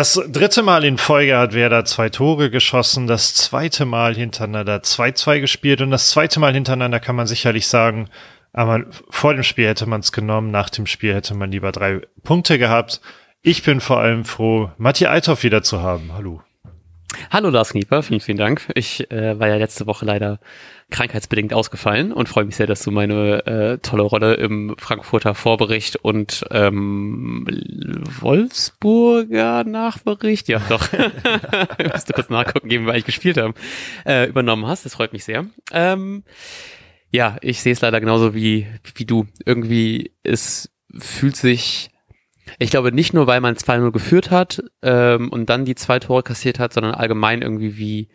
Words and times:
Das 0.00 0.14
dritte 0.14 0.62
Mal 0.62 0.86
in 0.86 0.96
Folge 0.96 1.36
hat 1.36 1.52
Werder 1.52 1.84
zwei 1.84 2.08
Tore 2.08 2.48
geschossen, 2.48 3.06
das 3.06 3.34
zweite 3.34 3.84
Mal 3.84 4.14
hintereinander 4.14 4.76
2-2 4.76 5.40
gespielt 5.40 5.82
und 5.82 5.90
das 5.90 6.08
zweite 6.08 6.40
Mal 6.40 6.54
hintereinander 6.54 7.00
kann 7.00 7.16
man 7.16 7.26
sicherlich 7.26 7.66
sagen, 7.66 8.08
aber 8.54 8.86
vor 9.10 9.34
dem 9.34 9.42
Spiel 9.42 9.66
hätte 9.66 9.84
man 9.84 10.00
es 10.00 10.10
genommen, 10.10 10.50
nach 10.50 10.70
dem 10.70 10.86
Spiel 10.86 11.12
hätte 11.12 11.34
man 11.34 11.52
lieber 11.52 11.70
drei 11.70 12.00
Punkte 12.22 12.58
gehabt. 12.58 13.02
Ich 13.42 13.62
bin 13.62 13.82
vor 13.82 13.98
allem 13.98 14.24
froh, 14.24 14.70
Matti 14.78 15.04
Althoff 15.04 15.42
wieder 15.42 15.62
zu 15.62 15.82
haben. 15.82 16.12
Hallo. 16.14 16.40
Hallo 17.30 17.50
Lars 17.50 17.70
Knieper, 17.70 18.02
vielen, 18.02 18.20
vielen 18.20 18.38
Dank. 18.38 18.68
Ich 18.74 19.10
äh, 19.10 19.38
war 19.38 19.48
ja 19.48 19.56
letzte 19.56 19.86
Woche 19.86 20.04
leider 20.04 20.40
krankheitsbedingt 20.90 21.54
ausgefallen 21.54 22.12
und 22.12 22.28
freue 22.28 22.44
mich 22.44 22.56
sehr, 22.56 22.66
dass 22.66 22.82
du 22.82 22.90
meine 22.90 23.46
äh, 23.46 23.78
tolle 23.78 24.02
Rolle 24.02 24.34
im 24.34 24.74
Frankfurter 24.78 25.34
Vorbericht 25.34 25.96
und 25.96 26.44
ähm, 26.50 27.46
Wolfsburger 28.20 29.64
Nachbericht, 29.64 30.48
ja 30.48 30.60
doch, 30.68 30.88
ich 31.78 31.92
musste 31.92 32.12
kurz 32.12 32.28
nachgucken, 32.28 32.68
geben, 32.68 32.86
weil 32.86 32.98
ich 32.98 33.04
gespielt 33.04 33.36
habe, 33.36 33.54
äh, 34.04 34.28
übernommen 34.28 34.66
hast. 34.66 34.84
Das 34.84 34.94
freut 34.94 35.12
mich 35.12 35.24
sehr. 35.24 35.46
Ähm, 35.72 36.24
ja, 37.10 37.36
ich 37.40 37.60
sehe 37.60 37.72
es 37.72 37.80
leider 37.80 38.00
genauso 38.00 38.34
wie, 38.34 38.66
wie 38.94 39.04
du. 39.04 39.26
Irgendwie, 39.44 40.12
es 40.22 40.70
fühlt 40.98 41.36
sich 41.36 41.89
ich 42.60 42.70
glaube 42.70 42.92
nicht 42.92 43.14
nur, 43.14 43.26
weil 43.26 43.40
man 43.40 43.56
2-0 43.56 43.90
geführt 43.90 44.30
hat 44.30 44.62
ähm, 44.82 45.30
und 45.30 45.48
dann 45.48 45.64
die 45.64 45.74
zwei 45.74 45.98
Tore 45.98 46.22
kassiert 46.22 46.58
hat, 46.58 46.74
sondern 46.74 46.94
allgemein 46.94 47.40
irgendwie 47.40 47.78
wie 47.78 48.08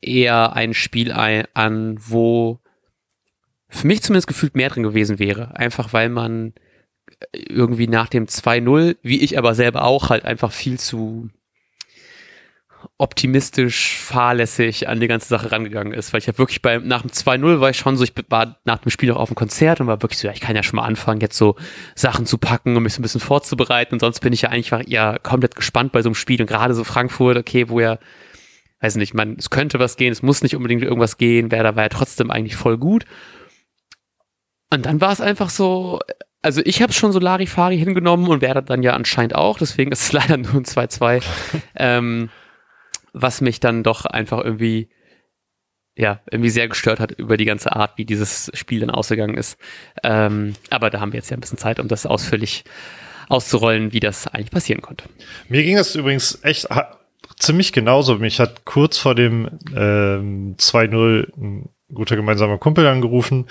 eher 0.00 0.54
ein 0.54 0.72
Spiel 0.72 1.12
ein, 1.12 1.44
an, 1.52 1.98
wo 2.00 2.58
für 3.68 3.86
mich 3.86 4.02
zumindest 4.02 4.28
gefühlt 4.28 4.56
mehr 4.56 4.70
drin 4.70 4.82
gewesen 4.82 5.18
wäre. 5.18 5.56
Einfach 5.56 5.92
weil 5.92 6.08
man 6.08 6.54
irgendwie 7.32 7.86
nach 7.86 8.08
dem 8.08 8.24
2-0, 8.24 8.96
wie 9.02 9.20
ich 9.20 9.36
aber 9.36 9.54
selber 9.54 9.84
auch, 9.84 10.08
halt 10.08 10.24
einfach 10.24 10.52
viel 10.52 10.80
zu 10.80 11.28
optimistisch, 12.98 13.98
fahrlässig 13.98 14.88
an 14.88 15.00
die 15.00 15.06
ganze 15.06 15.28
Sache 15.28 15.52
rangegangen 15.52 15.92
ist, 15.92 16.12
weil 16.12 16.20
ich 16.20 16.28
habe 16.28 16.38
wirklich 16.38 16.62
bei, 16.62 16.78
nach 16.78 17.02
dem 17.02 17.10
2-0 17.10 17.60
war 17.60 17.68
ich 17.68 17.76
schon 17.76 17.96
so, 17.96 18.04
ich 18.04 18.14
war 18.30 18.58
nach 18.64 18.78
dem 18.78 18.90
Spiel 18.90 19.10
auch 19.12 19.18
auf 19.18 19.28
dem 19.28 19.34
Konzert 19.34 19.80
und 19.80 19.86
war 19.86 20.00
wirklich 20.00 20.18
so, 20.18 20.28
ja, 20.28 20.32
ich 20.32 20.40
kann 20.40 20.56
ja 20.56 20.62
schon 20.62 20.76
mal 20.76 20.86
anfangen, 20.86 21.20
jetzt 21.20 21.36
so 21.36 21.56
Sachen 21.94 22.24
zu 22.24 22.38
packen, 22.38 22.74
um 22.74 22.82
mich 22.82 22.94
so 22.94 23.00
ein 23.00 23.02
bisschen 23.02 23.20
vorzubereiten. 23.20 23.94
Und 23.94 24.00
sonst 24.00 24.20
bin 24.20 24.32
ich 24.32 24.42
ja 24.42 24.48
eigentlich 24.48 24.88
ja 24.88 25.18
komplett 25.18 25.56
gespannt 25.56 25.92
bei 25.92 26.00
so 26.00 26.08
einem 26.08 26.14
Spiel. 26.14 26.40
Und 26.40 26.46
gerade 26.46 26.72
so 26.72 26.84
Frankfurt, 26.84 27.36
okay, 27.36 27.68
wo 27.68 27.80
ja, 27.80 27.98
weiß 28.80 28.96
nicht, 28.96 29.12
man, 29.12 29.36
es 29.38 29.50
könnte 29.50 29.78
was 29.78 29.96
gehen, 29.96 30.12
es 30.12 30.22
muss 30.22 30.42
nicht 30.42 30.56
unbedingt 30.56 30.82
irgendwas 30.82 31.18
gehen, 31.18 31.50
wer 31.50 31.62
da 31.62 31.76
war 31.76 31.84
ja 31.84 31.88
trotzdem 31.90 32.30
eigentlich 32.30 32.56
voll 32.56 32.78
gut. 32.78 33.04
Und 34.70 34.86
dann 34.86 35.02
war 35.02 35.12
es 35.12 35.20
einfach 35.20 35.50
so, 35.50 36.00
also 36.40 36.62
ich 36.64 36.80
habe 36.80 36.94
schon 36.94 37.12
so 37.12 37.18
Larifari 37.18 37.76
hingenommen 37.76 38.28
und 38.28 38.40
Werder 38.40 38.62
dann 38.62 38.82
ja 38.82 38.94
anscheinend 38.94 39.34
auch, 39.34 39.58
deswegen 39.58 39.92
ist 39.92 40.02
es 40.02 40.12
leider 40.12 40.38
nur 40.38 40.54
ein 40.54 40.64
2-2. 40.64 41.22
ähm, 41.76 42.30
was 43.16 43.40
mich 43.40 43.60
dann 43.60 43.82
doch 43.82 44.04
einfach 44.04 44.44
irgendwie 44.44 44.88
ja, 45.98 46.20
irgendwie 46.30 46.50
sehr 46.50 46.68
gestört 46.68 47.00
hat 47.00 47.12
über 47.12 47.38
die 47.38 47.46
ganze 47.46 47.74
Art, 47.74 47.96
wie 47.96 48.04
dieses 48.04 48.50
Spiel 48.52 48.80
dann 48.80 48.90
ausgegangen 48.90 49.36
ist. 49.36 49.58
Ähm, 50.04 50.52
aber 50.68 50.90
da 50.90 51.00
haben 51.00 51.12
wir 51.12 51.18
jetzt 51.18 51.30
ja 51.30 51.36
ein 51.38 51.40
bisschen 51.40 51.58
Zeit, 51.58 51.80
um 51.80 51.88
das 51.88 52.04
ausführlich 52.04 52.64
auszurollen, 53.28 53.92
wie 53.92 54.00
das 54.00 54.26
eigentlich 54.26 54.50
passieren 54.50 54.82
konnte. 54.82 55.04
Mir 55.48 55.62
ging 55.62 55.78
es 55.78 55.96
übrigens 55.96 56.38
echt 56.42 56.68
ziemlich 57.38 57.72
genauso. 57.72 58.18
Mich 58.18 58.40
hat 58.40 58.66
kurz 58.66 58.98
vor 58.98 59.14
dem 59.14 59.58
ähm, 59.74 60.56
2-0 60.58 61.32
ein 61.36 61.70
guter 61.92 62.16
gemeinsamer 62.16 62.58
Kumpel 62.58 62.86
angerufen, 62.86 63.46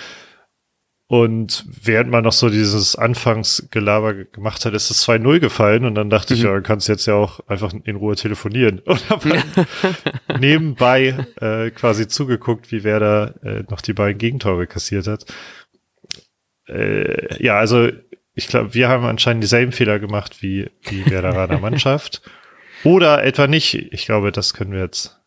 und 1.07 1.65
während 1.83 2.09
man 2.09 2.23
noch 2.23 2.33
so 2.33 2.49
dieses 2.49 2.95
Anfangsgelaber 2.95 4.25
gemacht 4.25 4.65
hat, 4.65 4.73
ist 4.73 4.89
es 4.89 5.07
2-0 5.07 5.39
gefallen 5.39 5.85
und 5.85 5.93
dann 5.93 6.09
dachte 6.09 6.33
mhm. 6.33 6.37
ich, 6.37 6.43
ja, 6.45 6.53
dann 6.53 6.63
kannst 6.63 6.87
du 6.87 6.93
jetzt 6.93 7.05
ja 7.05 7.13
auch 7.13 7.41
einfach 7.47 7.73
in 7.83 7.95
Ruhe 7.95 8.15
telefonieren. 8.15 8.79
Und 8.85 9.09
habe 9.09 9.43
nebenbei 10.39 11.27
äh, 11.39 11.69
quasi 11.69 12.07
zugeguckt, 12.07 12.71
wie 12.71 12.83
wer 12.83 12.99
da 12.99 13.25
äh, 13.43 13.63
noch 13.69 13.81
die 13.81 13.93
beiden 13.93 14.17
Gegentore 14.17 14.65
kassiert 14.65 15.05
hat. 15.05 15.25
Äh, 16.67 17.43
ja, 17.43 17.59
also 17.59 17.89
ich 18.33 18.47
glaube, 18.47 18.73
wir 18.73 18.89
haben 18.89 19.05
anscheinend 19.05 19.43
dieselben 19.43 19.71
Fehler 19.73 19.99
gemacht 19.99 20.41
wie 20.41 20.71
die 20.89 21.05
Werderaner 21.09 21.59
Mannschaft. 21.61 22.23
Oder 22.83 23.23
etwa 23.23 23.45
nicht. 23.45 23.75
Ich 23.75 24.05
glaube, 24.05 24.31
das 24.31 24.55
können 24.55 24.71
wir 24.71 24.81
jetzt 24.81 25.19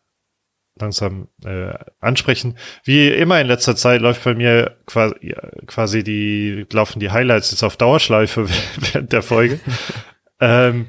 langsam 0.81 1.27
äh, 1.45 1.73
ansprechen. 1.99 2.57
Wie 2.83 3.09
immer 3.09 3.39
in 3.39 3.47
letzter 3.47 3.75
Zeit 3.75 4.01
läuft 4.01 4.23
bei 4.23 4.33
mir 4.33 4.77
quasi, 4.85 5.35
quasi 5.67 6.03
die, 6.03 6.65
laufen 6.71 6.99
die 6.99 7.11
Highlights 7.11 7.51
jetzt 7.51 7.63
auf 7.63 7.77
Dauerschleife 7.77 8.47
während 8.93 9.11
der 9.11 9.21
Folge. 9.21 9.59
ähm, 10.39 10.87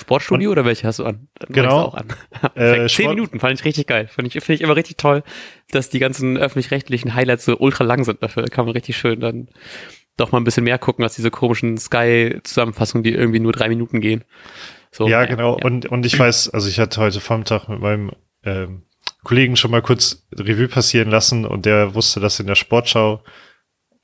Sportstudio 0.00 0.50
und, 0.50 0.52
oder 0.52 0.64
welche 0.64 0.86
hast 0.86 0.98
du 0.98 1.04
an? 1.04 1.28
Dann 1.38 1.52
genau. 1.52 1.82
Auch 1.82 1.94
an. 1.94 2.08
Äh, 2.54 2.88
Zehn 2.88 3.10
Minuten 3.10 3.38
fand 3.38 3.58
ich 3.58 3.64
richtig 3.64 3.86
geil. 3.86 4.08
Finde 4.08 4.28
ich, 4.28 4.32
finde 4.42 4.54
ich 4.54 4.60
immer 4.62 4.76
richtig 4.76 4.96
toll, 4.96 5.22
dass 5.70 5.90
die 5.90 5.98
ganzen 5.98 6.38
öffentlich-rechtlichen 6.38 7.14
Highlights 7.14 7.44
so 7.44 7.58
ultra 7.58 7.84
lang 7.84 8.04
sind. 8.04 8.22
Dafür 8.22 8.44
kann 8.44 8.64
man 8.64 8.72
richtig 8.72 8.96
schön 8.96 9.20
dann 9.20 9.48
doch 10.16 10.32
mal 10.32 10.38
ein 10.38 10.44
bisschen 10.44 10.64
mehr 10.64 10.78
gucken 10.78 11.02
als 11.04 11.16
diese 11.16 11.30
komischen 11.30 11.76
Sky-Zusammenfassungen, 11.76 13.02
die 13.02 13.12
irgendwie 13.12 13.40
nur 13.40 13.52
drei 13.52 13.68
Minuten 13.68 14.00
gehen. 14.00 14.24
So, 14.90 15.06
ja, 15.08 15.24
genau. 15.24 15.58
Ja. 15.58 15.64
Und, 15.64 15.86
und 15.86 16.04
ich 16.06 16.18
weiß, 16.18 16.50
also 16.50 16.68
ich 16.68 16.78
hatte 16.80 17.00
heute 17.00 17.20
Vormittag 17.20 17.68
mit 17.68 17.80
meinem 17.80 18.10
ähm, 18.44 18.82
Kollegen 19.22 19.56
schon 19.56 19.70
mal 19.70 19.82
kurz 19.82 20.26
Revue 20.34 20.68
passieren 20.68 21.10
lassen 21.10 21.44
und 21.44 21.66
der 21.66 21.94
wusste, 21.94 22.20
dass 22.20 22.40
in 22.40 22.46
der 22.46 22.54
Sportschau 22.54 23.22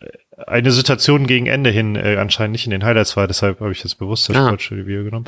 äh, 0.01 0.07
eine 0.47 0.71
Situation 0.71 1.27
gegen 1.27 1.47
Ende 1.47 1.71
hin 1.71 1.97
äh, 1.97 2.17
anscheinend 2.17 2.53
nicht 2.53 2.67
in 2.67 2.71
den 2.71 2.85
Highlights 2.85 3.17
war, 3.17 3.27
deshalb 3.27 3.61
habe 3.61 3.73
ich 3.73 3.83
jetzt 3.83 3.99
bewusst 3.99 4.29
das 4.29 4.37
ah. 4.37 4.49
Sportstudio 4.49 5.05
genommen. 5.05 5.27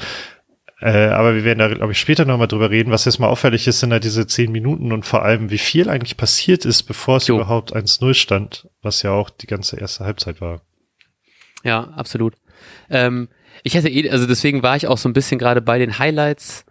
Äh, 0.80 1.08
aber 1.08 1.34
wir 1.34 1.44
werden 1.44 1.58
da, 1.58 1.68
glaube 1.68 1.92
ich, 1.92 1.98
später 1.98 2.24
nochmal 2.24 2.46
drüber 2.46 2.70
reden. 2.70 2.92
Was 2.92 3.04
jetzt 3.04 3.18
mal 3.18 3.26
auffällig 3.26 3.66
ist, 3.66 3.80
sind 3.80 3.90
halt 3.90 4.04
diese 4.04 4.28
zehn 4.28 4.52
Minuten 4.52 4.92
und 4.92 5.04
vor 5.04 5.24
allem, 5.24 5.50
wie 5.50 5.58
viel 5.58 5.90
eigentlich 5.90 6.16
passiert 6.16 6.64
ist, 6.64 6.84
bevor 6.84 7.16
es 7.16 7.26
jo. 7.26 7.36
überhaupt 7.36 7.74
1-0 7.74 8.14
stand, 8.14 8.68
was 8.80 9.02
ja 9.02 9.10
auch 9.10 9.28
die 9.28 9.48
ganze 9.48 9.78
erste 9.80 10.04
Halbzeit 10.04 10.40
war. 10.40 10.60
Ja, 11.64 11.88
absolut. 11.96 12.34
Ähm, 12.90 13.28
ich 13.64 13.74
hätte 13.74 13.88
eh, 13.88 14.08
also 14.10 14.26
deswegen 14.26 14.62
war 14.62 14.76
ich 14.76 14.86
auch 14.86 14.98
so 14.98 15.08
ein 15.08 15.14
bisschen 15.14 15.38
gerade 15.38 15.60
bei 15.60 15.78
den 15.78 15.98
Highlights 15.98 16.64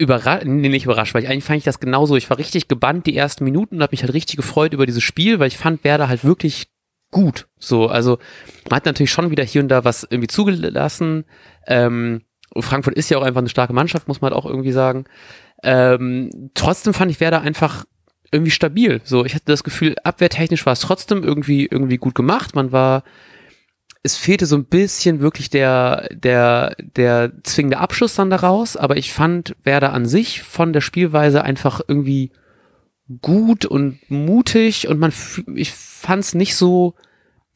überrascht, 0.00 0.44
nee, 0.46 0.68
nicht 0.68 0.86
überrascht, 0.86 1.14
weil 1.14 1.22
ich 1.22 1.28
eigentlich 1.28 1.44
fand 1.44 1.58
ich 1.58 1.64
das 1.64 1.78
genauso. 1.78 2.16
Ich 2.16 2.28
war 2.30 2.38
richtig 2.38 2.68
gebannt 2.68 3.06
die 3.06 3.16
ersten 3.16 3.44
Minuten 3.44 3.76
und 3.76 3.82
habe 3.82 3.92
mich 3.92 4.02
halt 4.02 4.14
richtig 4.14 4.36
gefreut 4.36 4.72
über 4.72 4.86
dieses 4.86 5.02
Spiel, 5.02 5.38
weil 5.38 5.48
ich 5.48 5.58
fand 5.58 5.84
Werder 5.84 6.08
halt 6.08 6.24
wirklich 6.24 6.68
gut. 7.10 7.48
So, 7.58 7.86
also 7.88 8.18
man 8.68 8.76
hat 8.76 8.86
natürlich 8.86 9.10
schon 9.10 9.30
wieder 9.30 9.44
hier 9.44 9.62
und 9.62 9.68
da 9.68 9.84
was 9.84 10.04
irgendwie 10.08 10.28
zugelassen. 10.28 11.24
Ähm, 11.66 12.22
Frankfurt 12.58 12.94
ist 12.94 13.10
ja 13.10 13.18
auch 13.18 13.22
einfach 13.22 13.40
eine 13.40 13.48
starke 13.48 13.74
Mannschaft, 13.74 14.08
muss 14.08 14.20
man 14.20 14.32
halt 14.32 14.42
auch 14.42 14.46
irgendwie 14.48 14.72
sagen. 14.72 15.04
Ähm, 15.62 16.50
trotzdem 16.54 16.94
fand 16.94 17.10
ich 17.10 17.20
Werder 17.20 17.42
einfach 17.42 17.84
irgendwie 18.32 18.50
stabil. 18.50 19.00
So, 19.04 19.24
ich 19.24 19.34
hatte 19.34 19.44
das 19.46 19.64
Gefühl, 19.64 19.96
abwehrtechnisch 20.02 20.64
war 20.64 20.72
es 20.72 20.80
trotzdem 20.80 21.22
irgendwie 21.22 21.66
irgendwie 21.66 21.98
gut 21.98 22.14
gemacht. 22.14 22.54
Man 22.54 22.72
war 22.72 23.04
es 24.02 24.16
fehlte 24.16 24.46
so 24.46 24.56
ein 24.56 24.64
bisschen 24.64 25.20
wirklich 25.20 25.50
der, 25.50 26.08
der, 26.12 26.74
der 26.78 27.32
zwingende 27.42 27.78
Abschluss 27.78 28.14
dann 28.14 28.30
daraus, 28.30 28.76
aber 28.76 28.96
ich 28.96 29.12
fand 29.12 29.54
Werder 29.62 29.92
an 29.92 30.06
sich 30.06 30.42
von 30.42 30.72
der 30.72 30.80
Spielweise 30.80 31.42
einfach 31.42 31.80
irgendwie 31.86 32.32
gut 33.20 33.66
und 33.66 33.98
mutig 34.10 34.88
und 34.88 34.98
man, 34.98 35.12
ich 35.54 35.72
fand 35.72 36.24
es 36.24 36.34
nicht 36.34 36.56
so, 36.56 36.94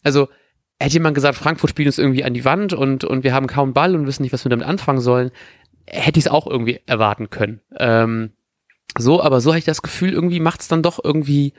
also 0.02 0.28
hätte 0.78 0.94
jemand 0.94 1.14
gesagt, 1.14 1.38
Frankfurt 1.38 1.70
spielt 1.70 1.86
uns 1.86 1.98
irgendwie 1.98 2.24
an 2.24 2.34
die 2.34 2.44
Wand 2.44 2.74
und, 2.74 3.04
und 3.04 3.24
wir 3.24 3.32
haben 3.32 3.46
kaum 3.46 3.72
Ball 3.72 3.94
und 3.94 4.06
wissen 4.06 4.22
nicht, 4.22 4.32
was 4.32 4.44
wir 4.44 4.50
damit 4.50 4.66
anfangen 4.66 5.00
sollen, 5.00 5.30
hätte 5.86 6.18
ich 6.18 6.26
es 6.26 6.30
auch 6.30 6.46
irgendwie 6.46 6.80
erwarten 6.86 7.30
können. 7.30 7.60
Ähm, 7.78 8.32
so, 8.98 9.22
aber 9.22 9.40
so 9.40 9.50
habe 9.50 9.58
ich 9.58 9.64
das 9.64 9.82
Gefühl, 9.82 10.12
irgendwie 10.12 10.40
macht 10.40 10.60
es 10.60 10.68
dann 10.68 10.82
doch 10.82 11.02
irgendwie 11.02 11.54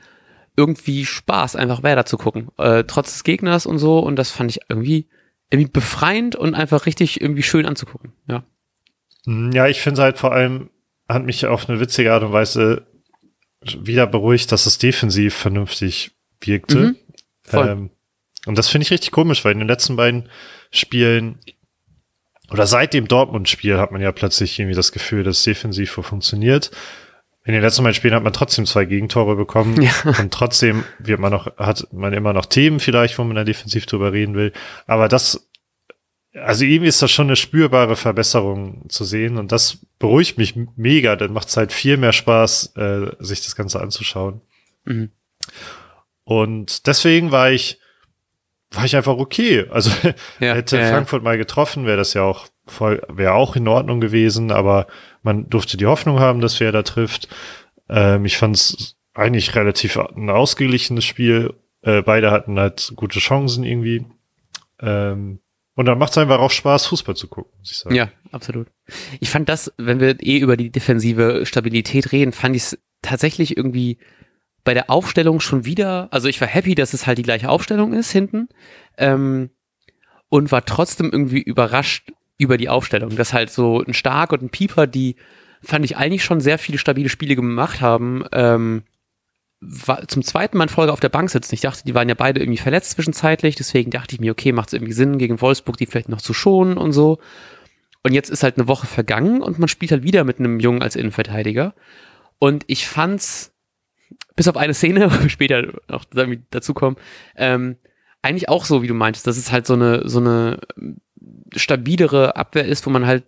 irgendwie 0.56 1.04
Spaß, 1.04 1.56
einfach 1.56 1.82
weiter 1.82 2.06
zu 2.06 2.16
gucken, 2.16 2.48
äh, 2.58 2.84
trotz 2.84 3.12
des 3.12 3.24
Gegners 3.24 3.66
und 3.66 3.78
so. 3.78 3.98
Und 3.98 4.16
das 4.16 4.30
fand 4.30 4.50
ich 4.50 4.60
irgendwie, 4.68 5.08
irgendwie 5.50 5.70
befreiend 5.70 6.36
und 6.36 6.54
einfach 6.54 6.86
richtig 6.86 7.20
irgendwie 7.20 7.42
schön 7.42 7.66
anzugucken. 7.66 8.12
Ja, 8.28 8.44
hm, 9.24 9.52
ja 9.52 9.66
ich 9.68 9.80
finde 9.80 10.02
halt 10.02 10.18
vor 10.18 10.32
allem, 10.32 10.70
hat 11.08 11.24
mich 11.24 11.46
auf 11.46 11.68
eine 11.68 11.78
witzige 11.78 12.12
Art 12.12 12.22
und 12.22 12.32
Weise 12.32 12.86
wieder 13.62 14.06
beruhigt, 14.06 14.50
dass 14.52 14.66
es 14.66 14.78
defensiv 14.78 15.34
vernünftig 15.34 16.12
wirkte. 16.40 16.78
Mhm, 16.78 16.96
ähm, 17.52 17.90
und 18.46 18.58
das 18.58 18.68
finde 18.68 18.84
ich 18.84 18.90
richtig 18.90 19.10
komisch, 19.10 19.44
weil 19.44 19.52
in 19.52 19.58
den 19.58 19.68
letzten 19.68 19.96
beiden 19.96 20.28
Spielen 20.70 21.38
oder 22.50 22.66
seit 22.66 22.94
dem 22.94 23.08
Dortmund-Spiel 23.08 23.78
hat 23.78 23.90
man 23.90 24.00
ja 24.00 24.12
plötzlich 24.12 24.58
irgendwie 24.58 24.76
das 24.76 24.92
Gefühl, 24.92 25.24
dass 25.24 25.42
defensiv 25.42 25.90
funktioniert. 25.90 26.70
In 27.46 27.52
den 27.52 27.62
letzten 27.62 27.84
beiden 27.84 27.94
Spielen 27.94 28.14
hat 28.14 28.24
man 28.24 28.32
trotzdem 28.32 28.66
zwei 28.66 28.86
Gegentore 28.86 29.36
bekommen. 29.36 29.80
Ja. 29.80 29.92
Und 30.18 30.34
trotzdem 30.34 30.82
wird 30.98 31.20
man 31.20 31.30
noch, 31.30 31.56
hat 31.58 31.86
man 31.92 32.12
immer 32.12 32.32
noch 32.32 32.46
Themen 32.46 32.80
vielleicht, 32.80 33.18
wo 33.18 33.24
man 33.24 33.36
da 33.36 33.44
defensiv 33.44 33.86
drüber 33.86 34.12
reden 34.12 34.34
will. 34.34 34.52
Aber 34.88 35.06
das, 35.06 35.48
also 36.34 36.64
irgendwie 36.64 36.88
ist 36.88 37.02
das 37.02 37.12
schon 37.12 37.28
eine 37.28 37.36
spürbare 37.36 37.94
Verbesserung 37.94 38.88
zu 38.88 39.04
sehen. 39.04 39.38
Und 39.38 39.52
das 39.52 39.78
beruhigt 40.00 40.38
mich 40.38 40.56
mega. 40.74 41.14
Dann 41.14 41.32
macht 41.32 41.46
es 41.46 41.56
halt 41.56 41.72
viel 41.72 41.96
mehr 41.96 42.12
Spaß, 42.12 42.74
äh, 42.76 43.12
sich 43.20 43.42
das 43.42 43.54
Ganze 43.54 43.80
anzuschauen. 43.80 44.40
Mhm. 44.84 45.12
Und 46.24 46.88
deswegen 46.88 47.30
war 47.30 47.52
ich, 47.52 47.78
war 48.72 48.86
ich 48.86 48.96
einfach 48.96 49.18
okay. 49.18 49.66
Also 49.70 49.92
ja, 50.40 50.54
hätte 50.54 50.78
ja, 50.78 50.88
Frankfurt 50.88 51.22
mal 51.22 51.38
getroffen, 51.38 51.86
wäre 51.86 51.96
das 51.96 52.12
ja 52.12 52.22
auch 52.22 52.48
wäre 52.66 53.34
auch 53.34 53.56
in 53.56 53.68
Ordnung 53.68 54.00
gewesen, 54.00 54.50
aber 54.50 54.86
man 55.22 55.48
durfte 55.48 55.76
die 55.76 55.86
Hoffnung 55.86 56.18
haben, 56.20 56.40
dass 56.40 56.60
wer 56.60 56.72
da 56.72 56.82
trifft. 56.82 57.28
Ähm, 57.88 58.24
ich 58.24 58.36
fand 58.36 58.56
es 58.56 58.96
eigentlich 59.14 59.54
relativ 59.54 59.96
ein 59.96 60.30
ausgeglichenes 60.30 61.04
Spiel. 61.04 61.54
Äh, 61.82 62.02
beide 62.02 62.30
hatten 62.30 62.58
halt 62.58 62.92
gute 62.96 63.20
Chancen 63.20 63.64
irgendwie. 63.64 64.04
Ähm, 64.80 65.40
und 65.74 65.86
dann 65.86 65.98
macht 65.98 66.12
es 66.12 66.18
einfach 66.18 66.38
auch 66.38 66.50
Spaß, 66.50 66.86
Fußball 66.86 67.16
zu 67.16 67.28
gucken, 67.28 67.52
muss 67.58 67.70
ich 67.70 67.78
sagen. 67.78 67.94
Ja, 67.94 68.10
absolut. 68.32 68.68
Ich 69.20 69.30
fand 69.30 69.48
das, 69.48 69.72
wenn 69.76 70.00
wir 70.00 70.20
eh 70.20 70.38
über 70.38 70.56
die 70.56 70.70
defensive 70.70 71.44
Stabilität 71.44 72.12
reden, 72.12 72.32
fand 72.32 72.56
ich 72.56 72.62
es 72.62 72.78
tatsächlich 73.02 73.56
irgendwie 73.56 73.98
bei 74.64 74.74
der 74.74 74.90
Aufstellung 74.90 75.38
schon 75.38 75.64
wieder, 75.64 76.08
also 76.10 76.28
ich 76.28 76.40
war 76.40 76.48
happy, 76.48 76.74
dass 76.74 76.92
es 76.92 77.06
halt 77.06 77.18
die 77.18 77.22
gleiche 77.22 77.48
Aufstellung 77.48 77.92
ist 77.92 78.10
hinten 78.10 78.48
ähm, 78.98 79.50
und 80.28 80.50
war 80.50 80.64
trotzdem 80.64 81.10
irgendwie 81.12 81.40
überrascht 81.40 82.12
über 82.38 82.56
die 82.56 82.68
Aufstellung, 82.68 83.16
dass 83.16 83.32
halt 83.32 83.50
so 83.50 83.82
ein 83.82 83.94
Stark 83.94 84.32
und 84.32 84.42
ein 84.42 84.50
Pieper, 84.50 84.86
die 84.86 85.16
fand 85.62 85.84
ich 85.84 85.96
eigentlich 85.96 86.24
schon 86.24 86.40
sehr 86.40 86.58
viele 86.58 86.78
stabile 86.78 87.08
Spiele 87.08 87.36
gemacht 87.36 87.80
haben, 87.80 88.24
ähm, 88.32 88.82
war 89.60 90.06
zum 90.06 90.22
zweiten 90.22 90.58
Mal 90.58 90.64
in 90.64 90.68
Folge 90.68 90.92
auf 90.92 91.00
der 91.00 91.08
Bank 91.08 91.30
sitzen. 91.30 91.54
Ich 91.54 91.62
dachte, 91.62 91.82
die 91.84 91.94
waren 91.94 92.08
ja 92.08 92.14
beide 92.14 92.40
irgendwie 92.40 92.58
verletzt 92.58 92.90
zwischenzeitlich, 92.92 93.56
deswegen 93.56 93.90
dachte 93.90 94.14
ich 94.14 94.20
mir, 94.20 94.32
okay, 94.32 94.52
macht 94.52 94.68
es 94.68 94.74
irgendwie 94.74 94.92
Sinn, 94.92 95.18
gegen 95.18 95.40
Wolfsburg 95.40 95.78
die 95.78 95.86
vielleicht 95.86 96.10
noch 96.10 96.20
zu 96.20 96.34
schonen 96.34 96.76
und 96.76 96.92
so. 96.92 97.18
Und 98.02 98.12
jetzt 98.12 98.30
ist 98.30 98.42
halt 98.42 98.58
eine 98.58 98.68
Woche 98.68 98.86
vergangen 98.86 99.40
und 99.40 99.58
man 99.58 99.68
spielt 99.68 99.90
halt 99.90 100.02
wieder 100.02 100.24
mit 100.24 100.38
einem 100.38 100.60
Jungen 100.60 100.82
als 100.82 100.94
Innenverteidiger. 100.94 101.74
Und 102.38 102.64
ich 102.66 102.86
fand's 102.86 103.54
bis 104.36 104.46
auf 104.46 104.56
eine 104.56 104.74
Szene, 104.74 105.10
später 105.28 105.72
noch 105.88 106.04
dazu 106.50 106.74
kommen, 106.74 106.96
ähm, 107.34 107.76
eigentlich 108.22 108.48
auch 108.48 108.64
so, 108.64 108.82
wie 108.82 108.88
du 108.88 108.94
meintest, 108.94 109.26
dass 109.26 109.38
es 109.38 109.50
halt 109.50 109.66
so 109.66 109.74
eine, 109.74 110.08
so 110.08 110.18
eine 110.18 110.60
stabilere 111.54 112.36
Abwehr 112.36 112.64
ist, 112.64 112.86
wo 112.86 112.90
man 112.90 113.06
halt, 113.06 113.24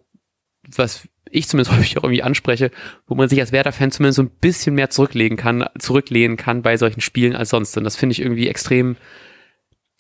was 0.75 1.09
ich 1.31 1.49
zumindest 1.49 1.76
häufig 1.76 1.99
auch 1.99 2.05
irgendwie 2.05 2.23
anspreche, 2.23 2.70
wo 3.06 3.15
man 3.15 3.29
sich 3.29 3.41
als 3.41 3.53
Werder-Fan 3.53 3.91
zumindest 3.91 4.17
so 4.17 4.23
ein 4.23 4.31
bisschen 4.31 4.75
mehr 4.75 4.91
zurücklegen 4.91 5.37
kann, 5.37 5.65
zurücklehnen 5.79 6.37
kann 6.37 6.62
bei 6.62 6.76
solchen 6.76 7.00
Spielen 7.00 7.37
als 7.37 7.50
sonst. 7.50 7.76
Und 7.76 7.85
das 7.85 7.97
finde 7.97 8.12
ich 8.12 8.20
irgendwie 8.20 8.49
extrem, 8.49 8.97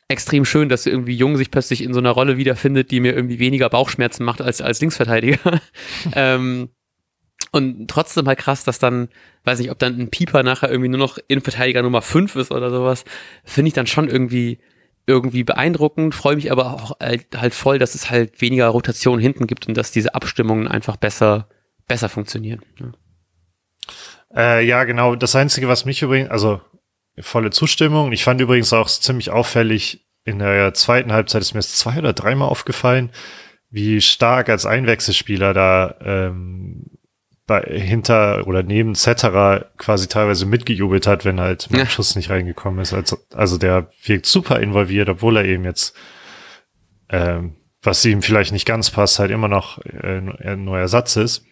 extrem 0.08 0.44
schön, 0.44 0.68
dass 0.68 0.86
irgendwie 0.86 1.16
Jung 1.16 1.36
sich 1.36 1.50
plötzlich 1.50 1.82
in 1.82 1.92
so 1.92 2.00
einer 2.00 2.10
Rolle 2.10 2.36
wiederfindet, 2.36 2.90
die 2.90 3.00
mir 3.00 3.14
irgendwie 3.14 3.38
weniger 3.38 3.68
Bauchschmerzen 3.68 4.24
macht 4.24 4.40
als 4.40 4.60
als 4.60 4.80
Linksverteidiger. 4.80 5.60
ähm, 6.14 6.70
und 7.50 7.88
trotzdem 7.88 8.26
halt 8.26 8.38
krass, 8.38 8.64
dass 8.64 8.78
dann, 8.78 9.08
weiß 9.44 9.58
nicht, 9.58 9.70
ob 9.70 9.78
dann 9.78 9.98
ein 9.98 10.10
Pieper 10.10 10.42
nachher 10.42 10.70
irgendwie 10.70 10.90
nur 10.90 10.98
noch 10.98 11.18
Innenverteidiger 11.28 11.82
Nummer 11.82 12.02
5 12.02 12.36
ist 12.36 12.50
oder 12.50 12.70
sowas, 12.70 13.04
finde 13.44 13.68
ich 13.68 13.74
dann 13.74 13.86
schon 13.86 14.08
irgendwie, 14.08 14.58
irgendwie 15.08 15.42
beeindruckend, 15.42 16.14
freue 16.14 16.36
mich 16.36 16.52
aber 16.52 16.74
auch 16.74 16.98
halt 17.00 17.54
voll, 17.54 17.78
dass 17.78 17.94
es 17.94 18.10
halt 18.10 18.40
weniger 18.40 18.68
Rotation 18.68 19.18
hinten 19.18 19.46
gibt 19.46 19.66
und 19.66 19.76
dass 19.76 19.90
diese 19.90 20.14
Abstimmungen 20.14 20.68
einfach 20.68 20.96
besser, 20.96 21.48
besser 21.88 22.08
funktionieren. 22.08 22.60
Ja. 22.78 22.92
Äh, 24.34 24.66
ja, 24.66 24.84
genau. 24.84 25.16
Das 25.16 25.34
Einzige, 25.34 25.66
was 25.68 25.86
mich 25.86 26.02
übrigens, 26.02 26.30
also 26.30 26.60
volle 27.18 27.50
Zustimmung. 27.50 28.12
Ich 28.12 28.22
fand 28.22 28.40
übrigens 28.40 28.72
auch 28.72 28.88
ziemlich 28.88 29.30
auffällig, 29.30 30.06
in 30.24 30.40
der 30.40 30.74
zweiten 30.74 31.12
Halbzeit 31.12 31.40
ist 31.40 31.54
mir 31.54 31.60
es 31.60 31.74
zwei 31.74 31.98
oder 31.98 32.12
dreimal 32.12 32.50
aufgefallen, 32.50 33.10
wie 33.70 34.02
stark 34.02 34.50
als 34.50 34.66
Einwechselspieler 34.66 35.54
da 35.54 35.96
ähm, 36.02 36.97
bei, 37.48 37.62
hinter 37.62 38.46
oder 38.46 38.62
neben 38.62 38.94
Cetera 38.94 39.64
quasi 39.78 40.06
teilweise 40.06 40.44
mitgejubelt 40.46 41.06
hat, 41.06 41.24
wenn 41.24 41.40
halt 41.40 41.68
mein 41.70 41.80
ja. 41.80 41.86
Schuss 41.86 42.14
nicht 42.14 42.30
reingekommen 42.30 42.78
ist. 42.78 42.92
Also, 42.92 43.16
also 43.34 43.56
der 43.56 43.90
wirkt 44.04 44.26
super 44.26 44.60
involviert, 44.60 45.08
obwohl 45.08 45.38
er 45.38 45.46
eben 45.46 45.64
jetzt, 45.64 45.96
ähm, 47.08 47.56
was 47.82 48.04
ihm 48.04 48.22
vielleicht 48.22 48.52
nicht 48.52 48.66
ganz 48.66 48.90
passt, 48.90 49.18
halt 49.18 49.30
immer 49.30 49.48
noch 49.48 49.78
äh, 49.84 50.20
ein 50.44 50.64
neuer 50.64 50.82
Ersatz 50.82 51.16
ist. 51.16 51.44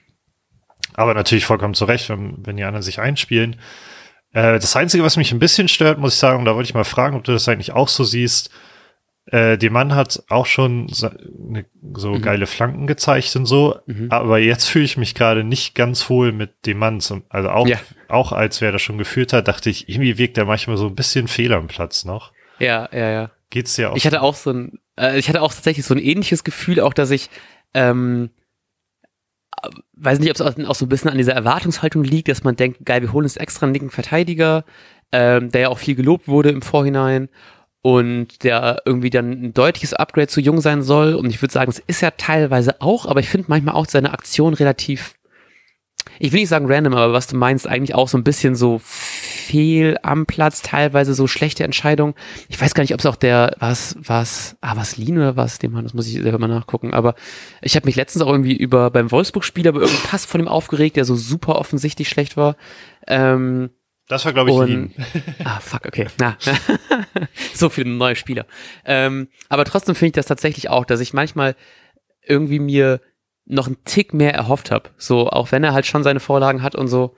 Aber 0.92 1.14
natürlich 1.14 1.46
vollkommen 1.46 1.74
zu 1.74 1.86
Recht, 1.86 2.10
wenn, 2.10 2.46
wenn 2.46 2.58
die 2.58 2.64
anderen 2.64 2.82
sich 2.82 3.00
einspielen. 3.00 3.56
Äh, 4.32 4.58
das 4.58 4.76
Einzige, 4.76 5.02
was 5.02 5.16
mich 5.16 5.32
ein 5.32 5.38
bisschen 5.38 5.66
stört, 5.66 5.98
muss 5.98 6.12
ich 6.12 6.20
sagen, 6.20 6.44
da 6.44 6.54
wollte 6.54 6.68
ich 6.68 6.74
mal 6.74 6.84
fragen, 6.84 7.16
ob 7.16 7.24
du 7.24 7.32
das 7.32 7.48
eigentlich 7.48 7.72
auch 7.72 7.88
so 7.88 8.04
siehst, 8.04 8.50
äh, 9.26 9.58
der 9.58 9.70
Mann 9.72 9.94
hat 9.94 10.22
auch 10.28 10.46
schon 10.46 10.88
so, 10.88 11.10
ne, 11.36 11.66
so 11.94 12.12
mhm. 12.12 12.22
geile 12.22 12.46
Flanken 12.46 12.86
gezeigt 12.86 13.34
und 13.34 13.46
so, 13.46 13.76
mhm. 13.86 14.06
aber 14.10 14.38
jetzt 14.38 14.64
fühle 14.68 14.84
ich 14.84 14.96
mich 14.96 15.14
gerade 15.14 15.42
nicht 15.42 15.74
ganz 15.74 16.08
wohl 16.08 16.32
mit 16.32 16.64
dem 16.66 16.78
Mann. 16.78 17.00
Zum, 17.00 17.24
also 17.28 17.50
auch, 17.50 17.66
ja. 17.66 17.78
auch 18.08 18.32
als 18.32 18.60
wer 18.60 18.70
das 18.70 18.82
schon 18.82 18.98
geführt 18.98 19.32
hat, 19.32 19.48
dachte 19.48 19.68
ich, 19.68 19.88
irgendwie 19.88 20.16
wirkt 20.18 20.38
er 20.38 20.44
manchmal 20.44 20.76
so 20.76 20.86
ein 20.86 20.94
bisschen 20.94 21.26
fehl 21.26 21.52
am 21.52 21.66
Platz 21.66 22.04
noch. 22.04 22.32
Ja, 22.58 22.88
ja, 22.92 23.10
ja. 23.10 23.30
Geht's 23.50 23.74
dir 23.74 23.90
auch? 23.90 23.96
Ich 23.96 24.06
hatte 24.06 24.22
auch 24.22 24.34
so 24.34 24.50
ein, 24.50 24.78
äh, 24.96 25.18
ich 25.18 25.28
hatte 25.28 25.42
auch 25.42 25.52
tatsächlich 25.52 25.84
so 25.84 25.94
ein 25.94 26.00
ähnliches 26.00 26.44
Gefühl, 26.44 26.80
auch 26.80 26.94
dass 26.94 27.10
ich, 27.10 27.28
ähm, 27.74 28.30
weiß 29.94 30.20
nicht, 30.20 30.30
ob 30.30 30.36
es 30.36 30.66
auch 30.66 30.74
so 30.74 30.84
ein 30.84 30.88
bisschen 30.88 31.10
an 31.10 31.16
dieser 31.16 31.32
Erwartungshaltung 31.32 32.04
liegt, 32.04 32.28
dass 32.28 32.44
man 32.44 32.54
denkt, 32.54 32.84
geil, 32.84 33.02
wir 33.02 33.12
holen 33.12 33.24
uns 33.24 33.36
extra 33.36 33.66
einen 33.66 33.72
linken 33.72 33.90
Verteidiger, 33.90 34.64
ähm, 35.10 35.50
der 35.50 35.62
ja 35.62 35.68
auch 35.68 35.78
viel 35.78 35.96
gelobt 35.96 36.28
wurde 36.28 36.50
im 36.50 36.62
Vorhinein 36.62 37.28
und 37.86 38.42
der 38.42 38.82
irgendwie 38.84 39.10
dann 39.10 39.30
ein 39.30 39.54
deutliches 39.54 39.94
Upgrade 39.94 40.26
zu 40.26 40.40
jung 40.40 40.60
sein 40.60 40.82
soll. 40.82 41.14
Und 41.14 41.30
ich 41.30 41.40
würde 41.40 41.52
sagen, 41.52 41.70
es 41.70 41.78
ist 41.78 42.00
ja 42.00 42.10
teilweise 42.10 42.80
auch, 42.80 43.06
aber 43.06 43.20
ich 43.20 43.28
finde 43.28 43.46
manchmal 43.48 43.76
auch 43.76 43.86
seine 43.86 44.12
Aktion 44.12 44.54
relativ, 44.54 45.14
ich 46.18 46.32
will 46.32 46.40
nicht 46.40 46.48
sagen 46.48 46.66
random, 46.68 46.94
aber 46.94 47.12
was 47.12 47.28
du 47.28 47.36
meinst, 47.36 47.68
eigentlich 47.68 47.94
auch 47.94 48.08
so 48.08 48.18
ein 48.18 48.24
bisschen 48.24 48.56
so 48.56 48.80
fehl 48.82 49.98
am 50.02 50.26
Platz, 50.26 50.62
teilweise 50.62 51.14
so 51.14 51.28
schlechte 51.28 51.62
Entscheidungen. 51.62 52.14
Ich 52.48 52.60
weiß 52.60 52.74
gar 52.74 52.82
nicht, 52.82 52.92
ob 52.92 52.98
es 52.98 53.06
auch 53.06 53.14
der, 53.14 53.54
was, 53.60 53.94
was, 54.00 54.56
ah, 54.62 54.76
was 54.76 54.96
Lin 54.96 55.18
oder 55.18 55.36
was, 55.36 55.60
dem 55.60 55.80
das 55.80 55.94
muss 55.94 56.08
ich 56.08 56.14
selber 56.14 56.40
mal 56.40 56.48
nachgucken. 56.48 56.92
Aber 56.92 57.14
ich 57.62 57.76
habe 57.76 57.86
mich 57.86 57.94
letztens 57.94 58.24
auch 58.24 58.32
irgendwie 58.32 58.56
über 58.56 58.90
beim 58.90 59.12
Wolfsburg-Spiel 59.12 59.68
über 59.68 59.78
irgendeinen 59.78 60.08
Pass 60.08 60.26
von 60.26 60.40
ihm 60.40 60.48
aufgeregt, 60.48 60.96
der 60.96 61.04
so 61.04 61.14
super 61.14 61.54
offensichtlich 61.54 62.08
schlecht 62.08 62.36
war. 62.36 62.56
Ähm, 63.06 63.70
das 64.08 64.24
war, 64.24 64.32
glaube 64.32 64.50
ich, 64.50 64.56
und, 64.56 64.92
Ah, 65.44 65.60
fuck, 65.60 65.86
okay. 65.86 66.06
Na. 66.18 66.36
so 67.54 67.68
viele 67.68 67.90
neue 67.90 68.16
Spieler. 68.16 68.46
Ähm, 68.84 69.28
aber 69.48 69.64
trotzdem 69.64 69.94
finde 69.94 70.08
ich 70.08 70.12
das 70.14 70.26
tatsächlich 70.26 70.68
auch, 70.68 70.84
dass 70.84 71.00
ich 71.00 71.12
manchmal 71.12 71.56
irgendwie 72.22 72.58
mir 72.58 73.00
noch 73.46 73.66
einen 73.66 73.82
Tick 73.84 74.12
mehr 74.14 74.34
erhofft 74.34 74.70
habe. 74.70 74.90
So, 74.98 75.28
auch 75.28 75.52
wenn 75.52 75.64
er 75.64 75.72
halt 75.72 75.86
schon 75.86 76.02
seine 76.02 76.20
Vorlagen 76.20 76.62
hat 76.62 76.74
und 76.74 76.88
so. 76.88 77.16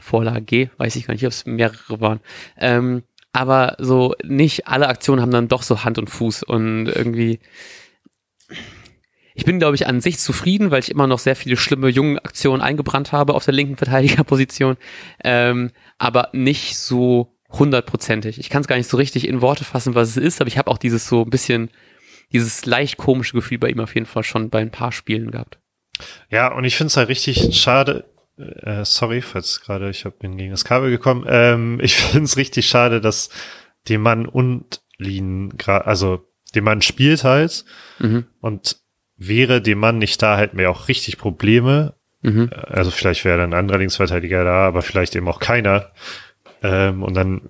Vorlage 0.00 0.42
G, 0.42 0.70
weiß 0.76 0.94
ich 0.96 1.06
gar 1.06 1.14
nicht, 1.14 1.24
ob 1.24 1.32
es 1.32 1.44
mehrere 1.46 2.00
waren. 2.00 2.20
Ähm, 2.56 3.02
aber 3.32 3.76
so 3.78 4.14
nicht 4.24 4.68
alle 4.68 4.88
Aktionen 4.88 5.20
haben 5.20 5.30
dann 5.30 5.48
doch 5.48 5.62
so 5.62 5.84
Hand 5.84 5.98
und 5.98 6.08
Fuß 6.08 6.44
und 6.44 6.86
irgendwie 6.86 7.40
ich 9.38 9.44
bin, 9.44 9.60
glaube 9.60 9.76
ich, 9.76 9.86
an 9.86 10.00
sich 10.00 10.18
zufrieden, 10.18 10.72
weil 10.72 10.80
ich 10.80 10.90
immer 10.90 11.06
noch 11.06 11.20
sehr 11.20 11.36
viele 11.36 11.56
schlimme 11.56 11.88
jungen 11.90 12.18
Aktionen 12.18 12.60
eingebrannt 12.60 13.12
habe 13.12 13.34
auf 13.34 13.44
der 13.44 13.54
linken 13.54 13.76
Verteidigerposition, 13.76 14.76
ähm, 15.22 15.70
aber 15.96 16.30
nicht 16.32 16.76
so 16.76 17.38
hundertprozentig. 17.48 18.40
Ich 18.40 18.50
kann 18.50 18.62
es 18.62 18.66
gar 18.66 18.74
nicht 18.74 18.88
so 18.88 18.96
richtig 18.96 19.28
in 19.28 19.40
Worte 19.40 19.62
fassen, 19.62 19.94
was 19.94 20.08
es 20.08 20.16
ist, 20.16 20.40
aber 20.40 20.48
ich 20.48 20.58
habe 20.58 20.68
auch 20.68 20.76
dieses 20.76 21.06
so 21.06 21.22
ein 21.22 21.30
bisschen, 21.30 21.70
dieses 22.32 22.66
leicht 22.66 22.96
komische 22.96 23.32
Gefühl 23.34 23.58
bei 23.58 23.68
ihm 23.68 23.78
auf 23.78 23.94
jeden 23.94 24.08
Fall 24.08 24.24
schon 24.24 24.50
bei 24.50 24.58
ein 24.58 24.72
paar 24.72 24.90
Spielen 24.90 25.30
gehabt. 25.30 25.60
Ja, 26.30 26.52
und 26.52 26.64
ich 26.64 26.76
finde 26.76 26.88
es 26.88 26.96
halt 26.96 27.08
richtig 27.08 27.56
schade, 27.56 28.10
äh, 28.38 28.84
sorry, 28.84 29.22
falls 29.22 29.60
gerade 29.60 29.88
ich 29.88 30.04
hab, 30.04 30.18
bin 30.18 30.36
gegen 30.36 30.50
das 30.50 30.64
Kabel 30.64 30.90
gekommen, 30.90 31.24
ähm, 31.28 31.78
ich 31.80 31.94
finde 31.96 32.24
es 32.24 32.36
richtig 32.36 32.66
schade, 32.66 33.00
dass 33.00 33.30
dem 33.88 34.02
Mann 34.02 34.26
und 34.26 34.82
Lin, 34.96 35.54
also 35.64 36.26
dem 36.56 36.64
Mann 36.64 36.82
spielt 36.82 37.22
halt 37.22 37.64
mhm. 38.00 38.26
und 38.40 38.78
wäre 39.18 39.60
dem 39.60 39.78
Mann 39.78 39.98
nicht 39.98 40.22
da, 40.22 40.38
hätten 40.38 40.58
wir 40.58 40.70
auch 40.70 40.88
richtig 40.88 41.18
Probleme. 41.18 41.94
Mhm. 42.22 42.50
Also 42.52 42.90
vielleicht 42.90 43.24
wäre 43.24 43.38
dann 43.38 43.52
ein 43.52 43.58
anderer 43.58 43.78
Linksverteidiger 43.78 44.44
da, 44.44 44.66
aber 44.66 44.82
vielleicht 44.82 45.14
eben 45.16 45.28
auch 45.28 45.40
keiner. 45.40 45.90
Ähm, 46.62 47.02
und 47.02 47.14
dann 47.14 47.42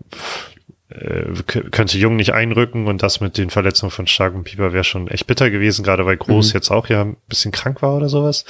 äh, 0.91 1.33
könnte 1.45 1.99
Jung 1.99 2.17
nicht 2.17 2.33
einrücken 2.33 2.87
und 2.87 3.03
das 3.03 3.21
mit 3.21 3.37
den 3.37 3.51
Verletzungen 3.51 3.91
von 3.91 4.07
Stark 4.07 4.35
und 4.35 4.45
Pieper 4.45 4.73
wäre 4.73 4.85
schon 4.85 5.09
echt 5.09 5.27
bitter 5.27 5.51
gewesen, 5.51 5.85
gerade 5.85 6.07
weil 6.07 6.17
Groß 6.17 6.53
mhm. 6.53 6.57
jetzt 6.57 6.71
auch 6.71 6.89
ja 6.89 7.03
ein 7.03 7.17
bisschen 7.29 7.53
krank 7.53 7.83
war 7.83 7.97
oder 7.97 8.09
sowas. 8.09 8.45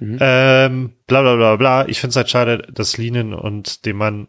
Mhm. 0.00 0.18
Ähm, 0.20 0.92
bla 1.06 1.22
bla 1.22 1.36
bla 1.36 1.56
bla. 1.56 1.88
Ich 1.88 2.00
finde 2.00 2.10
es 2.10 2.16
halt 2.16 2.30
schade, 2.30 2.66
dass 2.70 2.98
Linen 2.98 3.32
und 3.32 3.86
dem 3.86 3.96
Mann 3.96 4.28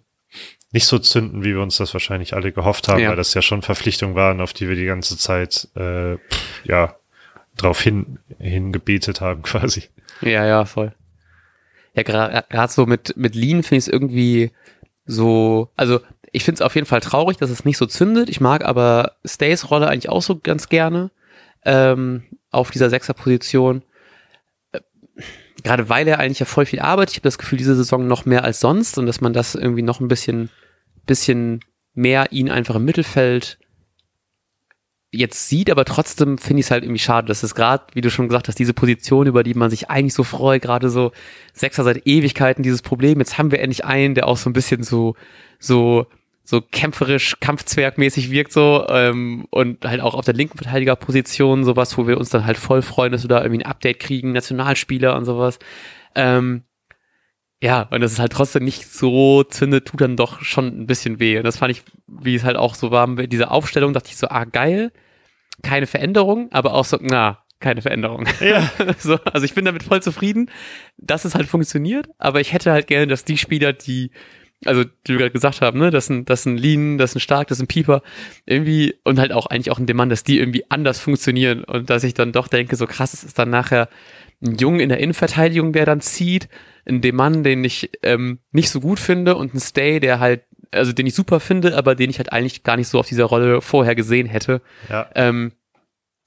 nicht 0.72 0.86
so 0.86 1.00
zünden, 1.00 1.44
wie 1.44 1.54
wir 1.54 1.62
uns 1.62 1.78
das 1.78 1.94
wahrscheinlich 1.94 2.34
alle 2.34 2.52
gehofft 2.52 2.88
haben, 2.88 3.00
ja. 3.00 3.10
weil 3.10 3.16
das 3.16 3.34
ja 3.34 3.42
schon 3.42 3.62
Verpflichtungen 3.62 4.16
waren, 4.16 4.40
auf 4.40 4.54
die 4.54 4.70
wir 4.70 4.76
die 4.76 4.86
ganze 4.86 5.18
Zeit 5.18 5.68
äh, 5.76 6.18
ja 6.64 6.99
drauf 7.62 7.82
hin, 7.82 8.20
hingebetet 8.40 9.22
haben, 9.22 9.42
quasi. 9.44 9.84
Ja, 10.22 10.46
ja, 10.46 10.66
voll. 10.66 10.94
Ja, 11.94 12.04
gerade 12.04 12.72
so 12.72 12.86
mit, 12.86 13.18
mit 13.18 13.36
Lean 13.36 13.64
finde 13.64 13.80
ich 13.80 13.86
es 13.86 13.88
irgendwie 13.88 14.52
so, 15.06 15.70
also 15.76 16.00
ich 16.32 16.44
finde 16.44 16.58
es 16.58 16.62
auf 16.62 16.76
jeden 16.76 16.88
Fall 16.88 17.02
traurig, 17.02 17.38
dass 17.38 17.50
es 17.50 17.66
nicht 17.66 17.78
so 17.78 17.86
zündet. 17.86 18.30
Ich 18.30 18.40
mag 18.40 18.64
aber 18.64 19.16
Stays 19.26 19.70
Rolle 19.72 19.88
eigentlich 19.88 20.10
auch 20.10 20.22
so 20.22 20.40
ganz 20.40 20.70
gerne 20.70 21.12
ähm, 21.66 22.24
auf 22.52 22.72
dieser 22.72 22.90
Sechser-Position. 22.90 23.84
Äh, 24.72 24.82
gerade 25.64 25.90
weil 25.90 26.08
er 26.08 26.20
eigentlich 26.20 26.40
ja 26.40 26.46
voll 26.46 26.66
viel 26.66 26.80
arbeitet. 26.80 27.14
Ich 27.14 27.18
habe 27.18 27.28
das 27.28 27.38
Gefühl, 27.38 27.58
diese 27.58 27.76
Saison 27.76 28.08
noch 28.08 28.26
mehr 28.26 28.44
als 28.44 28.60
sonst 28.60 28.98
und 28.98 29.06
dass 29.06 29.22
man 29.22 29.34
das 29.34 29.56
irgendwie 29.56 29.82
noch 29.82 30.00
ein 30.00 30.08
bisschen, 30.08 30.50
bisschen 31.06 31.62
mehr 31.94 32.32
ihn 32.32 32.50
einfach 32.50 32.76
im 32.76 32.86
Mittelfeld 32.86 33.59
jetzt 35.12 35.50
sieht, 35.50 35.72
aber 35.72 35.86
trotzdem 35.86 36.38
finde 36.38 36.60
ich 36.60 36.68
es 36.68 36.72
halt 36.72 36.84
irgendwie 36.84 37.00
schade, 37.00 37.28
dass 37.28 37.42
es 37.42 37.56
gerade, 37.56 37.84
wie 37.94 38.02
du 38.02 38.12
schon 38.12 38.28
gesagt 38.28 38.48
hast, 38.48 38.60
diese 38.60 38.74
Position, 38.74 39.28
über 39.28 39.44
die 39.44 39.56
man 39.56 39.70
sich 39.70 39.90
eigentlich 39.90 40.14
so 40.14 40.24
freut, 40.24 40.62
gerade 40.62 40.90
so 40.90 41.12
Sechser 41.54 41.84
seit 41.84 42.06
Ewigkeiten 42.06 42.62
dieses 42.62 42.82
Problem, 42.82 43.20
jetzt 43.20 43.38
haben 43.38 43.52
wir 43.52 43.60
endlich 43.60 43.86
einen, 43.86 44.14
der 44.14 44.28
auch 44.28 44.38
so 44.38 44.50
ein 44.50 44.54
bisschen 44.54 44.84
so, 44.84 45.16
so, 45.58 46.06
so 46.44 46.62
kämpferisch, 46.62 47.38
kampfzwergmäßig 47.40 48.30
wirkt 48.30 48.52
so 48.52 48.86
ähm, 48.90 49.48
und 49.50 49.84
halt 49.84 50.02
auch 50.02 50.14
auf 50.14 50.26
der 50.26 50.36
linken 50.36 50.58
Verteidigerposition 50.58 51.64
sowas, 51.64 51.98
wo 51.98 52.08
wir 52.08 52.18
uns 52.18 52.30
dann 52.30 52.46
halt 52.46 52.58
voll 52.58 52.84
freuen, 52.84 53.12
dass 53.12 53.24
wir 53.24 53.30
da 53.30 53.42
irgendwie 53.42 53.64
ein 53.64 53.70
Update 53.70 54.00
kriegen, 54.00 54.32
Nationalspieler 54.32 55.16
und 55.16 55.26
sowas. 55.26 55.58
Ähm, 56.14 56.64
ja, 57.62 57.84
und 57.92 58.02
das 58.02 58.14
ist 58.14 58.20
halt 58.20 58.32
trotzdem 58.32 58.64
nicht 58.64 58.88
so 58.88 59.44
zündet, 59.44 59.88
tut 59.88 60.00
dann 60.02 60.16
doch 60.16 60.42
schon 60.42 60.68
ein 60.68 60.88
bisschen 60.88 61.20
weh. 61.20 61.38
Und 61.38 61.44
das 61.44 61.58
fand 61.58 61.72
ich, 61.72 61.84
wie 62.08 62.36
es 62.36 62.44
halt 62.44 62.56
auch 62.56 62.74
so 62.74 62.92
war, 62.92 63.06
mit 63.08 63.34
dieser 63.34 63.52
Aufstellung, 63.52 63.94
dachte 63.94 64.10
ich 64.10 64.18
so, 64.18 64.28
ah, 64.30 64.46
geil, 64.46 64.92
keine 65.62 65.86
Veränderung, 65.86 66.50
aber 66.52 66.74
auch 66.74 66.86
so, 66.86 66.98
na, 67.02 67.40
keine 67.60 67.82
Veränderung. 67.82 68.26
Ja. 68.40 68.70
so, 68.98 69.16
also 69.26 69.44
ich 69.44 69.54
bin 69.54 69.66
damit 69.66 69.84
voll 69.84 70.02
zufrieden, 70.02 70.50
dass 70.98 71.26
es 71.26 71.36
halt 71.36 71.48
funktioniert, 71.48 72.08
aber 72.18 72.40
ich 72.40 72.54
hätte 72.54 72.72
halt 72.72 72.88
gerne, 72.88 73.08
dass 73.08 73.26
die 73.26 73.38
Spieler, 73.38 73.74
die, 73.74 74.12
also 74.64 74.84
die 74.84 75.14
wir 75.14 75.18
gerade 75.18 75.32
gesagt 75.32 75.62
haben, 75.62 75.80
ne, 75.80 75.90
das 75.92 76.06
sind, 76.06 76.30
das 76.30 76.44
sind 76.44 76.58
Lean, 76.58 76.98
das 76.98 77.12
sind 77.12 77.22
Stark, 77.22 77.50
das 77.50 77.58
sind 77.58 77.68
Pieper, 77.68 78.02
irgendwie, 78.46 78.96
und 79.04 79.20
halt 79.20 79.34
auch 79.34 79.48
eigentlich 79.48 79.72
auch 79.72 79.80
ein 79.80 79.86
Demand, 79.86 80.14
dass 80.14 80.24
die 80.24 80.40
irgendwie 80.40 80.64
anders 80.70 81.00
funktionieren 81.00 81.66
und 81.66 81.90
dass 81.90 82.06
ich 82.06 82.14
dann 82.14 82.32
doch 82.32 82.48
denke, 82.48 82.78
so 82.78 82.88
krass, 82.88 83.14
es 83.14 83.26
ist 83.26 83.38
dann 83.38 83.50
nachher 83.50 83.90
ein 84.42 84.56
Jungen 84.56 84.80
in 84.80 84.90
der 84.90 85.00
Innenverteidigung, 85.00 85.74
der 85.74 85.86
dann 85.86 86.02
zieht, 86.02 86.50
ein 86.86 87.02
Demann, 87.02 87.44
den 87.44 87.64
ich 87.64 87.90
ähm, 88.04 88.40
nicht 88.52 88.70
so 88.70 88.80
gut 88.80 89.00
finde 89.00 89.36
und 89.36 89.54
ein 89.54 89.60
Stay, 89.60 90.00
der 90.00 90.20
halt, 90.20 90.44
also 90.72 90.92
den 90.92 91.08
ich 91.08 91.16
super 91.16 91.40
finde, 91.40 91.78
aber 91.78 91.96
den 91.96 92.10
ich 92.10 92.18
halt 92.18 92.32
eigentlich 92.32 92.64
gar 92.64 92.78
nicht 92.78 92.88
so 92.88 93.00
auf 93.00 93.08
dieser 93.08 93.26
Rolle 93.26 93.62
vorher 93.62 93.96
gesehen 93.96 94.28
hätte. 94.28 94.62
Ja. 94.90 95.10
Ähm, 95.16 95.54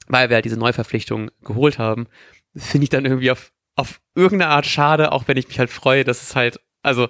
weil 0.08 0.28
wir 0.28 0.34
halt 0.34 0.44
diese 0.44 0.58
Neuverpflichtung 0.58 1.30
geholt 1.42 1.78
haben, 1.78 2.06
finde 2.54 2.84
ich 2.84 2.90
dann 2.90 3.04
irgendwie 3.04 3.30
auf, 3.30 3.52
auf 3.76 4.00
irgendeine 4.14 4.50
Art 4.50 4.66
schade, 4.66 5.12
auch 5.12 5.26
wenn 5.26 5.36
ich 5.36 5.48
mich 5.48 5.58
halt 5.58 5.70
freue, 5.70 6.04
dass 6.04 6.22
es 6.22 6.36
halt, 6.36 6.60
also 6.82 7.08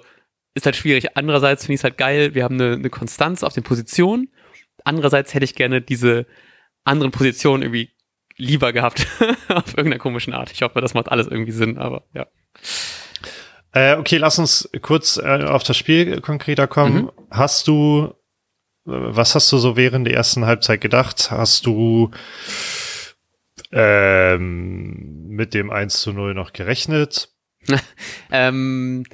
ist 0.53 0.65
halt 0.65 0.75
schwierig. 0.75 1.17
Andererseits 1.17 1.63
finde 1.63 1.75
ich 1.75 1.79
es 1.79 1.83
halt 1.83 1.97
geil, 1.97 2.35
wir 2.35 2.43
haben 2.43 2.59
eine, 2.59 2.73
eine 2.73 2.89
Konstanz 2.89 3.43
auf 3.43 3.53
den 3.53 3.63
Positionen. 3.63 4.29
Andererseits 4.83 5.33
hätte 5.33 5.45
ich 5.45 5.55
gerne 5.55 5.81
diese 5.81 6.25
anderen 6.83 7.11
Positionen 7.11 7.63
irgendwie 7.63 7.89
lieber 8.37 8.73
gehabt 8.73 9.07
auf 9.49 9.77
irgendeiner 9.77 9.99
komischen 9.99 10.33
Art. 10.33 10.51
Ich 10.51 10.61
hoffe, 10.61 10.81
das 10.81 10.93
macht 10.93 11.09
alles 11.09 11.27
irgendwie 11.27 11.51
Sinn, 11.51 11.77
aber 11.77 12.03
ja. 12.13 12.27
Äh, 13.73 13.95
okay, 13.95 14.17
lass 14.17 14.37
uns 14.37 14.69
kurz 14.81 15.17
äh, 15.17 15.43
auf 15.45 15.63
das 15.63 15.77
Spiel 15.77 16.21
konkreter 16.21 16.67
kommen. 16.67 17.03
Mhm. 17.05 17.11
Hast 17.31 17.67
du, 17.67 18.13
äh, 18.85 18.91
was 18.91 19.33
hast 19.35 19.51
du 19.51 19.57
so 19.57 19.75
während 19.75 20.07
der 20.07 20.13
ersten 20.13 20.45
Halbzeit 20.45 20.81
gedacht? 20.81 21.31
Hast 21.31 21.65
du 21.65 22.11
ähm, 23.71 25.27
mit 25.27 25.53
dem 25.55 25.71
1 25.71 26.01
zu 26.01 26.13
0 26.13 26.35
noch 26.35 26.53
gerechnet? 26.53 27.29
ähm, 28.31 29.05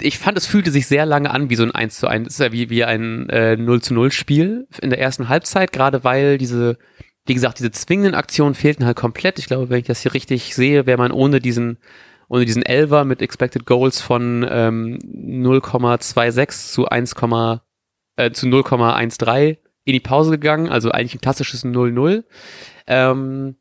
ich 0.00 0.18
fand, 0.18 0.38
es 0.38 0.46
fühlte 0.46 0.70
sich 0.70 0.86
sehr 0.86 1.06
lange 1.06 1.30
an 1.30 1.50
wie 1.50 1.56
so 1.56 1.62
ein 1.62 1.74
1 1.74 1.98
zu 1.98 2.08
1, 2.08 2.26
ist 2.26 2.40
ja 2.40 2.52
wie, 2.52 2.70
wie 2.70 2.84
ein 2.84 3.28
äh, 3.28 3.56
0 3.56 3.82
zu 3.82 3.94
0 3.94 4.10
Spiel 4.10 4.66
in 4.80 4.90
der 4.90 4.98
ersten 4.98 5.28
Halbzeit, 5.28 5.72
gerade 5.72 6.04
weil 6.04 6.38
diese, 6.38 6.78
wie 7.26 7.34
gesagt, 7.34 7.58
diese 7.58 7.70
zwingenden 7.70 8.14
Aktionen 8.14 8.54
fehlten 8.54 8.86
halt 8.86 8.96
komplett. 8.96 9.38
Ich 9.38 9.46
glaube, 9.46 9.68
wenn 9.68 9.80
ich 9.80 9.86
das 9.86 10.02
hier 10.02 10.14
richtig 10.14 10.54
sehe, 10.54 10.86
wäre 10.86 10.98
man 10.98 11.12
ohne 11.12 11.40
diesen 11.40 11.78
ohne 12.28 12.44
diesen 12.44 12.64
Elver 12.64 13.04
mit 13.04 13.22
Expected 13.22 13.66
Goals 13.66 14.00
von 14.00 14.44
ähm, 14.50 14.98
0,26 14.98 16.72
zu 16.72 16.88
1, 16.88 17.12
äh, 18.16 18.32
zu 18.32 18.46
0,13 18.46 19.58
in 19.84 19.92
die 19.92 20.00
Pause 20.00 20.32
gegangen, 20.32 20.68
also 20.68 20.90
eigentlich 20.90 21.14
ein 21.14 21.20
klassisches 21.20 21.64
0-0. 21.64 22.24
Ähm, 22.88 23.56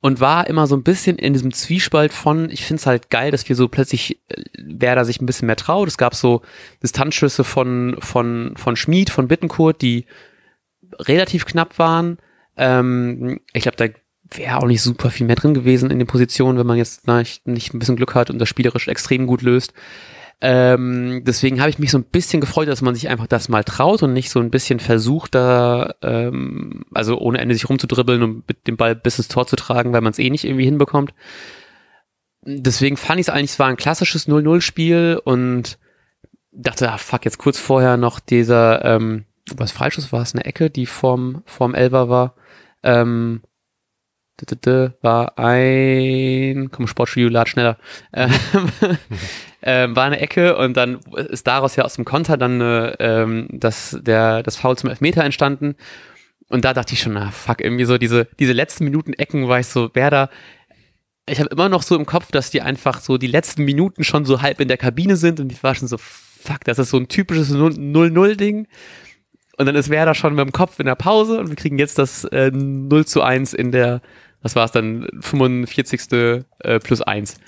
und 0.00 0.20
war 0.20 0.46
immer 0.46 0.66
so 0.66 0.76
ein 0.76 0.82
bisschen 0.82 1.16
in 1.16 1.32
diesem 1.32 1.52
Zwiespalt 1.52 2.12
von, 2.12 2.50
ich 2.50 2.64
finde 2.64 2.80
es 2.80 2.86
halt 2.86 3.10
geil, 3.10 3.30
dass 3.30 3.48
wir 3.48 3.56
so 3.56 3.68
plötzlich 3.68 4.20
äh, 4.28 4.42
Werder 4.58 5.04
sich 5.04 5.20
ein 5.20 5.26
bisschen 5.26 5.46
mehr 5.46 5.56
traut. 5.56 5.88
Es 5.88 5.98
gab 5.98 6.14
so 6.14 6.42
Distanzschüsse 6.82 7.44
von, 7.44 7.96
von, 8.00 8.54
von 8.56 8.76
Schmid, 8.76 9.10
von 9.10 9.28
Bittenkurt, 9.28 9.82
die 9.82 10.06
relativ 10.98 11.46
knapp 11.46 11.78
waren. 11.78 12.18
Ähm, 12.56 13.40
ich 13.52 13.62
glaube, 13.62 13.76
da 13.76 13.86
wäre 14.36 14.58
auch 14.58 14.66
nicht 14.66 14.82
super 14.82 15.10
viel 15.10 15.26
mehr 15.26 15.36
drin 15.36 15.54
gewesen 15.54 15.90
in 15.90 15.98
den 15.98 16.08
Positionen, 16.08 16.58
wenn 16.58 16.66
man 16.66 16.78
jetzt 16.78 17.06
nicht, 17.06 17.46
nicht 17.46 17.74
ein 17.74 17.78
bisschen 17.78 17.96
Glück 17.96 18.14
hat 18.14 18.30
und 18.30 18.38
das 18.38 18.48
spielerisch 18.48 18.88
extrem 18.88 19.26
gut 19.26 19.42
löst. 19.42 19.72
Ähm, 20.42 21.22
deswegen 21.24 21.60
habe 21.60 21.70
ich 21.70 21.78
mich 21.78 21.90
so 21.90 21.98
ein 21.98 22.04
bisschen 22.04 22.42
gefreut, 22.42 22.68
dass 22.68 22.82
man 22.82 22.94
sich 22.94 23.08
einfach 23.08 23.26
das 23.26 23.48
mal 23.48 23.64
traut 23.64 24.02
und 24.02 24.12
nicht 24.12 24.28
so 24.28 24.38
ein 24.38 24.50
bisschen 24.50 24.80
versucht, 24.80 25.34
da 25.34 25.94
ähm, 26.02 26.84
also 26.92 27.18
ohne 27.18 27.38
Ende 27.38 27.54
sich 27.54 27.68
rumzudribbeln 27.68 28.22
und 28.22 28.48
mit 28.48 28.66
dem 28.66 28.76
Ball 28.76 28.94
bis 28.94 29.16
ins 29.16 29.28
Tor 29.28 29.46
zu 29.46 29.56
tragen, 29.56 29.94
weil 29.94 30.02
man 30.02 30.10
es 30.10 30.18
eh 30.18 30.28
nicht 30.28 30.44
irgendwie 30.44 30.66
hinbekommt. 30.66 31.14
Deswegen 32.42 32.98
fand 32.98 33.18
ich 33.18 33.28
es 33.28 33.32
eigentlich, 33.32 33.52
es 33.52 33.58
war 33.58 33.68
ein 33.68 33.78
klassisches 33.78 34.28
0-0-Spiel 34.28 35.20
und 35.24 35.78
dachte, 36.52 36.92
ah, 36.92 36.98
fuck, 36.98 37.24
jetzt 37.24 37.38
kurz 37.38 37.58
vorher 37.58 37.96
noch 37.96 38.20
dieser, 38.20 38.84
ähm, 38.84 39.24
was 39.54 39.72
Freischuss 39.72 40.12
war 40.12 40.22
es, 40.22 40.34
eine 40.34 40.44
Ecke, 40.44 40.68
die 40.70 40.86
vorm, 40.86 41.42
vorm 41.46 41.74
Elver 41.74 42.08
war. 42.08 42.34
Ähm, 42.86 43.42
war 45.00 45.38
ein, 45.38 46.70
komm, 46.70 46.86
Sportstudio 46.86 47.28
lad 47.28 47.48
schneller, 47.48 47.78
ähm, 48.12 48.32
ähm, 49.62 49.96
war 49.96 50.04
eine 50.04 50.20
Ecke 50.20 50.56
und 50.56 50.76
dann 50.76 51.00
ist 51.30 51.46
daraus 51.46 51.76
ja 51.76 51.84
aus 51.84 51.94
dem 51.94 52.04
Konter 52.04 52.36
dann 52.36 52.60
äh, 52.60 52.88
ähm, 52.98 53.48
das, 53.50 53.98
der, 54.00 54.42
das 54.42 54.56
Foul 54.56 54.76
zum 54.76 54.90
Elfmeter 54.90 55.24
entstanden. 55.24 55.74
Und 56.48 56.64
da 56.64 56.74
dachte 56.74 56.92
ich 56.92 57.00
schon, 57.00 57.14
na 57.14 57.30
fuck, 57.30 57.60
irgendwie 57.60 57.86
so 57.86 57.98
diese, 57.98 58.28
diese 58.38 58.52
letzten 58.52 58.84
Minuten 58.84 59.14
Ecken 59.14 59.48
war 59.48 59.58
ich 59.58 59.66
so, 59.66 59.90
wer 59.94 60.10
da, 60.10 60.28
ich 61.28 61.40
habe 61.40 61.50
immer 61.50 61.68
noch 61.68 61.82
so 61.82 61.96
im 61.96 62.06
Kopf, 62.06 62.30
dass 62.30 62.50
die 62.50 62.62
einfach 62.62 63.00
so 63.00 63.18
die 63.18 63.26
letzten 63.26 63.64
Minuten 63.64 64.04
schon 64.04 64.24
so 64.24 64.42
halb 64.42 64.60
in 64.60 64.68
der 64.68 64.76
Kabine 64.76 65.16
sind 65.16 65.40
und 65.40 65.50
ich 65.50 65.62
war 65.62 65.74
schon 65.74 65.88
so, 65.88 65.96
fuck, 65.98 66.62
das 66.64 66.78
ist 66.78 66.90
so 66.90 66.98
ein 66.98 67.08
typisches 67.08 67.52
0-0-Ding. 67.52 68.68
Und 69.58 69.66
dann 69.66 69.74
ist 69.74 69.88
Werder 69.88 70.14
schon 70.14 70.34
mit 70.34 70.44
dem 70.44 70.52
Kopf 70.52 70.78
in 70.78 70.86
der 70.86 70.96
Pause 70.96 71.40
und 71.40 71.48
wir 71.48 71.56
kriegen 71.56 71.78
jetzt 71.78 71.98
das 71.98 72.24
äh, 72.24 72.50
0 72.52 73.06
zu 73.06 73.22
1 73.22 73.54
in 73.54 73.72
der 73.72 74.02
was 74.46 74.54
war 74.54 74.64
es 74.64 74.70
dann, 74.70 75.08
45. 75.20 76.12
Äh, 76.12 76.78
plus 76.78 77.02
1. 77.02 77.38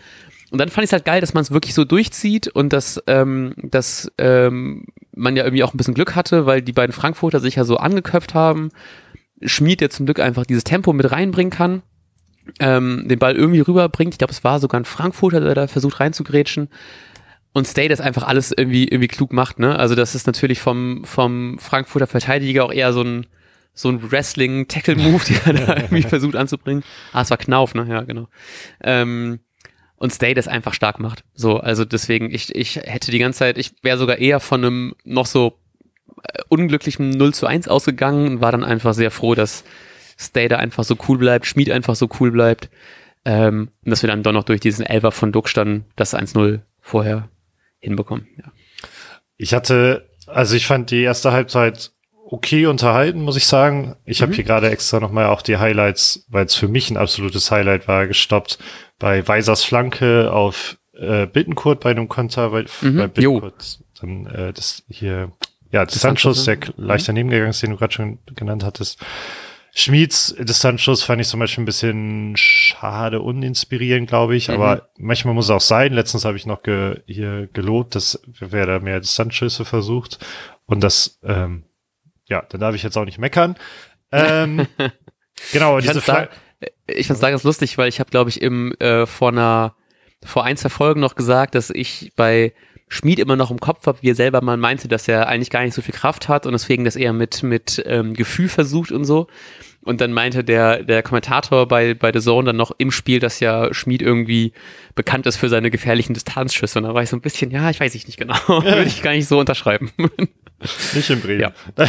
Und 0.50 0.58
dann 0.58 0.68
fand 0.68 0.84
ich 0.84 0.88
es 0.88 0.92
halt 0.92 1.04
geil, 1.04 1.20
dass 1.20 1.32
man 1.32 1.42
es 1.42 1.52
wirklich 1.52 1.74
so 1.74 1.84
durchzieht 1.84 2.48
und 2.48 2.72
dass, 2.72 3.00
ähm, 3.06 3.54
dass 3.56 4.10
ähm, 4.18 4.86
man 5.14 5.36
ja 5.36 5.44
irgendwie 5.44 5.62
auch 5.62 5.74
ein 5.74 5.76
bisschen 5.76 5.94
Glück 5.94 6.16
hatte, 6.16 6.44
weil 6.44 6.60
die 6.60 6.72
beiden 6.72 6.92
Frankfurter 6.92 7.38
sich 7.38 7.54
ja 7.54 7.64
so 7.64 7.76
angeköpft 7.76 8.34
haben. 8.34 8.70
Schmied 9.42 9.80
jetzt 9.80 9.96
zum 9.96 10.06
Glück 10.06 10.18
einfach 10.18 10.44
dieses 10.44 10.64
Tempo 10.64 10.92
mit 10.92 11.10
reinbringen 11.12 11.52
kann, 11.52 11.82
ähm, 12.58 13.06
den 13.06 13.18
Ball 13.20 13.36
irgendwie 13.36 13.60
rüberbringt. 13.60 14.14
Ich 14.14 14.18
glaube, 14.18 14.32
es 14.32 14.42
war 14.42 14.58
sogar 14.58 14.80
ein 14.80 14.86
Frankfurter, 14.86 15.40
der 15.40 15.54
da 15.54 15.66
versucht 15.68 16.00
reinzugrätschen. 16.00 16.68
Und 17.58 17.66
Stay 17.66 17.88
das 17.88 18.00
einfach 18.00 18.22
alles 18.22 18.54
irgendwie, 18.56 18.84
irgendwie 18.84 19.08
klug 19.08 19.32
macht, 19.32 19.58
ne? 19.58 19.76
Also 19.76 19.96
das 19.96 20.14
ist 20.14 20.28
natürlich 20.28 20.60
vom, 20.60 21.04
vom 21.04 21.58
Frankfurter 21.58 22.06
Verteidiger 22.06 22.64
auch 22.64 22.72
eher 22.72 22.92
so 22.92 23.02
ein, 23.02 23.26
so 23.74 23.88
ein 23.88 24.12
Wrestling-Tackle-Move, 24.12 25.24
die 25.26 25.34
er 25.44 25.52
da 25.54 25.76
irgendwie 25.82 26.02
versucht 26.02 26.36
anzubringen. 26.36 26.84
Ah, 27.12 27.22
es 27.22 27.30
war 27.30 27.36
Knauf, 27.36 27.74
ne? 27.74 27.84
Ja, 27.88 28.02
genau. 28.02 28.28
Ähm, 28.80 29.40
und 29.96 30.12
Stay 30.12 30.34
das 30.34 30.46
einfach 30.46 30.72
stark 30.72 31.00
macht. 31.00 31.24
So, 31.34 31.58
also 31.58 31.84
deswegen, 31.84 32.32
ich, 32.32 32.54
ich 32.54 32.76
hätte 32.76 33.10
die 33.10 33.18
ganze 33.18 33.40
Zeit, 33.40 33.58
ich 33.58 33.72
wäre 33.82 33.98
sogar 33.98 34.18
eher 34.18 34.38
von 34.38 34.64
einem 34.64 34.94
noch 35.02 35.26
so 35.26 35.58
äh, 36.22 36.42
unglücklichen 36.48 37.10
0 37.10 37.34
zu 37.34 37.48
1 37.48 37.66
ausgegangen 37.66 38.28
und 38.28 38.40
war 38.40 38.52
dann 38.52 38.62
einfach 38.62 38.94
sehr 38.94 39.10
froh, 39.10 39.34
dass 39.34 39.64
Stay 40.16 40.46
da 40.46 40.58
einfach 40.58 40.84
so 40.84 40.96
cool 41.08 41.18
bleibt, 41.18 41.44
Schmied 41.46 41.72
einfach 41.72 41.96
so 41.96 42.08
cool 42.20 42.30
bleibt. 42.30 42.70
Ähm, 43.24 43.70
und 43.84 43.90
dass 43.90 44.04
wir 44.04 44.08
dann 44.08 44.22
doch 44.22 44.32
noch 44.32 44.44
durch 44.44 44.60
diesen 44.60 44.86
Elfer 44.86 45.10
von 45.10 45.32
Duck 45.32 45.52
dann 45.54 45.86
das 45.96 46.14
1-0 46.14 46.60
vorher 46.80 47.28
hinbekommen. 47.80 48.26
Ja. 48.36 48.52
Ich 49.36 49.54
hatte, 49.54 50.08
also 50.26 50.56
ich 50.56 50.66
fand 50.66 50.90
die 50.90 51.02
erste 51.02 51.32
Halbzeit 51.32 51.92
okay 52.30 52.66
unterhalten, 52.66 53.22
muss 53.22 53.36
ich 53.36 53.46
sagen. 53.46 53.96
Ich 54.04 54.20
mhm. 54.20 54.24
habe 54.24 54.34
hier 54.34 54.44
gerade 54.44 54.70
extra 54.70 55.00
nochmal 55.00 55.26
auch 55.26 55.42
die 55.42 55.56
Highlights, 55.56 56.26
weil 56.28 56.44
es 56.44 56.54
für 56.54 56.68
mich 56.68 56.90
ein 56.90 56.96
absolutes 56.96 57.50
Highlight 57.50 57.88
war, 57.88 58.06
gestoppt 58.06 58.58
bei 58.98 59.26
Weisers 59.26 59.64
Flanke 59.64 60.32
auf 60.32 60.76
äh, 60.92 61.26
Bittenkurt 61.26 61.80
bei 61.80 61.90
einem 61.90 62.08
Konter, 62.08 62.52
weil 62.52 62.66
mhm. 62.82 62.98
bei 62.98 63.06
Bittenkurt 63.08 63.80
dann 64.00 64.26
äh, 64.26 64.52
das 64.52 64.82
hier, 64.88 65.32
ja, 65.70 65.84
Distanzschuss, 65.84 66.44
der 66.44 66.56
mhm. 66.56 66.84
leicht 66.84 67.08
daneben 67.08 67.30
gegangen 67.30 67.50
ist, 67.50 67.62
den 67.62 67.70
du 67.70 67.76
gerade 67.76 67.92
schon 67.92 68.18
genannt 68.34 68.64
hattest. 68.64 69.00
Schmieds 69.78 70.34
Distanzschuss 70.38 71.04
fand 71.04 71.20
ich 71.20 71.28
zum 71.28 71.38
Beispiel 71.38 71.62
ein 71.62 71.66
bisschen 71.66 72.36
schade, 72.36 73.20
uninspirierend, 73.20 74.08
glaube 74.08 74.34
ich. 74.34 74.48
Mhm. 74.48 74.54
Aber 74.54 74.88
manchmal 74.98 75.34
muss 75.34 75.46
es 75.46 75.50
auch 75.50 75.60
sein. 75.60 75.92
Letztens 75.92 76.24
habe 76.24 76.36
ich 76.36 76.46
noch 76.46 76.62
ge 76.62 77.02
hier 77.06 77.48
gelobt, 77.52 77.94
dass 77.94 78.20
wer 78.40 78.66
da 78.66 78.80
mehr 78.80 78.98
Distanzschüsse 78.98 79.64
versucht. 79.64 80.18
Und 80.66 80.82
das 80.82 81.20
ähm, 81.22 81.64
ja, 82.28 82.42
dann 82.48 82.60
darf 82.60 82.74
ich 82.74 82.82
jetzt 82.82 82.96
auch 82.96 83.04
nicht 83.04 83.18
meckern. 83.18 83.56
Ähm, 84.12 84.66
genau, 85.52 85.78
ich 85.78 85.86
diese 85.86 86.00
Frage. 86.00 86.30
Ich 86.86 87.06
fand's 87.06 87.20
da 87.20 87.30
ganz 87.30 87.44
lustig, 87.44 87.78
weil 87.78 87.88
ich 87.88 88.00
habe, 88.00 88.10
glaube 88.10 88.30
ich, 88.30 88.42
im 88.42 88.72
äh, 88.80 89.06
vor 89.06 89.28
einer 89.28 89.74
vor 90.24 90.44
ein, 90.44 90.56
zwei 90.56 90.68
Folgen 90.68 91.00
noch 91.00 91.14
gesagt, 91.14 91.54
dass 91.54 91.70
ich 91.70 92.12
bei 92.16 92.52
Schmied 92.88 93.18
immer 93.18 93.36
noch 93.36 93.50
im 93.50 93.60
Kopf 93.60 93.86
habe, 93.86 93.98
wie 94.00 94.10
er 94.10 94.14
selber 94.14 94.42
mal 94.42 94.56
meinte, 94.56 94.88
dass 94.88 95.08
er 95.08 95.28
eigentlich 95.28 95.50
gar 95.50 95.62
nicht 95.62 95.74
so 95.74 95.82
viel 95.82 95.94
Kraft 95.94 96.28
hat 96.28 96.46
und 96.46 96.52
deswegen 96.52 96.84
das 96.84 96.96
eher 96.96 97.12
mit, 97.12 97.42
mit 97.42 97.82
ähm, 97.86 98.14
Gefühl 98.14 98.48
versucht 98.48 98.92
und 98.92 99.04
so. 99.04 99.26
Und 99.82 100.00
dann 100.00 100.12
meinte 100.12 100.44
der, 100.44 100.82
der 100.82 101.02
Kommentator 101.02 101.66
bei, 101.66 101.94
bei 101.94 102.12
The 102.12 102.20
Zone 102.20 102.46
dann 102.46 102.56
noch 102.56 102.72
im 102.76 102.90
Spiel, 102.90 103.20
dass 103.20 103.40
ja 103.40 103.72
Schmied 103.72 104.02
irgendwie 104.02 104.52
bekannt 104.94 105.26
ist 105.26 105.36
für 105.36 105.48
seine 105.48 105.70
gefährlichen 105.70 106.14
Distanzschüsse. 106.14 106.78
Und 106.78 106.84
da 106.84 106.94
war 106.94 107.02
ich 107.02 107.08
so 107.08 107.16
ein 107.16 107.22
bisschen, 107.22 107.50
ja, 107.50 107.70
ich 107.70 107.80
weiß 107.80 107.94
ich 107.94 108.06
nicht 108.06 108.18
genau. 108.18 108.36
Würde 108.48 108.84
ich 108.84 109.02
gar 109.02 109.12
nicht 109.12 109.28
so 109.28 109.38
unterschreiben. 109.38 109.90
Nicht 110.92 111.08
in 111.08 111.20
Bremen. 111.20 111.40
Ja. 111.40 111.52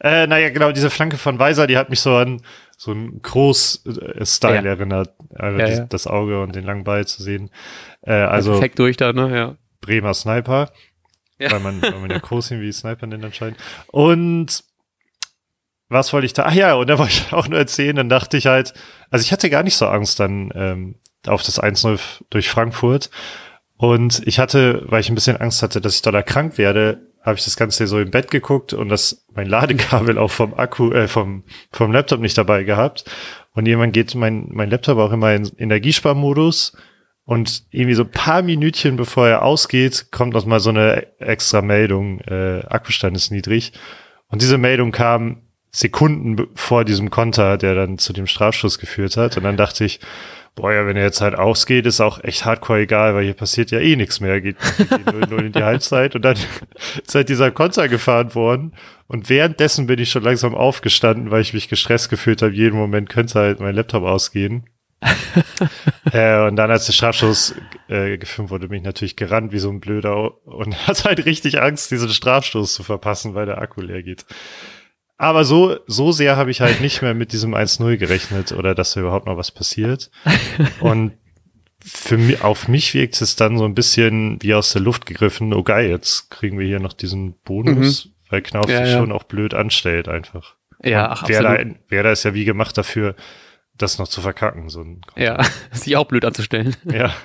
äh, 0.00 0.26
naja, 0.26 0.50
genau, 0.50 0.72
diese 0.72 0.90
Flanke 0.90 1.16
von 1.16 1.38
Weiser, 1.38 1.68
die 1.68 1.76
hat 1.76 1.88
mich 1.88 2.00
so 2.00 2.16
an 2.16 2.42
so 2.76 2.90
einen 2.90 3.22
Groß-Style 3.22 4.56
ja. 4.56 4.62
erinnert. 4.62 5.14
Also 5.36 5.58
ja, 5.60 5.68
ja. 5.68 5.84
Das 5.84 6.08
Auge 6.08 6.42
und 6.42 6.56
den 6.56 6.64
langen 6.64 6.82
Ball 6.82 7.06
zu 7.06 7.22
sehen. 7.22 7.50
Äh, 8.02 8.12
also 8.12 8.52
perfekt 8.52 8.78
durch 8.78 8.96
da, 8.96 9.12
ne? 9.12 9.36
Ja. 9.36 9.56
Bremer 9.80 10.14
Sniper. 10.14 10.70
Weil 11.38 11.60
man, 11.60 11.82
weil 11.82 11.98
man 11.98 12.10
ja 12.10 12.18
Groß 12.18 12.52
wie 12.52 12.72
Sniper 12.72 13.06
nennt 13.06 13.24
anscheinend. 13.24 13.58
Und 13.88 14.62
was 15.88 16.12
wollte 16.12 16.26
ich 16.26 16.32
da? 16.32 16.44
Ach 16.46 16.54
ja, 16.54 16.74
und 16.74 16.88
da 16.88 16.98
wollte 16.98 17.12
ich 17.12 17.32
auch 17.32 17.48
nur 17.48 17.58
erzählen, 17.58 17.96
dann 17.96 18.08
dachte 18.08 18.36
ich 18.36 18.46
halt, 18.46 18.72
also 19.10 19.22
ich 19.22 19.32
hatte 19.32 19.50
gar 19.50 19.62
nicht 19.62 19.76
so 19.76 19.86
Angst 19.86 20.20
dann 20.20 20.50
ähm, 20.54 20.94
auf 21.26 21.42
das 21.42 21.62
1-0 21.62 22.00
durch 22.30 22.48
Frankfurt. 22.48 23.10
Und 23.76 24.22
ich 24.26 24.38
hatte, 24.38 24.84
weil 24.86 25.00
ich 25.00 25.08
ein 25.08 25.14
bisschen 25.14 25.36
Angst 25.36 25.62
hatte, 25.62 25.80
dass 25.80 25.96
ich 25.96 26.02
da 26.02 26.22
krank 26.22 26.56
werde, 26.56 27.08
habe 27.22 27.36
ich 27.36 27.44
das 27.44 27.56
Ganze 27.56 27.86
so 27.86 28.00
im 28.00 28.10
Bett 28.10 28.30
geguckt 28.30 28.72
und 28.72 28.88
das 28.88 29.24
mein 29.32 29.48
Ladekabel 29.48 30.18
auch 30.18 30.30
vom 30.30 30.54
Akku, 30.54 30.92
äh, 30.92 31.08
vom, 31.08 31.44
vom 31.70 31.92
Laptop 31.92 32.20
nicht 32.20 32.38
dabei 32.38 32.64
gehabt. 32.64 33.04
Und 33.54 33.66
jemand 33.66 33.92
geht 33.92 34.14
mein, 34.14 34.48
mein 34.50 34.70
Laptop 34.70 34.98
auch 34.98 35.12
immer 35.12 35.34
in 35.34 35.50
Energiesparmodus 35.56 36.76
und 37.24 37.64
irgendwie 37.70 37.94
so 37.94 38.04
paar 38.04 38.42
Minütchen 38.42 38.96
bevor 38.96 39.28
er 39.28 39.42
ausgeht, 39.42 40.08
kommt 40.10 40.34
noch 40.34 40.44
mal 40.44 40.60
so 40.60 40.70
eine 40.70 41.06
extra 41.20 41.62
Meldung, 41.62 42.20
äh, 42.20 42.64
Akkustand 42.66 43.16
ist 43.16 43.30
niedrig. 43.30 43.72
Und 44.28 44.42
diese 44.42 44.58
Meldung 44.58 44.92
kam 44.92 45.42
Sekunden 45.70 46.48
vor 46.54 46.84
diesem 46.84 47.10
Konter, 47.10 47.56
der 47.56 47.74
dann 47.74 47.98
zu 47.98 48.12
dem 48.12 48.26
Strafschuss 48.26 48.78
geführt 48.78 49.16
hat. 49.16 49.36
Und 49.36 49.44
dann 49.44 49.56
dachte 49.56 49.84
ich, 49.84 50.00
boah, 50.54 50.72
ja, 50.72 50.86
wenn 50.86 50.96
er 50.96 51.04
jetzt 51.04 51.20
halt 51.20 51.34
ausgeht, 51.34 51.86
ist 51.86 52.00
auch 52.00 52.22
echt 52.22 52.44
hardcore 52.44 52.80
egal, 52.80 53.14
weil 53.14 53.24
hier 53.24 53.34
passiert 53.34 53.70
ja 53.70 53.78
eh 53.78 53.96
nichts 53.96 54.20
mehr. 54.20 54.40
Geht 54.40 54.58
0-0 54.58 55.46
in 55.46 55.52
die 55.52 55.62
Halbzeit 55.62 56.14
und 56.14 56.22
dann 56.22 56.36
ist 57.06 57.14
halt 57.14 57.28
dieser 57.28 57.50
Konter 57.50 57.88
gefahren 57.88 58.34
worden. 58.34 58.74
Und 59.06 59.30
währenddessen 59.30 59.86
bin 59.86 59.98
ich 59.98 60.10
schon 60.10 60.22
langsam 60.22 60.54
aufgestanden, 60.54 61.30
weil 61.30 61.42
ich 61.42 61.54
mich 61.54 61.68
gestresst 61.68 62.10
gefühlt 62.10 62.42
habe. 62.42 62.52
Jeden 62.52 62.76
Moment 62.76 63.08
könnte 63.08 63.38
halt 63.38 63.60
mein 63.60 63.74
Laptop 63.74 64.04
ausgehen. 64.04 64.64
äh, 66.12 66.46
und 66.46 66.56
dann, 66.56 66.70
als 66.70 66.86
der 66.86 66.92
Strafstoß 66.92 67.54
äh, 67.88 68.18
gefilmt 68.18 68.50
wurde, 68.50 68.68
bin 68.68 68.78
ich 68.78 68.84
natürlich 68.84 69.16
gerannt 69.16 69.52
wie 69.52 69.58
so 69.58 69.70
ein 69.70 69.80
Blöder 69.80 70.46
und 70.46 70.74
hatte 70.86 71.04
halt 71.04 71.26
richtig 71.26 71.60
Angst, 71.60 71.90
diesen 71.90 72.10
Strafstoß 72.10 72.74
zu 72.74 72.82
verpassen, 72.82 73.34
weil 73.34 73.46
der 73.46 73.58
Akku 73.58 73.80
leer 73.80 74.02
geht. 74.02 74.24
Aber 75.18 75.44
so, 75.44 75.78
so 75.86 76.10
sehr 76.10 76.36
habe 76.36 76.50
ich 76.50 76.60
halt 76.60 76.80
nicht 76.80 77.00
mehr 77.00 77.14
mit 77.14 77.32
diesem 77.32 77.54
1-0 77.54 77.96
gerechnet 77.96 78.52
oder 78.52 78.74
dass 78.74 78.94
da 78.94 79.00
überhaupt 79.00 79.26
noch 79.26 79.36
was 79.36 79.52
passiert. 79.52 80.10
Und 80.80 81.12
für 81.84 82.16
mich, 82.16 82.42
auf 82.42 82.66
mich 82.66 82.94
wirkt 82.94 83.20
es 83.20 83.36
dann 83.36 83.58
so 83.58 83.64
ein 83.64 83.74
bisschen 83.74 84.42
wie 84.42 84.54
aus 84.54 84.72
der 84.72 84.82
Luft 84.82 85.06
gegriffen. 85.06 85.52
Oh 85.54 85.62
geil, 85.62 85.90
jetzt 85.90 86.30
kriegen 86.30 86.58
wir 86.58 86.66
hier 86.66 86.80
noch 86.80 86.92
diesen 86.92 87.34
Bonus, 87.44 88.06
mhm. 88.06 88.10
weil 88.30 88.42
Knauf 88.42 88.68
ja, 88.68 88.78
sich 88.78 88.94
ja. 88.94 88.98
schon 88.98 89.12
auch 89.12 89.24
blöd 89.24 89.54
anstellt 89.54 90.08
einfach. 90.08 90.56
Ja, 90.82 91.10
ach, 91.10 91.24
wer 91.28 91.42
da, 91.42 91.58
wer 91.88 92.02
da 92.02 92.10
ist 92.10 92.24
ja 92.24 92.34
wie 92.34 92.44
gemacht 92.44 92.76
dafür, 92.76 93.14
das 93.82 93.98
noch 93.98 94.08
zu 94.08 94.20
verkacken. 94.20 94.68
So 94.68 94.82
ein 94.82 95.00
ja, 95.16 95.42
sich 95.72 95.96
auch 95.96 96.06
blöd 96.06 96.24
anzustellen. 96.24 96.76
Ja. 96.90 97.12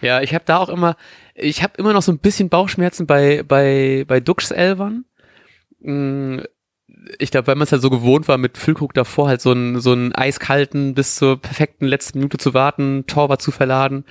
Ja, 0.00 0.22
ich 0.22 0.32
habe 0.32 0.44
da 0.46 0.56
auch 0.56 0.70
immer, 0.70 0.96
ich 1.34 1.62
habe 1.62 1.74
immer 1.76 1.92
noch 1.92 2.00
so 2.00 2.10
ein 2.12 2.18
bisschen 2.18 2.48
Bauchschmerzen 2.48 3.06
bei 3.06 3.42
bei 3.42 4.06
bei 4.08 4.18
Dux 4.18 4.52
Elvern. 4.52 5.04
Mm, 5.80 6.38
ich 7.18 7.30
glaube, 7.30 7.48
weil 7.48 7.56
man 7.56 7.64
es 7.64 7.72
halt 7.72 7.82
so 7.82 7.90
gewohnt 7.90 8.28
war, 8.28 8.38
mit 8.38 8.58
Füllkrug 8.58 8.94
davor 8.94 9.28
halt 9.28 9.40
so 9.40 9.50
einen, 9.50 9.80
so 9.80 9.92
einen 9.92 10.14
eiskalten 10.14 10.94
bis 10.94 11.16
zur 11.16 11.40
perfekten 11.40 11.86
letzten 11.86 12.18
Minute 12.18 12.38
zu 12.38 12.54
warten, 12.54 13.04
Torwart 13.06 13.42
zu 13.42 13.50
verladen. 13.50 14.04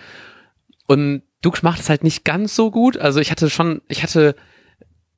Und 0.87 1.23
Dux 1.41 1.63
macht 1.63 1.79
es 1.79 1.89
halt 1.89 2.03
nicht 2.03 2.25
ganz 2.25 2.55
so 2.55 2.71
gut. 2.71 2.97
Also 2.97 3.19
ich 3.19 3.31
hatte 3.31 3.49
schon, 3.49 3.81
ich 3.87 4.03
hatte, 4.03 4.35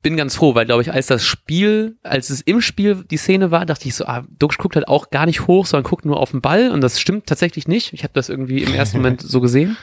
bin 0.02 0.16
ganz 0.16 0.34
froh, 0.34 0.54
weil 0.54 0.66
glaube 0.66 0.82
ich, 0.82 0.92
als 0.92 1.06
das 1.06 1.24
Spiel, 1.24 1.96
als 2.02 2.30
es 2.30 2.40
im 2.40 2.60
Spiel 2.60 3.04
die 3.10 3.16
Szene 3.16 3.50
war, 3.50 3.64
dachte 3.66 3.88
ich 3.88 3.94
so, 3.94 4.04
ah, 4.04 4.24
Dux 4.38 4.58
guckt 4.58 4.76
halt 4.76 4.88
auch 4.88 5.10
gar 5.10 5.26
nicht 5.26 5.46
hoch, 5.46 5.66
sondern 5.66 5.88
guckt 5.88 6.04
nur 6.04 6.18
auf 6.18 6.32
den 6.32 6.40
Ball. 6.40 6.70
Und 6.70 6.80
das 6.80 7.00
stimmt 7.00 7.26
tatsächlich 7.26 7.68
nicht. 7.68 7.92
Ich 7.92 8.02
habe 8.02 8.12
das 8.14 8.28
irgendwie 8.28 8.62
im 8.62 8.74
ersten 8.74 8.98
Moment 8.98 9.20
so 9.22 9.40
gesehen. 9.40 9.76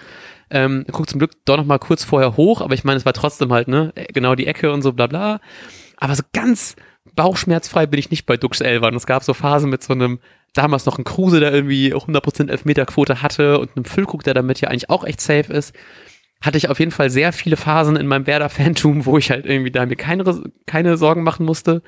Ähm, 0.51 0.85
guckt 0.91 1.09
zum 1.09 1.19
Glück 1.19 1.31
doch 1.45 1.57
noch 1.57 1.65
mal 1.65 1.77
kurz 1.77 2.03
vorher 2.03 2.35
hoch, 2.35 2.61
aber 2.61 2.73
ich 2.73 2.83
meine, 2.83 2.97
es 2.97 3.05
war 3.05 3.13
trotzdem 3.13 3.53
halt, 3.53 3.67
ne, 3.67 3.93
genau 4.13 4.33
die 4.35 4.47
Ecke 4.47 4.71
und 4.71 4.81
so, 4.81 4.93
bla 4.93 5.07
bla. 5.07 5.41
Aber 5.97 6.15
so 6.15 6.23
ganz, 6.33 6.75
bauchschmerzfrei 7.15 7.85
bin 7.85 7.99
ich 7.99 8.11
nicht 8.11 8.25
bei 8.25 8.37
Dux 8.37 8.61
Elvan. 8.61 8.95
Es 8.95 9.05
gab 9.05 9.23
so 9.23 9.33
Phasen 9.33 9.69
mit 9.69 9.83
so 9.83 9.93
einem, 9.93 10.19
damals 10.53 10.85
noch 10.85 10.97
ein 10.97 11.03
Kruse, 11.03 11.39
der 11.39 11.53
irgendwie 11.53 11.93
100% 11.93 12.49
Elfmeterquote 12.49 13.21
hatte 13.21 13.59
und 13.59 13.75
einem 13.75 13.85
Füllkrug, 13.85 14.23
der 14.23 14.33
damit 14.33 14.61
ja 14.61 14.69
eigentlich 14.69 14.89
auch 14.89 15.03
echt 15.03 15.21
safe 15.21 15.51
ist. 15.53 15.75
Hatte 16.41 16.57
ich 16.57 16.69
auf 16.69 16.79
jeden 16.79 16.91
Fall 16.91 17.09
sehr 17.09 17.33
viele 17.33 17.57
Phasen 17.57 17.95
in 17.95 18.07
meinem 18.07 18.27
Werder-Phantom, 18.27 19.05
wo 19.05 19.17
ich 19.17 19.29
halt 19.29 19.45
irgendwie 19.45 19.71
da 19.71 19.85
mir 19.85 19.95
keine, 19.95 20.23
keine 20.65 20.97
Sorgen 20.97 21.23
machen 21.23 21.45
musste. 21.45 21.81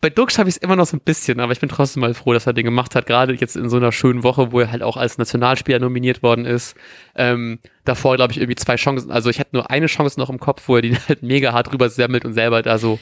Bei 0.00 0.10
Dux 0.10 0.38
habe 0.38 0.50
ich 0.50 0.56
es 0.56 0.62
immer 0.62 0.76
noch 0.76 0.84
so 0.84 0.98
ein 0.98 1.00
bisschen, 1.00 1.40
aber 1.40 1.52
ich 1.52 1.60
bin 1.60 1.70
trotzdem 1.70 2.02
mal 2.02 2.12
froh, 2.12 2.34
dass 2.34 2.46
er 2.46 2.52
den 2.52 2.66
gemacht 2.66 2.94
hat, 2.94 3.06
gerade 3.06 3.32
jetzt 3.32 3.56
in 3.56 3.70
so 3.70 3.78
einer 3.78 3.90
schönen 3.90 4.22
Woche, 4.22 4.52
wo 4.52 4.60
er 4.60 4.70
halt 4.70 4.82
auch 4.82 4.98
als 4.98 5.16
Nationalspieler 5.16 5.78
nominiert 5.78 6.22
worden 6.22 6.44
ist. 6.44 6.76
Ähm, 7.14 7.58
davor, 7.86 8.16
glaube 8.16 8.32
ich, 8.32 8.38
irgendwie 8.38 8.56
zwei 8.56 8.76
Chancen, 8.76 9.10
also 9.10 9.30
ich 9.30 9.40
hatte 9.40 9.50
nur 9.52 9.70
eine 9.70 9.86
Chance 9.86 10.20
noch 10.20 10.28
im 10.28 10.38
Kopf, 10.38 10.62
wo 10.66 10.76
er 10.76 10.82
die 10.82 10.94
halt 11.08 11.22
mega 11.22 11.54
hart 11.54 11.72
drüber 11.72 11.88
semmelt 11.88 12.26
und 12.26 12.34
selber 12.34 12.60
da 12.60 12.76
so 12.76 13.00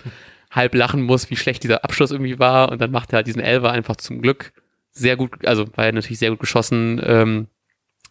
halb 0.52 0.74
lachen 0.76 1.02
muss, 1.02 1.28
wie 1.28 1.36
schlecht 1.36 1.64
dieser 1.64 1.82
Abschluss 1.82 2.12
irgendwie 2.12 2.38
war. 2.38 2.70
Und 2.70 2.80
dann 2.80 2.92
macht 2.92 3.12
er 3.12 3.16
halt 3.16 3.26
diesen 3.26 3.42
Elfer 3.42 3.72
einfach 3.72 3.96
zum 3.96 4.22
Glück 4.22 4.52
sehr 4.92 5.16
gut, 5.16 5.44
also 5.46 5.66
war 5.76 5.86
er 5.86 5.92
natürlich 5.92 6.18
sehr 6.18 6.30
gut 6.30 6.40
geschossen. 6.40 7.00
Ähm, 7.04 7.48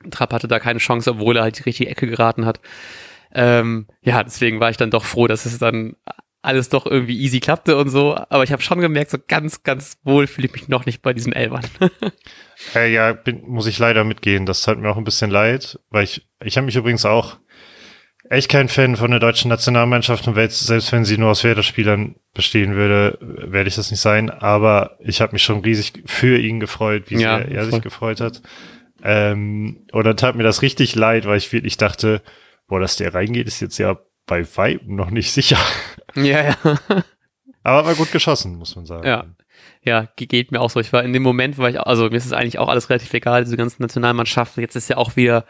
Trapp 0.09 0.33
hatte 0.33 0.47
da 0.47 0.59
keine 0.59 0.79
Chance, 0.79 1.11
obwohl 1.11 1.37
er 1.37 1.43
halt 1.43 1.59
die 1.59 1.63
richtige 1.63 1.89
Ecke 1.89 2.07
geraten 2.07 2.45
hat. 2.45 2.59
Ähm, 3.33 3.87
ja, 4.01 4.23
deswegen 4.23 4.59
war 4.59 4.69
ich 4.69 4.77
dann 4.77 4.91
doch 4.91 5.05
froh, 5.05 5.27
dass 5.27 5.45
es 5.45 5.57
dann 5.57 5.95
alles 6.41 6.69
doch 6.69 6.85
irgendwie 6.85 7.19
easy 7.19 7.39
klappte 7.39 7.77
und 7.77 7.89
so. 7.89 8.15
Aber 8.15 8.43
ich 8.43 8.51
habe 8.51 8.61
schon 8.61 8.81
gemerkt, 8.81 9.11
so 9.11 9.17
ganz, 9.25 9.63
ganz 9.63 9.97
wohl 10.03 10.27
fühle 10.27 10.47
ich 10.47 10.53
mich 10.53 10.67
noch 10.67 10.85
nicht 10.85 11.01
bei 11.01 11.13
diesen 11.13 11.33
Elbern. 11.33 11.63
äh, 12.75 12.91
ja, 12.93 13.13
bin, 13.13 13.43
muss 13.47 13.67
ich 13.67 13.77
leider 13.77 14.03
mitgehen. 14.03 14.45
Das 14.45 14.63
tat 14.63 14.79
mir 14.79 14.89
auch 14.89 14.97
ein 14.97 15.03
bisschen 15.03 15.29
leid, 15.29 15.79
weil 15.89 16.03
ich, 16.03 16.27
ich 16.43 16.57
habe 16.57 16.65
mich 16.65 16.75
übrigens 16.75 17.05
auch 17.05 17.37
echt 18.29 18.49
kein 18.49 18.69
Fan 18.69 18.95
von 18.95 19.11
der 19.11 19.19
deutschen 19.19 19.49
Nationalmannschaft 19.49 20.25
und 20.27 20.35
selbst 20.35 20.91
wenn 20.91 21.03
sie 21.03 21.17
nur 21.17 21.31
aus 21.31 21.43
Werder-Spielern 21.43 22.15
bestehen 22.33 22.75
würde, 22.75 23.17
werde 23.19 23.67
ich 23.67 23.75
das 23.75 23.91
nicht 23.91 23.99
sein. 23.99 24.29
Aber 24.29 24.97
ich 24.99 25.21
habe 25.21 25.33
mich 25.33 25.43
schon 25.43 25.59
riesig 25.59 26.03
für 26.05 26.37
ihn 26.37 26.59
gefreut, 26.59 27.05
wie 27.07 27.19
ja, 27.19 27.39
sehr 27.39 27.51
er 27.51 27.63
voll. 27.63 27.71
sich 27.73 27.81
gefreut 27.81 28.21
hat. 28.21 28.41
Ähm, 29.03 29.85
und 29.91 30.03
dann 30.03 30.17
tat 30.17 30.35
mir 30.35 30.43
das 30.43 30.61
richtig 30.61 30.95
leid, 30.95 31.25
weil 31.25 31.37
ich 31.37 31.51
wirklich 31.51 31.77
dachte, 31.77 32.21
boah, 32.67 32.79
dass 32.79 32.97
der 32.97 33.13
reingeht, 33.13 33.47
ist 33.47 33.59
jetzt 33.59 33.77
ja 33.77 33.97
bei 34.25 34.45
Weitem 34.55 34.95
noch 34.95 35.11
nicht 35.11 35.31
sicher. 35.33 35.57
Ja, 36.15 36.43
ja. 36.43 36.57
Aber 37.63 37.85
war 37.85 37.95
gut 37.95 38.11
geschossen, 38.11 38.55
muss 38.55 38.75
man 38.75 38.85
sagen. 38.85 39.07
Ja. 39.07 39.25
Ja, 39.83 40.07
geht 40.15 40.51
mir 40.51 40.61
auch 40.61 40.69
so. 40.69 40.79
Ich 40.79 40.93
war 40.93 41.03
in 41.03 41.11
dem 41.11 41.23
Moment, 41.23 41.57
war 41.57 41.69
ich, 41.69 41.79
also 41.79 42.07
mir 42.09 42.17
ist 42.17 42.25
es 42.25 42.33
eigentlich 42.33 42.59
auch 42.59 42.67
alles 42.67 42.89
relativ 42.91 43.11
egal, 43.15 43.43
diese 43.43 43.57
ganzen 43.57 43.81
Nationalmannschaften. 43.81 44.61
Jetzt 44.61 44.75
ist 44.75 44.89
ja 44.89 44.97
auch 44.97 45.15
wieder 45.15 45.45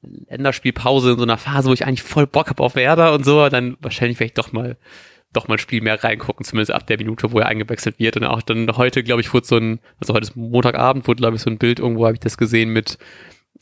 Länderspielpause 0.00 1.12
in 1.12 1.18
so 1.18 1.22
einer 1.22 1.36
Phase, 1.36 1.68
wo 1.68 1.74
ich 1.74 1.84
eigentlich 1.84 2.02
voll 2.02 2.26
Bock 2.26 2.48
habe 2.48 2.62
auf 2.62 2.76
Werder 2.76 3.12
und 3.12 3.24
so, 3.24 3.48
dann 3.50 3.76
wahrscheinlich 3.80 4.18
werde 4.20 4.28
ich 4.28 4.34
doch 4.34 4.52
mal 4.52 4.78
doch 5.32 5.48
mal 5.48 5.54
ein 5.54 5.58
Spiel 5.58 5.82
mehr 5.82 6.02
reingucken, 6.02 6.44
zumindest 6.44 6.72
ab 6.72 6.86
der 6.86 6.98
Minute, 6.98 7.32
wo 7.32 7.38
er 7.38 7.46
eingewechselt 7.46 7.98
wird. 7.98 8.16
Und 8.16 8.24
auch 8.24 8.42
dann 8.42 8.76
heute, 8.76 9.02
glaube 9.02 9.20
ich, 9.20 9.32
wurde 9.32 9.46
so 9.46 9.56
ein, 9.56 9.80
also 10.00 10.14
heute 10.14 10.24
ist 10.24 10.36
Montagabend, 10.36 11.06
wurde, 11.06 11.18
glaube 11.18 11.36
ich, 11.36 11.42
so 11.42 11.50
ein 11.50 11.58
Bild, 11.58 11.78
irgendwo 11.78 12.06
habe 12.06 12.14
ich 12.14 12.20
das 12.20 12.38
gesehen 12.38 12.70
mit 12.70 12.98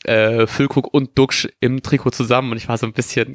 äh, 0.05 0.47
Füllkrug 0.47 0.93
und 0.93 1.17
Duxch 1.17 1.49
im 1.59 1.81
Trikot 1.81 2.11
zusammen 2.11 2.51
und 2.51 2.57
ich 2.57 2.69
war 2.69 2.77
so 2.77 2.85
ein 2.85 2.93
bisschen, 2.93 3.33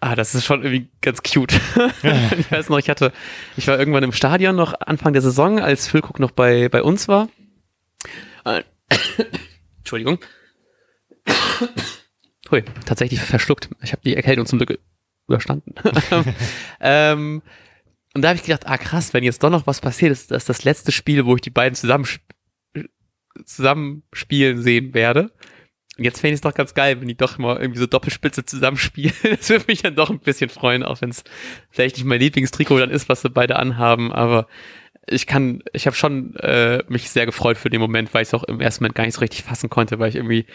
ah, 0.00 0.16
das 0.16 0.34
ist 0.34 0.44
schon 0.44 0.62
irgendwie 0.62 0.88
ganz 1.00 1.22
cute. 1.22 1.52
ich 2.38 2.50
weiß 2.50 2.68
noch, 2.68 2.78
ich 2.78 2.90
hatte, 2.90 3.12
ich 3.56 3.68
war 3.68 3.78
irgendwann 3.78 4.02
im 4.02 4.12
Stadion 4.12 4.56
noch 4.56 4.74
Anfang 4.80 5.12
der 5.12 5.22
Saison, 5.22 5.60
als 5.60 5.86
Füllkrug 5.86 6.18
noch 6.18 6.32
bei, 6.32 6.68
bei 6.68 6.82
uns 6.82 7.06
war. 7.06 7.28
Entschuldigung. 9.78 10.18
Hui, 12.50 12.64
tatsächlich 12.84 13.20
verschluckt. 13.20 13.70
Ich 13.82 13.92
habe 13.92 14.02
die 14.04 14.16
Erkältung 14.16 14.46
zum 14.46 14.58
Glück 14.58 14.78
überstanden. 15.28 15.74
ähm, 16.80 17.42
und 18.14 18.22
da 18.22 18.28
habe 18.28 18.36
ich 18.36 18.44
gedacht, 18.44 18.66
ah 18.66 18.76
krass, 18.76 19.14
wenn 19.14 19.24
jetzt 19.24 19.42
doch 19.42 19.50
noch 19.50 19.66
was 19.66 19.80
passiert, 19.80 20.12
ist 20.12 20.30
das 20.30 20.44
das 20.44 20.64
letzte 20.64 20.92
Spiel, 20.92 21.24
wo 21.24 21.34
ich 21.34 21.40
die 21.40 21.50
beiden 21.50 21.74
zusammen 21.74 22.06
zusammenspielen 23.44 24.60
sehen 24.62 24.92
werde. 24.94 25.32
Und 25.98 26.04
jetzt 26.04 26.20
fände 26.20 26.34
ich 26.34 26.38
es 26.38 26.40
doch 26.42 26.54
ganz 26.54 26.74
geil, 26.74 27.00
wenn 27.00 27.08
die 27.08 27.16
doch 27.16 27.38
mal 27.38 27.58
irgendwie 27.58 27.80
so 27.80 27.86
Doppelspitze 27.86 28.44
zusammenspielen. 28.44 29.14
Das 29.22 29.48
würde 29.50 29.64
mich 29.68 29.82
dann 29.82 29.94
doch 29.94 30.10
ein 30.10 30.20
bisschen 30.20 30.50
freuen, 30.50 30.82
auch 30.82 31.00
wenn 31.00 31.10
es 31.10 31.24
vielleicht 31.70 31.96
nicht 31.96 32.04
mein 32.04 32.20
Lieblingstrikot 32.20 32.78
dann 32.78 32.90
ist, 32.90 33.08
was 33.08 33.22
sie 33.22 33.30
beide 33.30 33.56
anhaben, 33.56 34.12
aber 34.12 34.46
ich 35.08 35.26
kann, 35.26 35.62
ich 35.72 35.86
habe 35.86 35.96
schon 35.96 36.36
äh, 36.36 36.82
mich 36.88 37.10
sehr 37.10 37.26
gefreut 37.26 37.58
für 37.58 37.70
den 37.70 37.80
Moment, 37.80 38.14
weil 38.14 38.22
ich 38.22 38.28
es 38.28 38.34
auch 38.34 38.44
im 38.44 38.60
ersten 38.60 38.84
Moment 38.84 38.94
gar 38.94 39.04
nicht 39.04 39.14
so 39.14 39.20
richtig 39.20 39.42
fassen 39.42 39.68
konnte, 39.68 39.98
weil 39.98 40.08
ich 40.08 40.16
irgendwie 40.16 40.46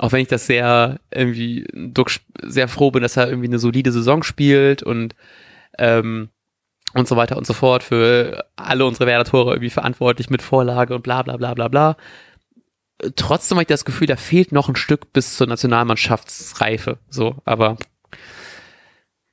Auch 0.00 0.12
wenn 0.12 0.22
ich 0.22 0.28
das 0.28 0.46
sehr 0.46 0.98
irgendwie 1.10 1.66
sehr 2.42 2.68
froh 2.68 2.90
bin, 2.90 3.02
dass 3.02 3.18
er 3.18 3.28
irgendwie 3.28 3.48
eine 3.48 3.58
solide 3.58 3.92
Saison 3.92 4.22
spielt 4.22 4.82
und 4.82 5.14
ähm, 5.76 6.30
und 6.94 7.06
so 7.06 7.16
weiter 7.16 7.36
und 7.36 7.46
so 7.46 7.52
fort 7.52 7.82
für 7.82 8.46
alle 8.56 8.86
unsere 8.86 9.06
Werder-Tore 9.06 9.52
irgendwie 9.52 9.68
verantwortlich 9.68 10.30
mit 10.30 10.40
Vorlage 10.40 10.94
und 10.94 11.02
bla 11.02 11.20
bla 11.20 11.36
bla 11.36 11.52
bla 11.52 11.68
bla. 11.68 11.96
Trotzdem 13.14 13.56
habe 13.56 13.64
ich 13.64 13.68
das 13.68 13.84
Gefühl, 13.84 14.06
da 14.06 14.16
fehlt 14.16 14.52
noch 14.52 14.70
ein 14.70 14.76
Stück 14.76 15.12
bis 15.12 15.36
zur 15.36 15.46
Nationalmannschaftsreife. 15.46 16.96
So, 17.10 17.36
aber 17.44 17.76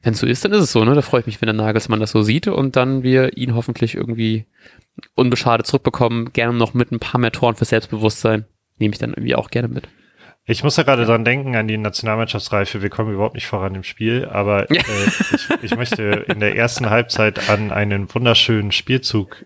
wenn 0.02 0.14
es 0.16 0.20
so 0.20 0.28
ist, 0.28 0.44
dann 0.44 0.52
ist 0.52 0.64
es 0.64 0.74
so, 0.74 0.84
ne? 0.84 0.96
Da 0.96 1.02
freue 1.02 1.22
ich 1.22 1.28
mich, 1.28 1.42
wenn 1.42 1.48
der 1.48 1.54
Nagelsmann 1.54 2.02
das 2.02 2.12
so 2.12 2.24
sieht 2.24 2.50
und 2.50 2.76
dann 2.76 3.04
wir 3.04 3.38
ihn 3.38 3.56
hoffentlich 3.56 3.96
irgendwie 3.96 4.46
unbeschadet 5.16 5.66
zurückbekommen. 5.66 6.34
Gerne 6.34 6.58
noch 6.58 6.74
mit 6.74 6.92
ein 6.92 7.00
paar 7.00 7.22
mehr 7.22 7.32
Toren 7.32 7.56
für 7.56 7.64
Selbstbewusstsein. 7.64 8.46
Nehme 8.80 8.94
ich 8.94 9.00
dann 9.00 9.12
irgendwie 9.12 9.36
auch 9.36 9.50
gerne 9.50 9.70
mit. 9.70 9.88
Ich 10.50 10.64
muss 10.64 10.78
ja 10.78 10.84
gerade 10.84 11.06
dran 11.06 11.26
denken 11.26 11.58
an 11.58 11.68
die 11.68 11.78
Nationalmannschaftsreife. 11.78 12.82
Wir 12.82 12.90
kommen 12.90 13.14
überhaupt 13.14 13.36
nicht 13.36 13.48
voran 13.48 13.76
im 13.76 13.84
Spiel, 13.84 14.26
aber 14.26 14.72
äh, 14.72 14.78
ich, 14.78 15.64
ich, 15.64 15.76
möchte 15.76 16.26
in 16.30 16.40
der 16.40 16.56
ersten 16.56 16.90
Halbzeit 16.90 17.50
an 17.50 17.72
einen 17.72 18.14
wunderschönen 18.14 18.72
Spielzug 18.72 19.46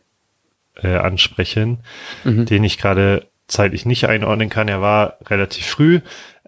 äh, 0.75 0.95
ansprechen, 0.95 1.79
mhm. 2.23 2.45
den 2.45 2.63
ich 2.63 2.77
gerade 2.77 3.27
zeitlich 3.47 3.87
nicht 3.87 4.05
einordnen 4.05 4.49
kann. 4.49 4.67
Er 4.67 4.81
war 4.81 5.17
relativ 5.25 5.65
früh. 5.65 6.01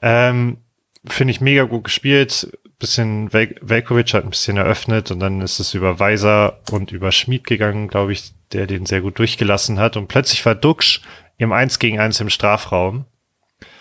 Ähm, 0.03 0.57
Finde 1.05 1.31
ich 1.31 1.41
mega 1.41 1.63
gut 1.63 1.85
gespielt. 1.85 2.55
Bisschen 2.77 3.31
Vel 3.31 3.55
Velkovic 3.61 4.13
hat 4.13 4.23
ein 4.23 4.29
bisschen 4.29 4.57
eröffnet 4.57 5.09
und 5.09 5.19
dann 5.19 5.41
ist 5.41 5.59
es 5.59 5.73
über 5.73 5.99
Weiser 5.99 6.59
und 6.71 6.91
über 6.91 7.11
Schmied 7.11 7.45
gegangen, 7.45 7.87
glaube 7.87 8.13
ich, 8.13 8.33
der 8.51 8.67
den 8.67 8.85
sehr 8.85 9.01
gut 9.01 9.17
durchgelassen 9.17 9.79
hat. 9.79 9.97
Und 9.97 10.07
plötzlich 10.07 10.45
war 10.45 10.53
Duxch 10.53 11.01
im 11.37 11.51
Eins 11.51 11.79
gegen 11.79 11.99
Eins 11.99 12.19
im 12.19 12.29
Strafraum. 12.29 13.05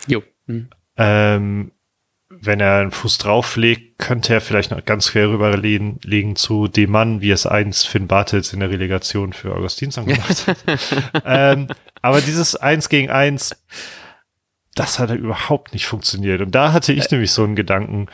Jo. 0.06 0.22
Mhm. 0.52 0.68
Ähm, 0.96 1.72
wenn 2.40 2.60
er 2.60 2.80
einen 2.80 2.90
Fuß 2.90 3.18
drauflegt, 3.18 3.98
könnte 3.98 4.34
er 4.34 4.40
vielleicht 4.40 4.70
noch 4.70 4.84
ganz 4.84 5.12
quer 5.12 5.28
rüberlegen 5.28 5.98
legen 6.02 6.34
zu 6.34 6.66
dem 6.66 6.90
Mann, 6.90 7.20
wie 7.20 7.30
es 7.30 7.46
einst 7.46 7.86
Finn 7.86 8.08
Bartels 8.08 8.52
in 8.52 8.60
der 8.60 8.70
Relegation 8.70 9.32
für 9.32 9.54
Augustinsson 9.54 10.06
gemacht 10.06 10.46
hat. 10.46 10.58
ähm, 11.24 11.68
aber 12.00 12.20
dieses 12.20 12.56
Eins 12.56 12.88
gegen 12.88 13.10
Eins, 13.10 13.54
das 14.74 14.98
hat 14.98 15.10
überhaupt 15.10 15.72
nicht 15.72 15.86
funktioniert. 15.86 16.40
Und 16.40 16.54
da 16.54 16.72
hatte 16.72 16.92
ich 16.92 17.04
äh. 17.04 17.08
nämlich 17.12 17.32
so 17.32 17.44
einen 17.44 17.56
Gedanken, 17.56 18.08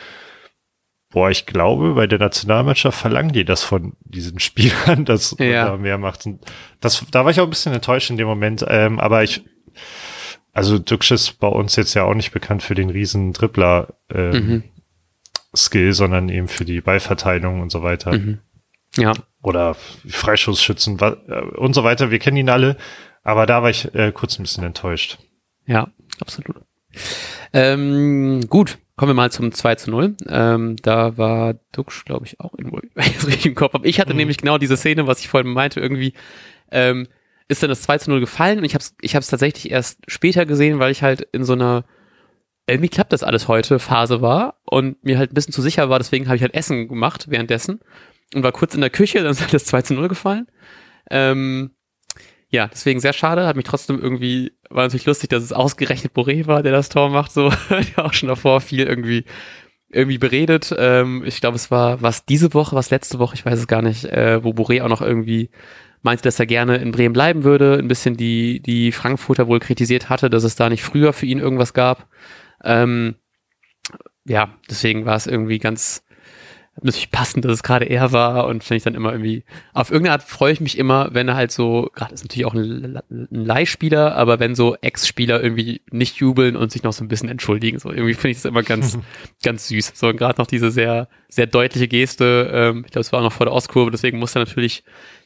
boah, 1.11 1.29
ich 1.29 1.45
glaube, 1.45 1.93
bei 1.93 2.05
der 2.05 2.19
Nationalmannschaft 2.19 2.99
verlangen 2.99 3.31
die 3.31 3.45
das 3.45 3.63
von 3.63 3.93
diesen 4.01 4.39
Spielern, 4.39 5.05
dass 5.05 5.35
ja. 5.39 5.63
man 5.63 5.71
da 5.71 5.77
mehr 5.77 5.97
macht. 5.97 6.25
Und 6.25 6.45
das, 6.81 7.03
da 7.11 7.23
war 7.23 7.31
ich 7.31 7.39
auch 7.39 7.45
ein 7.45 7.49
bisschen 7.49 7.73
enttäuscht 7.73 8.09
in 8.09 8.17
dem 8.17 8.27
Moment. 8.27 8.65
Ähm, 8.67 8.99
aber 8.99 9.23
ich, 9.23 9.43
also 10.53 10.79
Dux 10.79 11.11
ist 11.11 11.39
bei 11.39 11.47
uns 11.47 11.75
jetzt 11.75 11.93
ja 11.93 12.03
auch 12.03 12.13
nicht 12.13 12.31
bekannt 12.31 12.63
für 12.63 12.75
den 12.75 12.89
riesen 12.89 13.33
Dribbler 13.33 13.95
ähm, 14.09 14.31
mhm. 14.31 14.63
Skill, 15.55 15.93
sondern 15.93 16.29
eben 16.29 16.47
für 16.47 16.65
die 16.65 16.81
Ballverteilung 16.81 17.61
und 17.61 17.71
so 17.71 17.83
weiter. 17.83 18.13
Mhm. 18.13 18.39
Ja. 18.97 19.13
Oder 19.41 19.75
Freischussschützen 20.07 20.99
äh, 20.99 21.41
und 21.57 21.73
so 21.73 21.83
weiter. 21.83 22.11
Wir 22.11 22.19
kennen 22.19 22.37
ihn 22.37 22.49
alle, 22.49 22.77
aber 23.23 23.45
da 23.45 23.61
war 23.61 23.69
ich 23.69 23.93
äh, 23.93 24.11
kurz 24.11 24.37
ein 24.39 24.43
bisschen 24.43 24.63
enttäuscht. 24.63 25.17
Ja, 25.65 25.87
absolut. 26.19 26.57
Ähm, 27.53 28.47
gut, 28.49 28.79
kommen 28.95 29.11
wir 29.11 29.15
mal 29.15 29.31
zum 29.31 29.51
2 29.51 29.75
zu 29.75 29.91
0. 29.91 30.17
Ähm, 30.27 30.75
da 30.81 31.17
war 31.17 31.55
Dux, 31.71 32.03
glaube 32.05 32.25
ich, 32.25 32.39
auch 32.39 32.53
irgendwo, 32.57 32.79
wenn 32.95 33.05
ich 33.05 33.17
es 33.17 33.27
richtig 33.27 33.45
im 33.45 33.55
Kopf 33.55 33.73
habe. 33.73 33.87
Ich 33.87 33.99
hatte 33.99 34.13
mhm. 34.13 34.17
nämlich 34.17 34.37
genau 34.37 34.57
diese 34.57 34.77
Szene, 34.77 35.07
was 35.07 35.19
ich 35.19 35.27
vorhin 35.27 35.51
meinte, 35.51 35.79
irgendwie, 35.79 36.13
ähm, 36.71 37.07
ist 37.49 37.61
dann 37.61 37.69
das 37.69 37.81
2 37.81 37.97
zu 37.97 38.11
0 38.11 38.21
gefallen 38.21 38.59
und 38.59 38.63
ich 38.63 38.75
habe 38.75 38.83
es 38.83 38.95
ich 39.01 39.15
hab's 39.15 39.27
tatsächlich 39.27 39.71
erst 39.71 39.99
später 40.07 40.45
gesehen, 40.45 40.79
weil 40.79 40.91
ich 40.91 41.03
halt 41.03 41.21
in 41.33 41.43
so 41.43 41.53
einer 41.53 41.83
irgendwie 42.67 42.89
klappt 42.89 43.11
das 43.11 43.23
alles 43.23 43.47
heute 43.47 43.79
Phase 43.79 44.21
war 44.21 44.61
und 44.63 45.03
mir 45.03 45.17
halt 45.17 45.31
ein 45.31 45.33
bisschen 45.33 45.53
zu 45.53 45.61
sicher 45.61 45.89
war, 45.89 45.97
deswegen 45.97 46.27
habe 46.27 46.35
ich 46.35 46.43
halt 46.43 46.53
Essen 46.53 46.87
gemacht 46.87 47.25
währenddessen 47.29 47.79
und 48.35 48.43
war 48.43 48.51
kurz 48.51 48.75
in 48.75 48.81
der 48.81 48.91
Küche, 48.91 49.19
dann 49.23 49.31
ist 49.31 49.41
halt 49.41 49.53
das 49.53 49.65
2 49.65 49.81
zu 49.81 49.93
0 49.95 50.07
gefallen. 50.07 50.47
Ähm, 51.09 51.71
ja, 52.51 52.67
deswegen 52.67 52.99
sehr 52.99 53.13
schade, 53.13 53.45
hat 53.45 53.55
mich 53.55 53.65
trotzdem 53.65 53.99
irgendwie, 53.99 54.53
war 54.69 54.83
natürlich 54.83 55.05
lustig, 55.05 55.29
dass 55.29 55.43
es 55.43 55.53
ausgerechnet 55.53 56.13
Boré 56.13 56.47
war, 56.47 56.63
der 56.63 56.71
das 56.71 56.89
Tor 56.89 57.09
macht, 57.09 57.31
so, 57.31 57.51
der 57.69 58.05
auch 58.05 58.13
schon 58.13 58.29
davor 58.29 58.61
viel 58.61 58.85
irgendwie 58.85 59.25
irgendwie 59.91 60.19
beredet. 60.19 60.73
Ähm, 60.77 61.23
ich 61.25 61.41
glaube, 61.41 61.55
es 61.55 61.71
war 61.71 62.01
was 62.01 62.25
diese 62.25 62.53
Woche, 62.53 62.75
was 62.75 62.91
letzte 62.91 63.17
Woche, 63.17 63.33
ich 63.35 63.45
weiß 63.45 63.57
es 63.57 63.67
gar 63.67 63.81
nicht, 63.81 64.05
äh, 64.05 64.43
wo 64.43 64.51
Boré 64.51 64.83
auch 64.83 64.89
noch 64.89 65.01
irgendwie 65.01 65.49
meinte, 66.01 66.23
dass 66.23 66.39
er 66.39 66.45
gerne 66.45 66.77
in 66.77 66.91
Bremen 66.91 67.13
bleiben 67.13 67.43
würde, 67.43 67.77
ein 67.77 67.87
bisschen 67.87 68.15
die, 68.17 68.61
die 68.61 68.91
Frankfurter 68.91 69.47
wohl 69.47 69.59
kritisiert 69.59 70.09
hatte, 70.09 70.29
dass 70.29 70.43
es 70.43 70.55
da 70.55 70.69
nicht 70.69 70.83
früher 70.83 71.13
für 71.13 71.25
ihn 71.25 71.39
irgendwas 71.39 71.73
gab. 71.73 72.07
Ähm, 72.63 73.15
ja, 74.25 74.53
deswegen 74.69 75.05
war 75.05 75.15
es 75.15 75.27
irgendwie 75.27 75.59
ganz 75.59 76.03
natürlich 76.83 77.11
passend, 77.11 77.45
dass 77.45 77.51
es 77.51 77.63
gerade 77.63 77.85
er 77.85 78.11
war 78.11 78.47
und 78.47 78.63
finde 78.63 78.77
ich 78.77 78.83
dann 78.83 78.95
immer 78.95 79.11
irgendwie, 79.11 79.43
auf 79.73 79.91
irgendeine 79.91 80.13
Art 80.13 80.23
freue 80.23 80.53
ich 80.53 80.61
mich 80.61 80.77
immer, 80.77 81.09
wenn 81.13 81.27
er 81.27 81.35
halt 81.35 81.51
so, 81.51 81.89
gerade 81.93 82.13
ist 82.13 82.23
natürlich 82.23 82.45
auch 82.45 82.53
ein, 82.53 82.99
ein 83.09 83.27
Leihspieler, 83.29 84.15
aber 84.15 84.39
wenn 84.39 84.55
so 84.55 84.75
Ex-Spieler 84.81 85.41
irgendwie 85.41 85.81
nicht 85.91 86.17
jubeln 86.17 86.55
und 86.55 86.71
sich 86.71 86.83
noch 86.83 86.93
so 86.93 87.03
ein 87.03 87.07
bisschen 87.07 87.29
entschuldigen, 87.29 87.79
so 87.79 87.91
irgendwie 87.91 88.13
finde 88.13 88.31
ich 88.31 88.37
das 88.37 88.45
immer 88.45 88.63
ganz, 88.63 88.97
ganz 89.43 89.67
süß. 89.67 89.93
So 89.95 90.13
gerade 90.13 90.39
noch 90.39 90.47
diese 90.47 90.71
sehr, 90.71 91.07
sehr 91.27 91.47
deutliche 91.47 91.87
Geste, 91.87 92.49
ähm, 92.53 92.83
ich 92.85 92.91
glaube, 92.91 93.01
es 93.01 93.11
war 93.11 93.19
auch 93.19 93.23
noch 93.23 93.33
vor 93.33 93.45
der 93.45 93.53
Ostkurve, 93.53 93.91
deswegen 93.91 94.19
muss 94.19 94.35
er 94.35 94.39
natürlich 94.39 94.83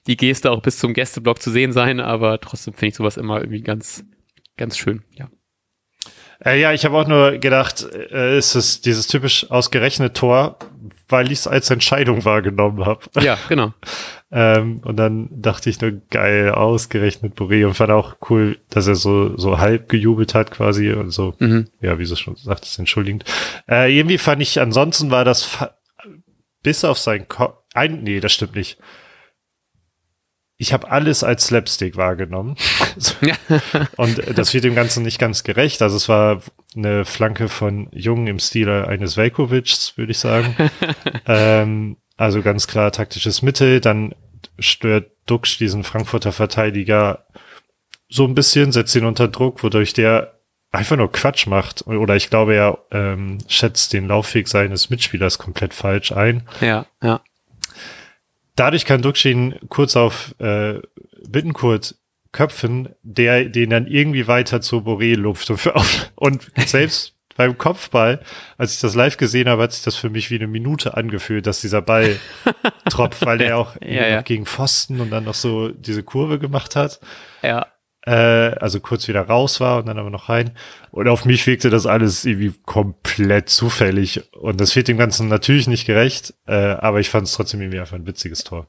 die 0.08 0.18
Geste 0.18 0.52
auch 0.52 0.62
bis 0.62 0.80
zum 0.80 0.94
Gästeblock 0.94 1.42
zu 1.42 1.52
sehen 1.52 1.72
sein, 1.72 2.00
aber 2.00 2.40
trotzdem 2.40 2.74
finde 2.74 2.88
ich 2.88 2.96
sowas 2.96 3.18
immer 3.18 3.40
irgendwie 3.40 3.62
ganz, 3.62 4.06
ganz 4.58 4.78
schön, 4.78 5.04
ja. 5.18 5.30
Äh, 6.46 6.60
ja, 6.60 6.74
ich 6.74 6.84
habe 6.86 6.98
auch 6.98 7.08
nur 7.08 7.38
gedacht, 7.38 7.86
äh, 8.12 8.38
ist 8.38 8.56
es 8.56 8.82
dieses 8.82 9.08
typisch 9.08 9.50
ausgerechnet 9.50 10.16
Tor, 10.16 10.58
weil 11.14 11.28
ich 11.32 11.40
es 11.40 11.48
als 11.48 11.70
Entscheidung 11.70 12.26
wahrgenommen 12.26 12.86
habe. 12.86 13.06
Ja, 13.22 13.38
genau. 13.48 13.74
ähm, 14.32 14.82
und 14.84 14.98
dann 14.98 15.30
dachte 15.32 15.70
ich 15.70 15.80
nur, 15.80 15.94
geil, 16.10 16.52
ausgerechnet 16.52 17.38
Boré 17.38 17.66
und 17.66 17.76
fand 17.76 17.92
auch 17.92 18.18
cool, 18.30 18.58
dass 18.70 18.88
er 18.88 18.96
so, 18.96 19.38
so 19.38 19.60
halb 19.60 19.88
gejubelt 19.88 20.34
hat 20.34 20.52
quasi 20.52 20.92
und 20.92 21.12
so, 21.12 21.36
mhm. 21.40 21.70
ja, 21.80 21.98
wie 21.98 22.06
du 22.06 22.18
schon 22.18 22.36
sagtest, 22.36 22.78
entschuldigend. 22.80 23.24
Äh, 23.70 23.98
irgendwie 23.98 24.18
fand 24.18 24.42
ich, 24.42 24.60
ansonsten 24.60 25.10
war 25.10 25.24
das 25.24 25.58
bis 26.62 26.84
auf 26.84 26.98
sein 26.98 27.30
Kopf, 27.30 27.56
ein, 27.74 28.04
nee, 28.04 28.20
das 28.20 28.34
stimmt 28.34 28.56
nicht 28.56 28.78
ich 30.64 30.72
habe 30.72 30.90
alles 30.90 31.26
als 31.26 31.48
Slapstick 31.48 31.98
wahrgenommen. 31.98 32.56
und 33.98 34.38
das 34.38 34.54
wird 34.54 34.64
dem 34.64 34.76
Ganzen 34.76 35.04
nicht 35.04 35.20
ganz 35.20 35.44
gerecht. 35.44 35.82
Also 35.82 35.98
es 35.98 36.08
war 36.08 36.42
eine 36.74 37.04
Flanke 37.04 37.50
von 37.50 37.90
Jung 37.92 38.28
im 38.28 38.40
Stile 38.40 38.88
eines 38.88 39.18
Velkovics, 39.18 39.98
würde 39.98 40.14
ich 40.14 40.20
sagen. 40.20 40.56
ähm, 41.28 41.98
also 42.16 42.42
ganz 42.42 42.68
klar 42.68 42.94
taktisches 42.94 43.42
Mittel. 43.42 43.82
Dann 43.82 44.16
stört 44.58 45.12
Duxch 45.26 45.58
diesen 45.58 45.84
Frankfurter 45.84 46.32
Verteidiger 46.32 47.26
so 48.08 48.24
ein 48.24 48.34
bisschen, 48.34 48.72
setzt 48.72 48.96
ihn 48.96 49.04
unter 49.04 49.28
Druck, 49.28 49.64
wodurch 49.64 49.92
der 49.92 50.40
einfach 50.72 50.96
nur 50.96 51.12
Quatsch 51.12 51.46
macht. 51.46 51.86
Oder 51.88 52.16
ich 52.16 52.30
glaube, 52.30 52.56
er 52.56 52.80
ähm, 52.92 53.40
schätzt 53.50 53.92
den 53.92 54.08
Laufweg 54.08 54.48
seines 54.48 54.90
Mitspielers 54.90 55.40
komplett 55.40 55.74
falsch 55.74 56.14
ein. 56.14 56.48
Ja, 56.62 56.86
ja 57.04 57.20
dadurch 58.56 58.86
kann 58.86 59.02
Duxin 59.02 59.56
kurz 59.70 59.96
auf 59.96 60.36
äh, 60.40 60.80
Bittenkurt 61.28 61.96
köpfen, 62.32 62.90
der 63.04 63.46
den 63.46 63.70
dann 63.70 63.88
irgendwie 63.88 64.28
weiter 64.28 64.62
zu 64.62 64.78
Boré 64.78 65.16
lupft. 65.16 65.50
Und, 65.50 65.58
für, 65.60 65.74
und 66.16 66.52
selbst 66.66 67.16
beim 67.36 67.58
Kopfball, 67.58 68.22
als 68.58 68.76
ich 68.76 68.82
das 68.82 68.94
live 68.94 69.18
gesehen 69.18 69.50
habe, 69.50 69.64
hat 69.64 69.74
sich 69.74 69.84
das 69.84 69.96
für 69.96 70.10
mich 70.10 70.30
wie 70.30 70.36
eine 70.36 70.48
Minute 70.48 70.96
angefühlt, 70.96 71.48
dass 71.48 71.62
dieser 71.62 71.82
Ball 71.82 72.20
tropft, 72.90 73.26
weil 73.26 73.42
er 73.42 73.58
auch 73.60 73.76
ja, 73.82 74.08
ja. 74.08 74.22
gegen 74.22 74.46
Pfosten 74.46 75.00
und 75.02 75.10
dann 75.10 75.24
noch 75.24 75.34
so 75.34 75.70
diese 75.70 76.04
Kurve 76.04 76.38
gemacht 76.38 76.76
hat. 76.76 77.00
Ja 77.42 77.73
also 78.12 78.80
kurz 78.80 79.08
wieder 79.08 79.22
raus 79.22 79.60
war 79.60 79.80
und 79.80 79.88
dann 79.88 79.98
aber 79.98 80.10
noch 80.10 80.30
rein. 80.30 80.52
Und 80.92 81.08
auf 81.08 81.26
mich 81.26 81.48
wirkte 81.48 81.70
das 81.70 81.86
alles 81.86 82.26
irgendwie 82.26 82.54
komplett 82.66 83.50
zufällig. 83.50 84.24
Und 84.34 84.60
das 84.60 84.76
wird 84.76 84.88
dem 84.88 84.98
Ganzen 84.98 85.28
natürlich 85.28 85.68
nicht 85.68 85.86
gerecht, 85.86 86.34
äh, 86.46 86.54
aber 86.54 87.00
ich 87.00 87.10
fand 87.10 87.28
es 87.28 87.34
trotzdem 87.34 87.62
irgendwie 87.62 87.80
einfach 87.80 87.96
ein 87.96 88.06
witziges 88.06 88.44
Tor. 88.44 88.68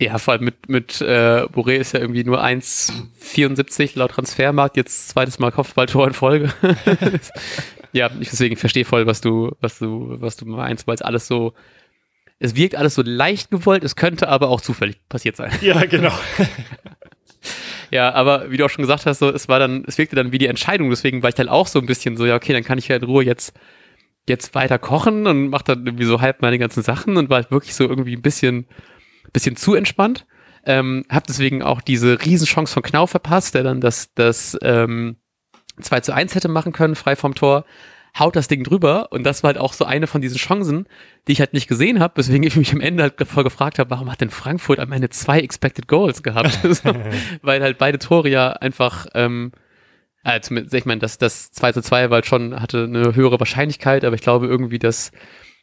Ja, 0.00 0.18
vor 0.18 0.32
allem 0.32 0.44
mit, 0.44 0.68
mit 0.68 1.00
äh, 1.00 1.44
Boré 1.44 1.76
ist 1.76 1.92
ja 1.92 2.00
irgendwie 2.00 2.24
nur 2.24 2.42
1,74 2.42 3.92
laut 3.94 4.10
Transfermarkt, 4.10 4.76
jetzt 4.76 5.08
zweites 5.08 5.38
Mal 5.38 5.52
Kopfballtor 5.52 6.08
in 6.08 6.14
Folge. 6.14 6.52
ja, 7.92 8.10
ich 8.18 8.28
deswegen 8.28 8.56
verstehe 8.56 8.84
voll, 8.84 9.06
was 9.06 9.20
du, 9.20 9.52
was 9.60 9.78
du, 9.78 10.16
was 10.20 10.36
du 10.36 10.46
meinst, 10.46 10.88
weil 10.88 10.96
es 10.96 11.02
alles 11.02 11.28
so, 11.28 11.54
es 12.40 12.56
wirkt 12.56 12.74
alles 12.74 12.96
so 12.96 13.02
leicht 13.02 13.52
gewollt, 13.52 13.84
es 13.84 13.94
könnte 13.94 14.28
aber 14.28 14.48
auch 14.48 14.60
zufällig 14.60 14.98
passiert 15.08 15.36
sein. 15.36 15.52
Ja, 15.60 15.84
genau. 15.84 16.12
Ja, 17.94 18.12
aber 18.12 18.50
wie 18.50 18.56
du 18.56 18.64
auch 18.64 18.70
schon 18.70 18.82
gesagt 18.82 19.06
hast, 19.06 19.20
so, 19.20 19.30
es 19.30 19.48
war 19.48 19.60
dann, 19.60 19.84
es 19.86 19.98
wirkte 19.98 20.16
dann 20.16 20.32
wie 20.32 20.38
die 20.38 20.48
Entscheidung, 20.48 20.90
deswegen 20.90 21.22
war 21.22 21.28
ich 21.28 21.36
dann 21.36 21.48
auch 21.48 21.68
so 21.68 21.78
ein 21.78 21.86
bisschen 21.86 22.16
so, 22.16 22.26
ja, 22.26 22.34
okay, 22.34 22.52
dann 22.52 22.64
kann 22.64 22.76
ich 22.76 22.88
ja 22.88 22.96
in 22.96 23.04
Ruhe 23.04 23.22
jetzt, 23.22 23.54
jetzt 24.28 24.56
weiter 24.56 24.80
kochen 24.80 25.28
und 25.28 25.46
mach 25.46 25.62
dann 25.62 25.86
irgendwie 25.86 26.04
so 26.04 26.20
halb 26.20 26.42
meine 26.42 26.58
ganzen 26.58 26.82
Sachen 26.82 27.16
und 27.16 27.30
war 27.30 27.36
halt 27.36 27.52
wirklich 27.52 27.72
so 27.76 27.84
irgendwie 27.84 28.16
ein 28.16 28.20
bisschen, 28.20 28.66
bisschen 29.32 29.54
zu 29.54 29.76
entspannt. 29.76 30.26
Ähm, 30.66 31.04
hab 31.08 31.28
deswegen 31.28 31.62
auch 31.62 31.80
diese 31.80 32.20
Riesenchance 32.24 32.74
von 32.74 32.82
Knau 32.82 33.06
verpasst, 33.06 33.54
der 33.54 33.62
dann 33.62 33.80
das, 33.80 34.12
das 34.14 34.58
ähm, 34.60 35.14
2 35.80 36.00
zu 36.00 36.12
1 36.12 36.34
hätte 36.34 36.48
machen 36.48 36.72
können, 36.72 36.96
frei 36.96 37.14
vom 37.14 37.36
Tor. 37.36 37.64
Haut 38.18 38.36
das 38.36 38.48
Ding 38.48 38.62
drüber 38.62 39.08
und 39.10 39.24
das 39.24 39.42
war 39.42 39.48
halt 39.48 39.58
auch 39.58 39.72
so 39.72 39.84
eine 39.84 40.06
von 40.06 40.20
diesen 40.20 40.38
Chancen, 40.38 40.86
die 41.26 41.32
ich 41.32 41.40
halt 41.40 41.52
nicht 41.52 41.66
gesehen 41.66 41.98
habe, 42.00 42.16
weswegen 42.16 42.44
ich 42.44 42.56
mich 42.56 42.72
am 42.72 42.80
Ende 42.80 43.02
halt 43.02 43.14
voll 43.26 43.44
gefragt 43.44 43.78
habe, 43.78 43.90
warum 43.90 44.10
hat 44.10 44.20
denn 44.20 44.30
Frankfurt 44.30 44.78
am 44.78 44.92
Ende 44.92 45.10
zwei 45.10 45.40
Expected 45.40 45.88
Goals 45.88 46.22
gehabt? 46.22 46.58
Weil 47.42 47.62
halt 47.62 47.78
beide 47.78 47.98
Tore 47.98 48.28
ja 48.28 48.52
einfach, 48.52 49.06
ähm, 49.14 49.52
äh, 50.22 50.40
zumindest, 50.40 50.74
ich 50.74 50.84
meine, 50.84 51.00
das, 51.00 51.18
das 51.18 51.50
2 51.52 51.72
zu 51.72 51.82
2 51.82 52.10
war 52.10 52.16
halt 52.16 52.26
schon, 52.26 52.60
hatte 52.60 52.84
eine 52.84 53.14
höhere 53.14 53.40
Wahrscheinlichkeit, 53.40 54.04
aber 54.04 54.14
ich 54.14 54.22
glaube 54.22 54.46
irgendwie, 54.46 54.78
dass 54.78 55.10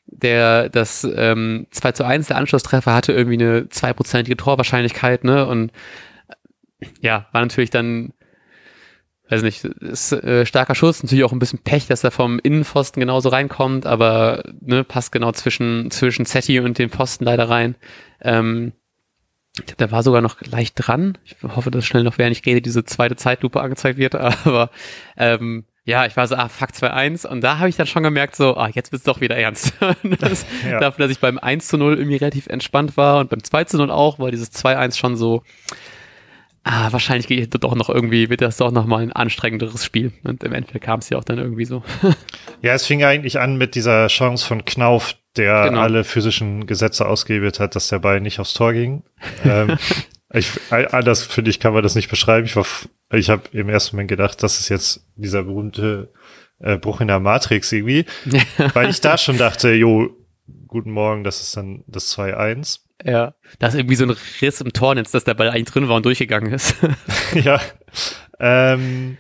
der, 0.08 0.70
das 0.70 1.08
ähm, 1.16 1.68
2 1.72 1.92
zu 1.94 2.06
1, 2.06 2.28
der 2.28 2.38
Anschlusstreffer 2.38 2.94
hatte 2.94 3.14
irgendwie 3.14 3.44
eine 3.44 3.70
zweiprozentige 3.70 4.36
Torwahrscheinlichkeit, 4.36 5.24
ne? 5.24 5.46
Und 5.48 5.72
ja, 7.00 7.28
war 7.32 7.42
natürlich 7.42 7.70
dann 7.70 8.14
weiß 9.32 9.42
nicht, 9.44 9.64
ist 9.64 10.12
äh, 10.12 10.46
starker 10.46 10.76
Schuss, 10.76 11.02
natürlich 11.02 11.24
auch 11.24 11.32
ein 11.32 11.40
bisschen 11.40 11.60
Pech, 11.60 11.88
dass 11.88 12.04
er 12.04 12.12
vom 12.12 12.40
Innenpfosten 12.40 13.00
genauso 13.00 13.30
reinkommt, 13.30 13.86
aber 13.86 14.44
ne, 14.60 14.84
passt 14.84 15.12
genau 15.12 15.32
zwischen, 15.32 15.90
zwischen 15.92 16.26
Zetti 16.26 16.60
und 16.60 16.78
dem 16.78 16.90
Pfosten 16.90 17.26
leider 17.26 17.50
rein. 17.50 17.76
Ähm, 18.22 18.74
ich 19.58 19.66
glaube, 19.66 19.78
der 19.78 19.92
war 19.92 20.04
sogar 20.04 20.22
noch 20.22 20.42
leicht 20.42 20.76
dran. 20.78 21.18
Ich 21.26 21.36
hoffe, 21.44 21.72
dass 21.72 21.86
schnell 21.86 22.04
noch, 22.04 22.18
während 22.18 22.38
ich 22.38 22.46
rede, 22.46 22.62
diese 22.62 22.86
zweite 22.86 23.16
Zeitlupe 23.16 23.62
angezeigt 23.62 23.98
wird, 23.98 24.16
aber 24.46 24.70
ähm, 25.18 25.66
ja, 25.84 26.06
ich 26.06 26.16
war 26.16 26.28
so, 26.28 26.36
ah, 26.36 26.48
fuck 26.48 26.70
2-1 26.70 27.26
und 27.26 27.42
da 27.42 27.58
habe 27.58 27.70
ich 27.70 27.76
dann 27.76 27.88
schon 27.88 28.04
gemerkt, 28.04 28.36
so, 28.36 28.56
ah, 28.56 28.70
jetzt 28.72 28.92
wird's 28.92 29.06
doch 29.06 29.20
wieder 29.20 29.36
ernst. 29.36 29.74
das, 30.20 30.46
ja. 30.70 30.80
Dafür, 30.80 31.06
dass 31.06 31.12
ich 31.12 31.20
beim 31.20 31.40
1 31.40 31.68
zu 31.68 31.78
0 31.78 31.98
irgendwie 31.98 32.18
relativ 32.18 32.48
entspannt 32.48 32.98
war 32.98 33.20
und 33.20 33.30
beim 33.30 33.44
2 33.44 33.64
zu 33.64 33.78
0 33.78 33.90
auch, 33.90 34.20
war 34.20 34.30
dieses 34.30 34.52
2-1 34.52 34.98
schon 34.98 35.16
so, 35.16 35.44
ah, 36.64 36.92
wahrscheinlich 36.92 37.28
geht 37.28 37.64
doch 37.64 37.76
noch 37.76 37.90
irgendwie, 37.90 38.30
wird 38.30 38.42
das 38.42 38.58
doch 38.58 38.72
noch 38.72 38.86
mal 38.86 39.02
ein 39.02 39.12
anstrengenderes 39.12 39.86
Spiel. 39.86 40.12
Und 40.24 40.44
im 40.44 40.54
Endeffekt 40.54 40.86
kam 40.86 41.00
es 41.00 41.10
ja 41.10 41.18
auch 41.18 41.24
dann 41.24 41.38
irgendwie 41.38 41.66
so. 41.66 41.84
ja, 42.62 42.74
es 42.74 42.86
fing 42.86 43.04
eigentlich 43.04 43.40
an 43.40 43.58
mit 43.58 43.76
dieser 43.76 44.08
Chance 44.08 44.46
von 44.46 44.66
Knauf, 44.66 45.16
der 45.36 45.70
genau. 45.70 45.82
alle 45.82 46.04
physischen 46.04 46.68
Gesetze 46.68 47.08
ausgehebelt 47.08 47.60
hat, 47.60 47.76
dass 47.76 47.88
der 47.88 48.00
Ball 48.00 48.22
nicht 48.22 48.40
aufs 48.40 48.54
Tor 48.54 48.74
ging. 48.74 49.04
ähm, 49.44 49.78
ich, 50.34 50.52
anders 50.70 51.24
finde 51.24 51.50
ich, 51.50 51.60
kann 51.60 51.74
man 51.74 51.84
das 51.84 51.96
nicht 51.96 52.10
beschreiben. 52.10 52.46
Ich 52.46 52.56
war, 52.56 52.66
ich 53.12 53.30
habe 53.30 53.44
im 53.54 53.70
ersten 53.70 53.96
Moment 53.96 54.10
gedacht, 54.10 54.44
das 54.44 54.60
ist 54.60 54.70
jetzt 54.70 55.06
dieser 55.16 55.44
berühmte 55.44 56.12
äh, 56.60 56.78
Bruch 56.78 57.02
in 57.02 57.08
der 57.08 57.20
Matrix 57.20 57.72
irgendwie, 57.72 58.06
weil 58.74 58.90
ich 58.90 59.02
da 59.02 59.18
schon 59.18 59.38
dachte, 59.38 59.72
jo, 59.72 60.10
guten 60.68 60.92
Morgen, 60.92 61.24
das 61.24 61.42
ist 61.42 61.58
dann 61.58 61.84
das 61.88 62.16
2-1. 62.18 62.80
Ja, 63.04 63.34
da 63.60 63.68
ist 63.68 63.76
irgendwie 63.76 63.96
so 63.96 64.06
ein 64.06 64.16
Riss 64.42 64.62
im 64.62 64.74
Tornetz, 64.74 65.12
dass 65.12 65.24
der 65.24 65.34
Ball 65.34 65.50
eigentlich 65.50 65.72
drin 65.72 65.88
war 65.88 65.96
und 65.96 66.06
durchgegangen 66.06 66.54
ist. 66.54 66.76
ja. 67.34 67.60
Ähm, 68.40 69.18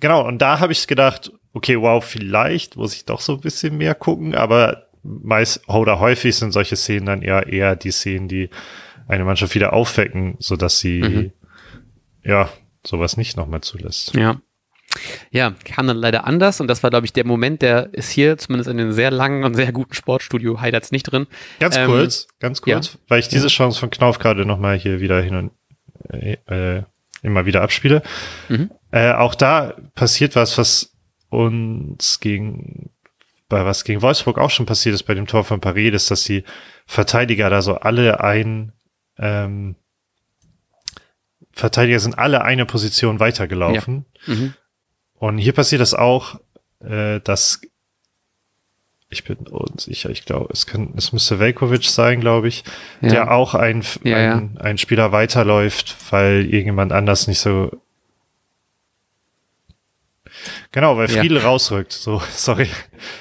genau, 0.00 0.26
und 0.26 0.38
da 0.40 0.60
habe 0.60 0.72
ich 0.72 0.86
gedacht, 0.86 1.32
okay, 1.52 1.80
wow, 1.80 2.04
vielleicht 2.04 2.76
muss 2.76 2.94
ich 2.94 3.04
doch 3.04 3.20
so 3.20 3.34
ein 3.34 3.40
bisschen 3.40 3.76
mehr 3.76 3.94
gucken, 3.94 4.34
aber 4.34 4.88
meist 5.02 5.68
oder 5.68 6.00
häufig 6.00 6.34
sind 6.36 6.52
solche 6.52 6.76
Szenen 6.76 7.06
dann 7.06 7.22
eher 7.22 7.46
eher 7.46 7.76
die 7.76 7.90
Szenen, 7.90 8.28
die 8.28 8.50
eine 9.06 9.24
Mannschaft 9.24 9.54
wieder 9.54 9.72
aufwecken, 9.72 10.36
so 10.38 10.56
dass 10.56 10.80
sie 10.80 11.02
mhm. 11.02 11.32
ja 12.24 12.48
sowas 12.86 13.16
nicht 13.16 13.36
nochmal 13.36 13.60
zulässt. 13.60 14.14
Ja. 14.14 14.40
Ja, 15.30 15.54
kam 15.64 15.86
dann 15.86 15.96
leider 15.96 16.26
anders 16.26 16.60
und 16.60 16.68
das 16.68 16.82
war, 16.82 16.90
glaube 16.90 17.06
ich, 17.06 17.12
der 17.12 17.26
Moment, 17.26 17.62
der 17.62 17.92
ist 17.92 18.10
hier 18.10 18.38
zumindest 18.38 18.70
in 18.70 18.76
den 18.76 18.92
sehr 18.92 19.10
langen 19.10 19.44
und 19.44 19.54
sehr 19.54 19.72
guten 19.72 19.94
Sportstudio-Highlights 19.94 20.92
nicht 20.92 21.04
drin. 21.04 21.26
Ganz 21.60 21.76
ähm, 21.76 21.86
kurz, 21.86 22.28
ganz 22.40 22.62
kurz, 22.62 22.92
ja. 22.92 22.98
weil 23.08 23.20
ich 23.20 23.28
diese 23.28 23.48
Chance 23.48 23.78
von 23.80 23.90
Knauf 23.90 24.18
gerade 24.18 24.46
nochmal 24.46 24.78
hier 24.78 25.00
wieder 25.00 25.20
hin 25.20 25.34
und 25.36 25.50
äh, 26.12 26.82
immer 27.22 27.46
wieder 27.46 27.62
abspiele. 27.62 28.02
Mhm. 28.48 28.70
Äh, 28.90 29.12
auch 29.12 29.34
da 29.34 29.74
passiert 29.94 30.36
was, 30.36 30.58
was 30.58 30.92
uns 31.30 32.20
gegen, 32.20 32.90
bei 33.48 33.64
was 33.64 33.84
gegen 33.84 34.02
Wolfsburg 34.02 34.38
auch 34.38 34.50
schon 34.50 34.66
passiert 34.66 34.94
ist 34.94 35.04
bei 35.04 35.14
dem 35.14 35.26
Tor 35.26 35.44
von 35.44 35.60
Paredes, 35.60 36.06
dass 36.06 36.24
die 36.24 36.44
Verteidiger 36.86 37.50
da 37.50 37.62
so 37.62 37.76
alle 37.76 38.20
ein, 38.20 38.72
ähm, 39.18 39.76
Verteidiger 41.52 42.00
sind 42.00 42.18
alle 42.18 42.42
eine 42.42 42.66
Position 42.66 43.20
weitergelaufen. 43.20 44.06
Ja. 44.26 44.34
Mhm. 44.34 44.54
Und 45.18 45.38
hier 45.38 45.52
passiert 45.52 45.80
das 45.80 45.94
auch, 45.94 46.40
äh, 46.80 47.20
dass 47.20 47.60
ich 49.10 49.24
bin 49.24 49.36
unsicher, 49.46 50.10
ich 50.10 50.24
glaube, 50.24 50.52
es 50.52 50.66
kann, 50.66 50.92
es 50.96 51.12
müsste 51.12 51.38
Velkovic 51.38 51.84
sein, 51.84 52.20
glaube 52.20 52.48
ich, 52.48 52.64
ja. 53.00 53.10
der 53.10 53.30
auch 53.30 53.54
ein, 53.54 53.84
ja, 54.02 54.16
ein, 54.16 54.54
ja. 54.56 54.60
ein 54.60 54.78
Spieler 54.78 55.12
weiterläuft, 55.12 55.96
weil 56.10 56.44
irgendjemand 56.44 56.92
anders 56.92 57.28
nicht 57.28 57.38
so 57.38 57.70
Genau, 60.72 60.96
weil 60.96 61.08
Friedel 61.08 61.38
rausrückt. 61.38 61.92
So, 61.92 62.20
sorry. 62.30 62.68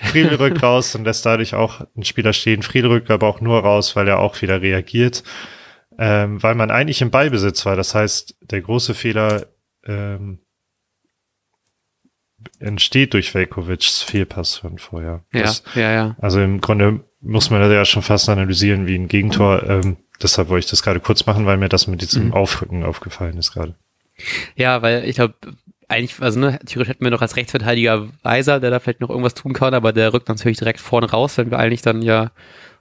Friedel 0.01 0.36
rückt 0.36 0.62
raus 0.63 0.95
und 0.95 1.06
lässt 1.06 1.25
dadurch 1.25 1.53
auch 1.53 1.82
einen 1.95 2.03
Spieler 2.03 2.34
stehen. 2.34 2.63
Friedel 2.63 2.89
rückt 2.89 3.12
aber 3.12 3.27
auch 3.27 3.39
nur 3.39 3.60
raus, 3.60 3.95
weil 3.95 4.08
er 4.08 4.19
auch 4.19 4.41
wieder 4.41 4.62
reagiert. 4.62 5.23
Ähm, 5.99 6.41
weil 6.41 6.56
man 6.56 6.71
eigentlich 6.71 7.01
im 7.01 7.12
Ballbesitz 7.12 7.65
war. 7.65 7.75
Das 7.75 7.93
heißt, 7.93 8.36
der 8.41 8.62
große 8.62 8.95
Fehler 8.95 9.45
ähm, 9.86 10.39
entsteht 12.60 13.13
durch 13.13 13.34
Velkovics 13.34 14.01
Fehlpass 14.01 14.58
von 14.58 14.77
vorher. 14.77 15.23
Das, 15.32 15.63
ja, 15.75 15.82
ja, 15.82 15.91
ja. 15.91 16.15
Also 16.19 16.41
im 16.41 16.62
Grunde 16.62 17.01
muss 17.21 17.49
man 17.49 17.62
das 17.62 17.71
ja 17.71 17.86
schon 17.86 18.01
fast 18.01 18.29
analysieren 18.29 18.86
wie 18.88 18.95
ein 18.95 19.08
Gegentor. 19.08 19.63
Ähm, 19.63 19.97
deshalb 20.21 20.49
wollte 20.49 20.65
ich 20.65 20.71
das 20.71 20.84
gerade 20.84 20.99
kurz 20.99 21.25
machen, 21.25 21.45
weil 21.45 21.58
mir 21.58 21.69
das 21.69 21.88
mit 21.88 22.01
diesem 22.01 22.27
mhm. 22.27 22.34
Aufrücken 22.34 22.84
aufgefallen 22.84 23.38
ist 23.38 23.53
gerade. 23.53 23.75
Ja, 24.56 24.82
weil 24.82 25.08
ich 25.08 25.15
glaube, 25.15 25.36
eigentlich, 25.88 26.21
also 26.21 26.39
ne, 26.39 26.60
theoretisch 26.65 26.89
hätten 26.89 27.03
wir 27.03 27.12
noch 27.12 27.21
als 27.21 27.36
Rechtsverteidiger 27.36 28.10
Weiser, 28.21 28.60
der 28.60 28.71
da 28.71 28.79
vielleicht 28.79 29.01
noch 29.01 29.10
irgendwas 29.10 29.34
tun 29.34 29.53
kann, 29.53 29.73
aber 29.73 29.93
der 29.93 30.13
rückt 30.13 30.29
natürlich 30.29 30.58
direkt 30.58 30.79
vorne 30.79 31.10
raus, 31.10 31.38
wenn 31.38 31.51
wir 31.51 31.60
eigentlich 31.60 31.82
dann 31.82 32.01
ja 32.01 32.32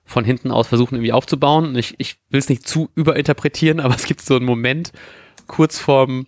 von 0.04 0.24
hinten 0.24 0.50
aus 0.50 0.68
versuchen 0.68 0.96
irgendwie 0.96 1.12
aufzubauen. 1.12 1.76
Ich, 1.76 1.94
ich 1.98 2.16
will 2.30 2.40
es 2.40 2.48
nicht 2.48 2.66
zu 2.66 2.90
überinterpretieren, 2.94 3.80
aber 3.80 3.94
es 3.94 4.04
gibt 4.04 4.22
so 4.22 4.36
einen 4.36 4.46
Moment 4.46 4.92
kurz 5.46 5.78
vorm 5.78 6.26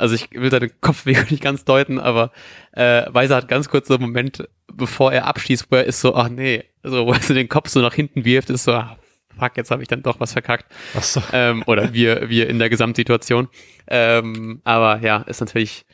also 0.00 0.14
ich 0.14 0.30
will 0.32 0.50
seine 0.50 0.68
Kopfbewegung 0.68 1.26
nicht 1.30 1.42
ganz 1.42 1.64
deuten, 1.64 1.98
aber 1.98 2.32
äh, 2.72 3.04
Weiser 3.08 3.36
hat 3.36 3.48
ganz 3.48 3.68
kurz 3.68 3.88
so 3.88 3.94
einen 3.94 4.04
Moment, 4.04 4.48
bevor 4.72 5.12
er 5.12 5.26
abschießt, 5.26 5.66
wo 5.70 5.76
er 5.76 5.84
ist 5.84 6.00
so, 6.00 6.14
ach 6.14 6.28
nee, 6.28 6.64
also 6.82 7.06
wo 7.06 7.12
er 7.12 7.20
so 7.20 7.34
den 7.34 7.48
Kopf 7.48 7.68
so 7.68 7.80
nach 7.80 7.94
hinten 7.94 8.24
wirft, 8.24 8.50
ist 8.50 8.64
so, 8.64 8.72
ach, 8.72 8.96
fuck, 9.38 9.56
jetzt 9.56 9.70
habe 9.70 9.82
ich 9.82 9.88
dann 9.88 10.02
doch 10.02 10.20
was 10.20 10.32
verkackt. 10.32 10.66
Ach 10.96 11.02
so. 11.02 11.22
Ähm, 11.32 11.62
oder 11.66 11.92
wir, 11.92 12.28
wir 12.28 12.48
in 12.48 12.58
der 12.58 12.70
Gesamtsituation. 12.70 13.48
Ähm, 13.88 14.60
aber 14.64 15.00
ja, 15.02 15.18
ist 15.22 15.40
natürlich 15.40 15.84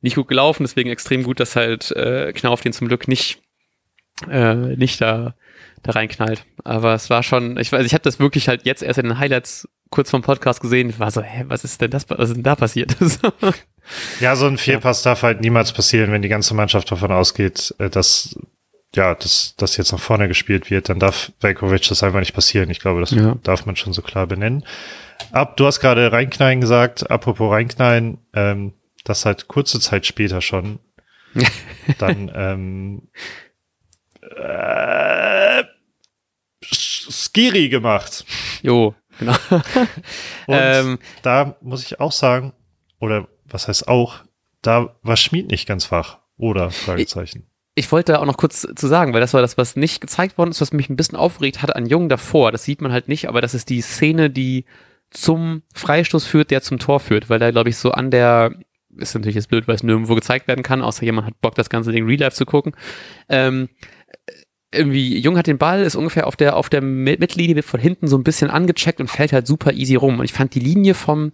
nicht 0.00 0.16
gut 0.16 0.28
gelaufen, 0.28 0.64
deswegen 0.64 0.90
extrem 0.90 1.22
gut, 1.22 1.40
dass 1.40 1.56
halt 1.56 1.90
äh, 1.92 2.32
Knauf 2.32 2.60
den 2.60 2.72
zum 2.72 2.88
Glück 2.88 3.08
nicht, 3.08 3.40
äh, 4.28 4.54
nicht 4.54 5.00
da, 5.00 5.34
da 5.82 5.92
reinknallt. 5.92 6.44
Aber 6.64 6.94
es 6.94 7.10
war 7.10 7.22
schon, 7.22 7.56
ich 7.58 7.70
weiß, 7.70 7.86
ich 7.86 7.94
habe 7.94 8.02
das 8.02 8.18
wirklich 8.18 8.48
halt 8.48 8.64
jetzt 8.64 8.82
erst 8.82 8.98
in 8.98 9.06
den 9.06 9.18
Highlights 9.18 9.68
kurz 9.92 10.10
vom 10.10 10.22
Podcast 10.22 10.60
gesehen, 10.60 10.98
war 10.98 11.12
so, 11.12 11.22
hä, 11.22 11.44
was 11.46 11.62
ist 11.62 11.80
denn 11.80 11.90
das, 11.90 12.08
was 12.10 12.30
ist 12.30 12.36
denn 12.36 12.42
da 12.42 12.56
passiert? 12.56 12.96
ja, 14.20 14.34
so 14.34 14.46
ein 14.46 14.58
Fehlpass 14.58 15.04
ja. 15.04 15.12
darf 15.12 15.22
halt 15.22 15.40
niemals 15.40 15.72
passieren, 15.72 16.10
wenn 16.10 16.22
die 16.22 16.28
ganze 16.28 16.54
Mannschaft 16.54 16.90
davon 16.90 17.12
ausgeht, 17.12 17.74
äh, 17.78 17.88
dass 17.88 18.36
ja, 18.94 19.14
dass 19.14 19.54
das 19.56 19.76
jetzt 19.76 19.92
nach 19.92 20.00
vorne 20.00 20.28
gespielt 20.28 20.70
wird, 20.70 20.88
dann 20.88 20.98
darf 20.98 21.32
Velkovic 21.40 21.88
das 21.88 22.02
einfach 22.02 22.18
nicht 22.18 22.34
passieren. 22.34 22.68
Ich 22.68 22.80
glaube, 22.80 23.00
das 23.00 23.12
ja. 23.12 23.36
darf 23.42 23.64
man 23.64 23.76
schon 23.76 23.94
so 23.94 24.02
klar 24.02 24.26
benennen. 24.26 24.64
Ab, 25.30 25.56
du 25.56 25.66
hast 25.66 25.80
gerade 25.80 26.12
reinknallen 26.12 26.60
gesagt, 26.60 27.10
apropos 27.10 27.50
reinknallen, 27.50 28.18
ähm, 28.34 28.74
das 29.04 29.24
halt 29.24 29.48
kurze 29.48 29.80
Zeit 29.80 30.04
später 30.04 30.42
schon 30.42 30.78
dann 31.98 32.30
ähm, 32.34 33.08
äh, 34.20 35.64
Skiri 36.62 37.68
gemacht. 37.68 38.24
Jo, 38.62 38.94
Genau. 39.18 39.34
Und 40.46 40.56
ähm, 40.56 40.98
da 41.22 41.56
muss 41.60 41.84
ich 41.84 42.00
auch 42.00 42.12
sagen, 42.12 42.52
oder 42.98 43.28
was 43.44 43.68
heißt 43.68 43.88
auch, 43.88 44.20
da 44.62 44.94
war 45.02 45.16
Schmied 45.16 45.50
nicht 45.50 45.66
ganz 45.66 45.90
wach, 45.90 46.18
oder? 46.36 46.70
Fragezeichen. 46.70 47.46
Ich, 47.74 47.84
ich 47.84 47.92
wollte 47.92 48.20
auch 48.20 48.26
noch 48.26 48.36
kurz 48.36 48.66
zu 48.74 48.86
sagen, 48.86 49.12
weil 49.12 49.20
das 49.20 49.34
war 49.34 49.42
das, 49.42 49.58
was 49.58 49.76
nicht 49.76 50.00
gezeigt 50.00 50.38
worden 50.38 50.50
ist, 50.50 50.60
was 50.60 50.72
mich 50.72 50.88
ein 50.88 50.96
bisschen 50.96 51.18
aufgeregt 51.18 51.62
hat 51.62 51.74
an 51.74 51.86
Jungen 51.86 52.08
davor. 52.08 52.52
Das 52.52 52.64
sieht 52.64 52.80
man 52.80 52.92
halt 52.92 53.08
nicht, 53.08 53.28
aber 53.28 53.40
das 53.40 53.54
ist 53.54 53.68
die 53.70 53.80
Szene, 53.80 54.30
die 54.30 54.64
zum 55.10 55.62
Freistoß 55.74 56.26
führt, 56.26 56.50
der 56.50 56.62
zum 56.62 56.78
Tor 56.78 57.00
führt, 57.00 57.28
weil 57.28 57.38
da, 57.38 57.50
glaube 57.50 57.68
ich, 57.68 57.76
so 57.76 57.92
an 57.92 58.10
der, 58.10 58.54
ist 58.96 59.14
natürlich 59.14 59.36
jetzt 59.36 59.48
blöd, 59.48 59.68
weil 59.68 59.74
es 59.74 59.82
nirgendwo 59.82 60.14
gezeigt 60.14 60.48
werden 60.48 60.62
kann, 60.62 60.82
außer 60.82 61.04
jemand 61.04 61.26
hat 61.26 61.40
Bock, 61.40 61.54
das 61.54 61.70
ganze 61.70 61.92
Ding 61.92 62.06
Real 62.06 62.20
Life 62.20 62.36
zu 62.36 62.46
gucken. 62.46 62.72
Ähm, 63.28 63.68
irgendwie 64.72 65.18
Jung 65.18 65.36
hat 65.36 65.46
den 65.46 65.58
Ball, 65.58 65.82
ist 65.82 65.94
ungefähr 65.94 66.26
auf 66.26 66.36
der 66.36 66.56
auf 66.56 66.68
der 66.68 66.80
Mittellinie, 66.82 67.56
wird 67.56 67.66
von 67.66 67.80
hinten 67.80 68.08
so 68.08 68.16
ein 68.16 68.24
bisschen 68.24 68.50
angecheckt 68.50 69.00
und 69.00 69.08
fällt 69.08 69.32
halt 69.32 69.46
super 69.46 69.72
easy 69.72 69.94
rum. 69.94 70.18
Und 70.18 70.24
ich 70.24 70.32
fand 70.32 70.54
die 70.54 70.60
Linie 70.60 70.94
vom 70.94 71.32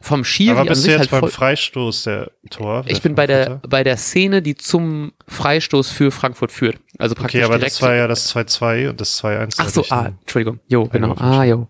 vom 0.00 0.24
Schiri 0.24 0.52
Aber 0.52 0.64
bist 0.64 0.70
an 0.70 0.76
sich 0.76 0.94
du 0.94 1.00
jetzt 1.00 1.12
halt 1.12 1.22
beim 1.22 1.30
Freistoß 1.30 2.04
der 2.04 2.30
Tor? 2.50 2.84
Ich 2.86 3.02
bin 3.02 3.14
bei 3.14 3.26
der 3.26 3.60
bei 3.68 3.82
der 3.82 3.96
Szene, 3.96 4.42
die 4.42 4.54
zum 4.54 5.12
Freistoß 5.26 5.90
für 5.90 6.10
Frankfurt 6.10 6.52
führt. 6.52 6.78
Also 6.98 7.14
praktisch 7.14 7.40
Okay, 7.40 7.44
aber 7.44 7.58
direkt 7.58 7.74
das 7.74 7.82
war 7.82 7.94
ja 7.94 8.06
das 8.06 8.34
2-2 8.34 8.90
und 8.90 9.00
das 9.00 9.22
2-1. 9.22 9.54
Ach 9.58 9.68
so, 9.68 9.84
ah, 9.90 10.12
Entschuldigung. 10.20 10.60
Jo, 10.68 10.86
genau. 10.86 11.14
Ah, 11.14 11.44
jo. 11.44 11.68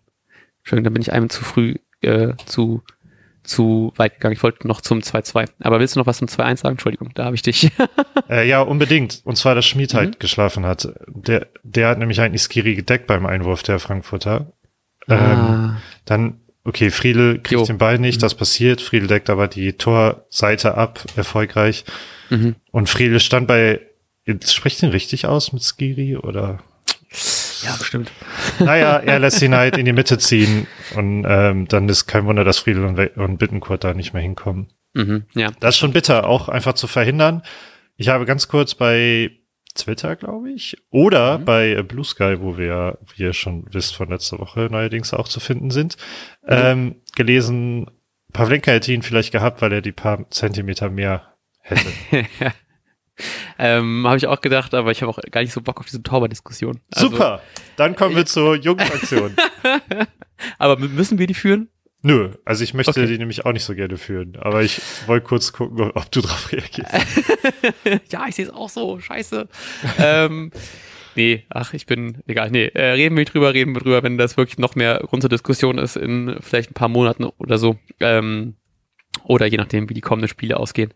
Entschuldigung, 0.59 0.85
da 0.85 0.91
bin 0.91 1.03
ich 1.03 1.13
einem 1.13 1.31
zu 1.31 1.43
früh 1.43 1.77
äh, 2.03 2.35
zu 2.45 2.83
zu 3.49 3.93
weit 3.97 4.15
gegangen. 4.15 4.35
Ich 4.35 4.43
wollte 4.43 4.69
noch 4.69 4.81
zum 4.81 5.01
2-2. 5.01 5.49
Aber 5.61 5.81
willst 5.81 5.97
du 5.97 6.01
noch 6.01 6.07
was 6.07 6.19
zum 6.19 6.29
2-1 6.29 6.57
sagen? 6.57 6.75
Entschuldigung, 6.75 7.11
da 7.15 7.25
habe 7.25 7.35
ich 7.35 7.43
dich. 7.43 7.71
äh, 8.31 8.47
ja, 8.47 8.61
unbedingt. 8.61 9.23
Und 9.25 9.37
zwar, 9.37 9.55
dass 9.55 9.67
Schmied 9.67 9.95
halt 9.95 10.11
mhm. 10.11 10.19
geschlafen 10.19 10.67
hat. 10.67 10.89
Der, 11.09 11.47
der 11.63 11.89
hat 11.89 11.99
nämlich 11.99 12.21
eigentlich 12.21 12.43
Skiri 12.43 12.75
gedeckt 12.75 13.07
beim 13.07 13.27
Einwurf 13.27 13.63
der 13.63 13.79
Frankfurter. 13.79 14.53
Ah. 15.09 15.15
Ähm, 15.15 15.77
dann, 16.05 16.41
okay, 16.65 16.91
Friedel 16.91 17.39
kriegt 17.39 17.61
jo. 17.61 17.65
den 17.65 17.79
Ball 17.79 17.99
nicht, 17.99 18.19
mhm. 18.19 18.23
das 18.23 18.35
passiert. 18.35 18.81
Friedel 18.81 19.09
deckt 19.09 19.31
aber 19.31 19.49
die 19.49 19.73
Torseite 19.73 20.75
ab, 20.75 21.05
erfolgreich. 21.17 21.85
Mhm. 22.31 22.57
Und 22.71 22.89
Friedel 22.89 23.21
stand 23.21 23.49
bei, 23.49 23.81
spricht 24.45 24.83
den 24.83 24.91
richtig 24.91 25.27
aus 25.27 25.53
mit 25.53 25.63
Skiri 25.63 26.17
oder? 26.17 26.59
Ja, 27.63 27.77
bestimmt. 27.77 28.13
Naja, 28.59 28.99
er 28.99 29.19
lässt 29.19 29.43
ihn 29.43 29.55
halt 29.55 29.77
in 29.77 29.85
die 29.85 29.93
Mitte 29.93 30.19
ziehen 30.19 30.67
und 30.95 31.25
ähm, 31.27 31.69
dann 31.69 31.89
ist 31.89 32.07
kein 32.07 32.27
Wunder, 32.27 32.45
dass 32.45 32.59
Friedel 32.59 32.85
und, 32.85 32.99
und 33.17 33.39
Bittenkurt 33.39 33.85
da 33.85 33.95
nicht 33.95 34.13
mehr 34.13 34.23
hinkommen. 34.23 34.69
Mhm, 34.95 35.25
ja. 35.35 35.51
Das 35.61 35.75
ist 35.75 35.79
schon 35.79 35.93
bitter, 35.93 36.27
auch 36.27 36.49
einfach 36.49 36.75
zu 36.75 36.87
verhindern. 36.87 37.43
Ich 37.97 38.09
habe 38.09 38.27
ganz 38.27 38.49
kurz 38.49 38.75
bei 38.75 39.31
Twitter, 39.75 40.17
glaube 40.17 40.51
ich, 40.51 40.77
oder 40.91 41.39
mhm. 41.39 41.45
bei 41.45 41.83
Blue 41.83 42.05
Sky, 42.05 42.41
wo 42.41 42.59
wir, 42.59 42.99
wie 43.15 43.23
ihr 43.23 43.33
schon 43.33 43.65
wisst, 43.73 43.95
von 43.95 44.09
letzter 44.09 44.39
Woche 44.39 44.69
neuerdings 44.71 45.15
auch 45.15 45.29
zu 45.29 45.41
finden 45.41 45.71
sind, 45.71 45.97
mhm. 46.43 46.49
ähm, 46.49 46.95
gelesen, 47.15 47.91
Pavlenka 48.33 48.73
hätte 48.73 48.93
ihn 48.93 49.03
vielleicht 49.03 49.33
gehabt, 49.33 49.63
weil 49.63 49.73
er 49.73 49.81
die 49.81 49.93
paar 49.93 50.29
Zentimeter 50.31 50.91
mehr 50.91 51.35
hätte. 51.61 51.89
ähm, 53.59 54.07
habe 54.07 54.17
ich 54.17 54.27
auch 54.27 54.41
gedacht, 54.41 54.75
aber 54.75 54.91
ich 54.91 55.03
habe 55.03 55.11
auch 55.11 55.19
gar 55.31 55.41
nicht 55.41 55.53
so 55.53 55.61
Bock 55.61 55.81
auf 55.81 55.87
diese 55.87 56.03
Torwart-Diskussion. 56.03 56.81
Also, 56.95 57.11
Super, 57.11 57.43
dann 57.77 57.97
kommen 57.97 58.17
wir 58.17 58.27
zur 58.27 58.57
Jugendfraktion. 58.57 59.37
aber 60.59 60.79
müssen 60.79 61.19
wir 61.19 61.27
die 61.27 61.35
führen? 61.35 61.69
Nö, 62.01 62.31
also 62.45 62.63
ich 62.63 62.75
möchte 62.75 62.93
okay. 62.93 63.07
die 63.07 63.19
nämlich 63.19 63.45
auch 63.45 63.53
nicht 63.53 63.65
so 63.65 63.75
gerne 63.75 63.97
führen, 63.97 64.37
aber 64.37 64.63
ich 64.63 64.81
wollte 65.07 65.27
kurz 65.27 65.53
gucken, 65.53 65.91
ob 65.93 66.11
du 66.13 66.21
darauf 66.21 66.53
reagierst. 66.53 66.93
ja, 68.11 68.27
ich 68.29 68.37
sehe 68.37 68.45
es 68.45 68.53
auch 68.53 68.69
so, 68.69 69.01
scheiße. 69.01 69.49
ähm, 69.99 70.53
nee, 71.17 71.45
ach, 71.51 71.75
ich 71.75 71.87
bin, 71.87 72.23
egal, 72.29 72.53
nee, 72.53 72.67
äh, 72.67 72.93
reden 72.93 73.17
wir 73.17 73.25
drüber, 73.25 73.53
reden 73.53 73.75
wir 73.75 73.81
drüber, 73.81 74.05
wenn 74.05 74.17
das 74.17 74.37
wirklich 74.37 74.59
noch 74.59 74.77
mehr 74.77 75.01
Grund 75.01 75.23
zur 75.23 75.31
Diskussion 75.31 75.77
ist 75.77 75.97
in 75.97 76.37
vielleicht 76.41 76.71
ein 76.71 76.75
paar 76.75 76.89
Monaten 76.89 77.25
oder 77.25 77.59
so. 77.59 77.77
Ähm, 77.99 78.55
oder 79.25 79.47
je 79.47 79.57
nachdem, 79.57 79.89
wie 79.89 79.95
die 79.95 80.01
kommenden 80.01 80.29
Spiele 80.29 80.57
ausgehen. 80.57 80.95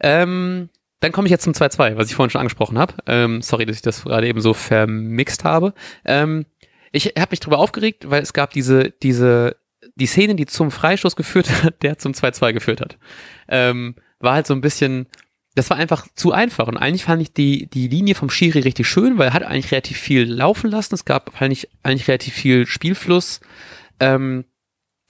Ähm, 0.00 0.68
dann 1.04 1.12
komme 1.12 1.26
ich 1.26 1.30
jetzt 1.30 1.44
zum 1.44 1.52
2-2, 1.52 1.98
was 1.98 2.08
ich 2.08 2.14
vorhin 2.14 2.30
schon 2.30 2.40
angesprochen 2.40 2.78
habe. 2.78 2.94
Ähm, 3.06 3.42
sorry, 3.42 3.66
dass 3.66 3.76
ich 3.76 3.82
das 3.82 4.04
gerade 4.04 4.26
eben 4.26 4.40
so 4.40 4.54
vermixt 4.54 5.44
habe. 5.44 5.74
Ähm, 6.06 6.46
ich 6.92 7.12
habe 7.18 7.32
mich 7.32 7.40
darüber 7.40 7.58
aufgeregt, 7.58 8.08
weil 8.08 8.22
es 8.22 8.32
gab 8.32 8.54
diese, 8.54 8.88
diese, 9.02 9.56
die 9.96 10.06
Szene, 10.06 10.34
die 10.34 10.46
zum 10.46 10.70
Freistoß 10.70 11.14
geführt 11.14 11.50
hat, 11.62 11.74
der 11.82 11.98
zum 11.98 12.12
2-2 12.12 12.54
geführt 12.54 12.80
hat. 12.80 12.96
Ähm, 13.48 13.96
war 14.18 14.32
halt 14.32 14.46
so 14.46 14.54
ein 14.54 14.62
bisschen, 14.62 15.06
das 15.54 15.68
war 15.68 15.76
einfach 15.76 16.06
zu 16.14 16.32
einfach. 16.32 16.68
Und 16.68 16.78
eigentlich 16.78 17.04
fand 17.04 17.20
ich 17.20 17.34
die, 17.34 17.66
die 17.66 17.88
Linie 17.88 18.14
vom 18.14 18.30
Schiri 18.30 18.60
richtig 18.60 18.88
schön, 18.88 19.18
weil 19.18 19.28
er 19.28 19.34
hat 19.34 19.42
eigentlich 19.42 19.72
relativ 19.72 19.98
viel 19.98 20.24
laufen 20.24 20.70
lassen. 20.70 20.94
Es 20.94 21.04
gab 21.04 21.38
eigentlich, 21.38 21.68
eigentlich 21.82 22.08
relativ 22.08 22.32
viel 22.32 22.64
Spielfluss. 22.66 23.40
Ähm, 24.00 24.46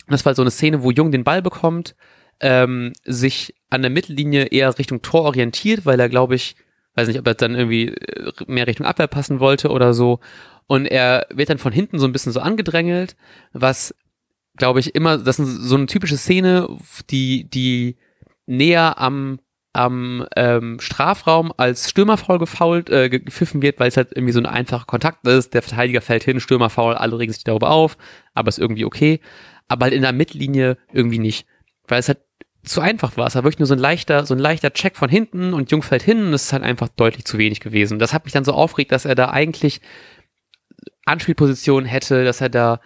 das 0.09 0.25
war 0.25 0.31
halt 0.31 0.37
so 0.39 0.43
eine 0.43 0.51
Szene, 0.51 0.83
wo 0.83 0.91
Jung 0.91 1.13
den 1.13 1.23
Ball 1.23 1.41
bekommt, 1.41 1.95
ähm, 2.41 2.93
sich 3.05 3.55
an 3.71 3.83
der 3.83 3.91
Mittellinie 3.91 4.47
eher 4.47 4.79
Richtung 4.79 5.03
Tor 5.03 5.23
orientiert, 5.23 5.87
weil 5.87 5.99
er, 6.01 6.09
glaube 6.09 6.35
ich, 6.35 6.57
weiß 6.95 7.09
nicht, 7.09 7.19
ob 7.19 7.27
er 7.27 7.35
dann 7.35 7.55
irgendwie 7.55 7.89
äh, 7.89 8.33
mehr 8.47 8.67
Richtung 8.67 8.87
Abwehr 8.87 9.07
passen 9.07 9.41
wollte 9.41 9.71
oder 9.71 9.95
so. 9.95 10.21
Und 10.67 10.87
er 10.87 11.27
wird 11.31 11.51
dann 11.51 11.59
von 11.59 11.73
hinten 11.73 11.99
so 11.99 12.07
ein 12.07 12.13
bisschen 12.13 12.33
so 12.33 12.41
angedrängelt, 12.41 13.17
was, 13.53 13.95
glaube 14.57 14.81
ich, 14.81 14.95
immer, 14.95 15.19
das 15.19 15.39
ist 15.39 15.69
so 15.69 15.77
eine 15.77 15.87
typische 15.87 16.17
Szene, 16.17 16.69
die, 17.11 17.49
die 17.51 17.97
näher 18.47 18.99
am, 18.99 19.41
am 19.73 20.27
ähm, 20.37 20.79
Strafraum 20.81 21.53
als 21.57 21.91
Stürmerfaul 21.91 22.39
gefault, 22.39 22.89
äh, 22.89 23.11
gepfiffen 23.11 23.61
wird, 23.61 23.79
weil 23.81 23.89
es 23.89 23.97
halt 23.97 24.13
irgendwie 24.15 24.33
so 24.33 24.39
ein 24.41 24.47
einfacher 24.47 24.87
Kontakt 24.87 25.27
ist. 25.27 25.53
Der 25.53 25.63
Verteidiger 25.63 26.01
fällt 26.01 26.25
hin, 26.25 26.41
Stürmerfaul, 26.41 26.95
alle 26.95 27.19
regen 27.19 27.33
sich 27.33 27.45
darüber 27.45 27.71
auf, 27.71 27.99
aber 28.33 28.49
ist 28.49 28.59
irgendwie 28.59 28.85
okay. 28.85 29.21
Aber 29.69 29.85
halt 29.85 29.95
in 29.95 30.03
der 30.03 30.13
Mittellinie 30.13 30.79
irgendwie 30.93 31.19
nicht. 31.19 31.47
Weil 31.87 32.01
es 32.01 32.09
halt 32.09 32.19
zu 32.65 32.81
einfach 32.81 33.17
war. 33.17 33.27
Es 33.27 33.35
war 33.35 33.45
wirklich 33.45 33.59
nur 33.59 33.67
so 33.67 33.75
ein 33.75 33.81
leichter, 33.81 34.25
so 34.25 34.35
ein 34.35 34.41
leichter 34.41 34.73
Check 34.73 34.97
von 34.97 35.09
hinten 35.09 35.53
und 35.53 35.71
Jung 35.71 35.83
fällt 35.83 36.03
hin 36.03 36.27
und 36.27 36.35
es 36.35 36.45
ist 36.45 36.53
halt 36.53 36.63
einfach 36.63 36.89
deutlich 36.89 37.25
zu 37.25 37.39
wenig 37.39 37.61
gewesen. 37.61 37.99
Das 37.99 38.13
hat 38.13 38.25
mich 38.25 38.33
dann 38.33 38.45
so 38.45 38.53
aufgeregt, 38.53 38.93
dass 38.93 39.05
er 39.05 39.15
da 39.15 39.31
eigentlich 39.31 39.81
Anspielpositionen 41.05 41.87
hätte, 41.87 42.25
dass 42.25 42.41
er 42.41 42.49
da 42.49 42.81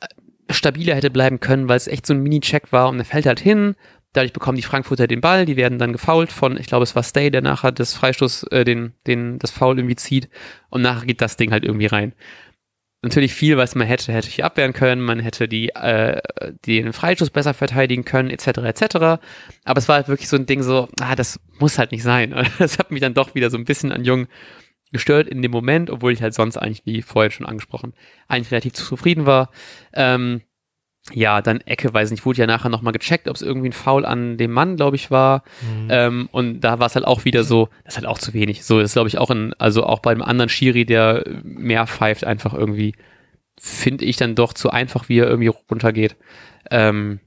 äh, 0.00 0.06
stabiler 0.52 0.94
hätte 0.94 1.10
bleiben 1.10 1.40
können, 1.40 1.68
weil 1.68 1.78
es 1.78 1.88
echt 1.88 2.06
so 2.06 2.14
ein 2.14 2.22
Mini-Check 2.22 2.72
war 2.72 2.88
und 2.88 2.98
er 2.98 3.04
fällt 3.04 3.26
halt 3.26 3.40
hin. 3.40 3.76
Dadurch 4.12 4.32
bekommen 4.32 4.56
die 4.56 4.62
Frankfurter 4.62 5.08
den 5.08 5.20
Ball, 5.20 5.44
die 5.44 5.56
werden 5.56 5.78
dann 5.78 5.92
gefoult 5.92 6.30
von, 6.30 6.56
ich 6.56 6.66
glaube, 6.66 6.84
es 6.84 6.94
war 6.94 7.02
Stay, 7.02 7.30
der 7.30 7.42
nachher 7.42 7.72
das 7.72 7.94
Freistoß, 7.94 8.44
äh, 8.50 8.64
den, 8.64 8.92
den, 9.06 9.38
das 9.38 9.50
Foul 9.50 9.78
irgendwie 9.78 9.96
zieht 9.96 10.28
und 10.68 10.82
nachher 10.82 11.06
geht 11.06 11.20
das 11.20 11.36
Ding 11.36 11.50
halt 11.50 11.64
irgendwie 11.64 11.86
rein 11.86 12.12
natürlich 13.04 13.34
viel, 13.34 13.56
was 13.56 13.74
man 13.74 13.86
hätte, 13.86 14.12
hätte 14.12 14.28
ich 14.28 14.44
abwehren 14.44 14.72
können, 14.72 15.00
man 15.00 15.20
hätte 15.20 15.48
die, 15.48 15.70
äh, 15.70 16.20
den 16.66 16.92
Freischuss 16.92 17.30
besser 17.30 17.54
verteidigen 17.54 18.04
können, 18.04 18.30
etc., 18.30 18.58
etc. 18.58 18.96
Aber 19.64 19.78
es 19.78 19.88
war 19.88 19.96
halt 19.96 20.08
wirklich 20.08 20.28
so 20.28 20.36
ein 20.36 20.46
Ding 20.46 20.62
so, 20.62 20.88
ah, 21.00 21.14
das 21.14 21.40
muss 21.58 21.78
halt 21.78 21.92
nicht 21.92 22.02
sein. 22.02 22.34
Das 22.58 22.78
hat 22.78 22.90
mich 22.90 23.00
dann 23.00 23.14
doch 23.14 23.34
wieder 23.34 23.50
so 23.50 23.58
ein 23.58 23.64
bisschen 23.64 23.92
an 23.92 24.04
Jung 24.04 24.26
gestört 24.92 25.28
in 25.28 25.42
dem 25.42 25.50
Moment, 25.50 25.90
obwohl 25.90 26.12
ich 26.12 26.22
halt 26.22 26.34
sonst 26.34 26.56
eigentlich, 26.56 26.82
wie 26.86 27.02
vorhin 27.02 27.32
schon 27.32 27.46
angesprochen, 27.46 27.94
eigentlich 28.28 28.52
relativ 28.52 28.74
zufrieden 28.74 29.26
war. 29.26 29.50
Ähm, 29.92 30.42
ja, 31.12 31.42
dann 31.42 31.60
Ecke, 31.60 31.92
weiß 31.92 32.10
nicht, 32.10 32.24
wurde 32.24 32.38
ja 32.38 32.46
nachher 32.46 32.70
nochmal 32.70 32.94
gecheckt, 32.94 33.28
ob 33.28 33.36
es 33.36 33.42
irgendwie 33.42 33.68
ein 33.68 33.72
Foul 33.72 34.06
an 34.06 34.38
dem 34.38 34.52
Mann, 34.52 34.76
glaube 34.76 34.96
ich, 34.96 35.10
war. 35.10 35.44
Mhm. 35.60 35.88
Ähm, 35.90 36.28
und 36.32 36.60
da 36.60 36.78
war 36.78 36.86
es 36.86 36.94
halt 36.94 37.04
auch 37.04 37.26
wieder 37.26 37.44
so, 37.44 37.68
das 37.84 37.94
ist 37.94 37.98
halt 37.98 38.06
auch 38.06 38.18
zu 38.18 38.32
wenig. 38.32 38.64
So, 38.64 38.80
das 38.80 38.90
ist, 38.90 38.94
glaube 38.94 39.08
ich, 39.08 39.18
auch 39.18 39.30
in, 39.30 39.52
also 39.58 39.84
auch 39.84 39.98
bei 39.98 40.12
einem 40.12 40.22
anderen 40.22 40.48
Schiri, 40.48 40.86
der 40.86 41.24
mehr 41.42 41.86
pfeift, 41.86 42.24
einfach 42.24 42.54
irgendwie, 42.54 42.94
finde 43.60 44.06
ich 44.06 44.16
dann 44.16 44.34
doch 44.34 44.54
zu 44.54 44.70
einfach, 44.70 45.10
wie 45.10 45.18
er 45.18 45.28
irgendwie 45.28 45.48
runtergeht. 45.48 46.16
Ähm, 46.70 47.20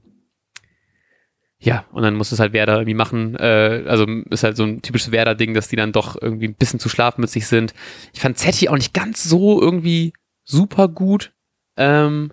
ja, 1.60 1.84
und 1.92 2.02
dann 2.02 2.14
muss 2.14 2.32
es 2.32 2.40
halt 2.40 2.52
Werder 2.52 2.74
irgendwie 2.74 2.94
machen. 2.94 3.36
Äh, 3.36 3.84
also 3.86 4.06
ist 4.30 4.42
halt 4.42 4.56
so 4.56 4.64
ein 4.64 4.82
typisches 4.82 5.12
Werder-Ding, 5.12 5.54
dass 5.54 5.68
die 5.68 5.76
dann 5.76 5.92
doch 5.92 6.20
irgendwie 6.20 6.48
ein 6.48 6.54
bisschen 6.54 6.80
zu 6.80 6.88
schlafmützig 6.88 7.46
sind. 7.46 7.74
Ich 8.12 8.20
fand 8.20 8.38
Zetti 8.38 8.68
auch 8.68 8.76
nicht 8.76 8.94
ganz 8.94 9.22
so 9.22 9.60
irgendwie 9.60 10.12
super 10.44 10.88
gut. 10.88 11.32
Ähm, 11.76 12.32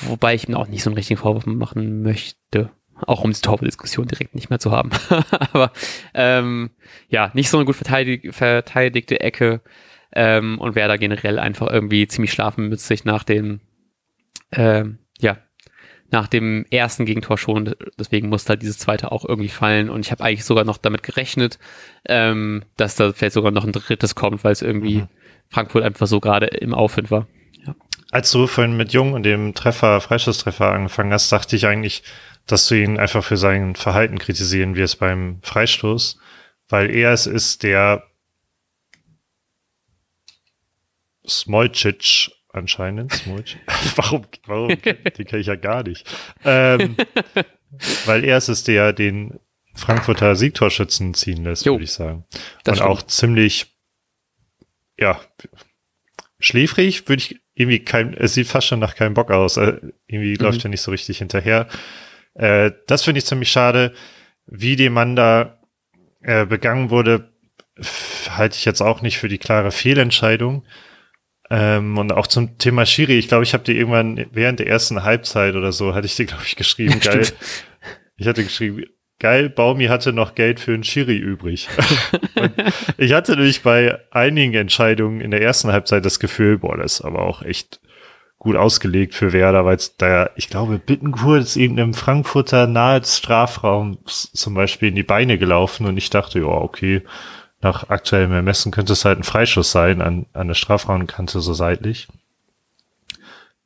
Wobei 0.00 0.34
ich 0.34 0.48
mir 0.48 0.58
auch 0.58 0.68
nicht 0.68 0.82
so 0.82 0.90
einen 0.90 0.96
richtigen 0.96 1.18
Vorwurf 1.18 1.46
machen 1.46 2.02
möchte. 2.02 2.70
Auch 3.06 3.24
um 3.24 3.32
die 3.32 3.40
Torbe-Diskussion 3.40 4.08
direkt 4.08 4.34
nicht 4.34 4.50
mehr 4.50 4.58
zu 4.58 4.72
haben. 4.72 4.90
Aber 5.52 5.72
ähm, 6.12 6.70
ja, 7.08 7.30
nicht 7.34 7.48
so 7.48 7.56
eine 7.56 7.64
gut 7.64 7.76
verteidig 7.76 8.34
verteidigte 8.34 9.20
Ecke 9.20 9.62
ähm, 10.12 10.58
und 10.58 10.74
Werder 10.74 10.98
generell 10.98 11.38
einfach 11.38 11.68
irgendwie 11.68 12.06
ziemlich 12.08 12.32
schlafenmützig 12.32 13.04
nach 13.04 13.24
dem, 13.24 13.60
ähm, 14.52 14.98
ja, 15.18 15.38
nach 16.10 16.26
dem 16.26 16.66
ersten 16.70 17.06
Gegentor 17.06 17.38
schon. 17.38 17.74
Deswegen 17.98 18.28
musste 18.28 18.50
halt 18.50 18.62
dieses 18.62 18.78
zweite 18.78 19.12
auch 19.12 19.24
irgendwie 19.24 19.48
fallen. 19.48 19.88
Und 19.88 20.00
ich 20.00 20.10
habe 20.10 20.24
eigentlich 20.24 20.44
sogar 20.44 20.64
noch 20.64 20.76
damit 20.76 21.02
gerechnet, 21.02 21.58
ähm, 22.06 22.64
dass 22.76 22.96
da 22.96 23.12
vielleicht 23.12 23.34
sogar 23.34 23.52
noch 23.52 23.64
ein 23.64 23.72
drittes 23.72 24.14
kommt, 24.14 24.42
weil 24.44 24.52
es 24.52 24.62
irgendwie 24.62 24.98
mhm. 24.98 25.08
Frankfurt 25.48 25.84
einfach 25.84 26.06
so 26.06 26.20
gerade 26.20 26.46
im 26.46 26.74
Aufwind 26.74 27.10
war. 27.10 27.26
Als 28.10 28.30
du 28.32 28.46
vorhin 28.46 28.76
mit 28.76 28.92
Jung 28.92 29.12
und 29.12 29.22
dem 29.22 29.54
Treffer, 29.54 30.00
Freistoßtreffer 30.00 30.72
angefangen 30.72 31.12
hast, 31.12 31.30
dachte 31.30 31.54
ich 31.54 31.66
eigentlich, 31.66 32.02
dass 32.46 32.66
du 32.66 32.74
ihn 32.74 32.98
einfach 32.98 33.22
für 33.22 33.36
sein 33.36 33.76
Verhalten 33.76 34.18
kritisieren 34.18 34.74
wirst 34.74 34.98
beim 34.98 35.38
Freistoß, 35.42 36.18
weil 36.68 36.90
er 36.94 37.12
es 37.12 37.26
ist, 37.26 37.62
der 37.62 38.04
Smolcic 41.28 42.32
anscheinend. 42.52 43.12
Smolcic. 43.12 43.60
warum, 43.96 44.26
warum? 44.46 44.68
Den 44.68 45.26
kenne 45.26 45.40
ich 45.40 45.46
ja 45.46 45.56
gar 45.56 45.84
nicht. 45.84 46.08
Ähm, 46.44 46.96
weil 48.06 48.24
er 48.24 48.38
es 48.38 48.48
ist, 48.48 48.66
der 48.66 48.92
den 48.92 49.38
Frankfurter 49.74 50.34
Siegtorschützen 50.34 51.14
ziehen 51.14 51.44
lässt, 51.44 51.64
würde 51.64 51.84
ich 51.84 51.92
sagen. 51.92 52.24
Und 52.66 52.74
stimmt. 52.74 52.80
auch 52.82 53.02
ziemlich, 53.02 53.72
ja, 54.98 55.20
schläfrig, 56.40 57.08
würde 57.08 57.22
ich 57.22 57.40
irgendwie 57.54 57.80
kein, 57.80 58.14
es 58.14 58.34
sieht 58.34 58.48
fast 58.48 58.66
schon 58.66 58.80
nach 58.80 58.94
keinem 58.96 59.14
Bock 59.14 59.30
aus. 59.30 59.56
Äh, 59.56 59.78
irgendwie 60.06 60.34
mhm. 60.34 60.44
läuft 60.44 60.64
er 60.64 60.70
nicht 60.70 60.80
so 60.80 60.90
richtig 60.90 61.18
hinterher. 61.18 61.68
Äh, 62.34 62.72
das 62.86 63.04
finde 63.04 63.18
ich 63.18 63.26
ziemlich 63.26 63.50
schade. 63.50 63.94
Wie 64.46 64.76
dem 64.76 64.94
Mann 64.94 65.14
da 65.14 65.60
äh, 66.22 66.46
begangen 66.46 66.90
wurde, 66.90 67.32
halte 68.30 68.56
ich 68.56 68.64
jetzt 68.64 68.80
auch 68.80 69.02
nicht 69.02 69.18
für 69.18 69.28
die 69.28 69.38
klare 69.38 69.70
Fehlentscheidung. 69.70 70.64
Ähm, 71.50 71.98
und 71.98 72.12
auch 72.12 72.26
zum 72.26 72.58
Thema 72.58 72.86
Schiri, 72.86 73.18
ich 73.18 73.28
glaube, 73.28 73.44
ich 73.44 73.54
habe 73.54 73.64
dir 73.64 73.74
irgendwann 73.74 74.26
während 74.32 74.60
der 74.60 74.68
ersten 74.68 75.02
Halbzeit 75.02 75.56
oder 75.56 75.72
so, 75.72 75.94
hatte 75.94 76.06
ich 76.06 76.16
dir, 76.16 76.26
glaube 76.26 76.44
ich, 76.46 76.56
geschrieben, 76.56 77.00
geil. 77.00 77.26
Ich 78.16 78.26
hatte 78.26 78.44
geschrieben, 78.44 78.84
geil, 79.20 79.48
Baumi 79.48 79.86
hatte 79.86 80.12
noch 80.12 80.34
Geld 80.34 80.58
für 80.58 80.74
einen 80.74 80.82
Schiri 80.82 81.16
übrig. 81.16 81.68
ich 82.98 83.12
hatte 83.12 83.36
nämlich 83.36 83.62
bei 83.62 84.00
einigen 84.10 84.54
Entscheidungen 84.54 85.20
in 85.20 85.30
der 85.30 85.42
ersten 85.42 85.70
Halbzeit 85.70 86.04
das 86.04 86.18
Gefühl, 86.18 86.58
boah, 86.58 86.76
das 86.76 86.94
ist 86.94 87.00
aber 87.02 87.22
auch 87.22 87.42
echt 87.42 87.80
gut 88.38 88.56
ausgelegt 88.56 89.14
für 89.14 89.32
Werder, 89.32 89.66
weil 89.66 89.76
es 89.76 89.96
da, 89.98 90.30
ich 90.34 90.48
glaube, 90.48 90.78
Bittencourt 90.78 91.42
ist 91.42 91.56
eben 91.56 91.76
im 91.76 91.92
Frankfurter 91.92 92.66
nahe 92.66 93.00
des 93.00 93.18
Strafraums 93.18 94.32
zum 94.32 94.54
Beispiel 94.54 94.88
in 94.88 94.94
die 94.94 95.02
Beine 95.02 95.36
gelaufen 95.38 95.86
und 95.86 95.98
ich 95.98 96.08
dachte, 96.08 96.40
ja, 96.40 96.46
okay, 96.46 97.02
nach 97.60 97.90
aktuellem 97.90 98.32
Ermessen 98.32 98.72
könnte 98.72 98.94
es 98.94 99.04
halt 99.04 99.18
ein 99.18 99.24
Freischuss 99.24 99.70
sein 99.70 100.00
an, 100.00 100.24
an 100.32 100.48
der 100.48 100.54
Strafraumkante 100.54 101.40
so 101.40 101.52
seitlich. 101.52 102.08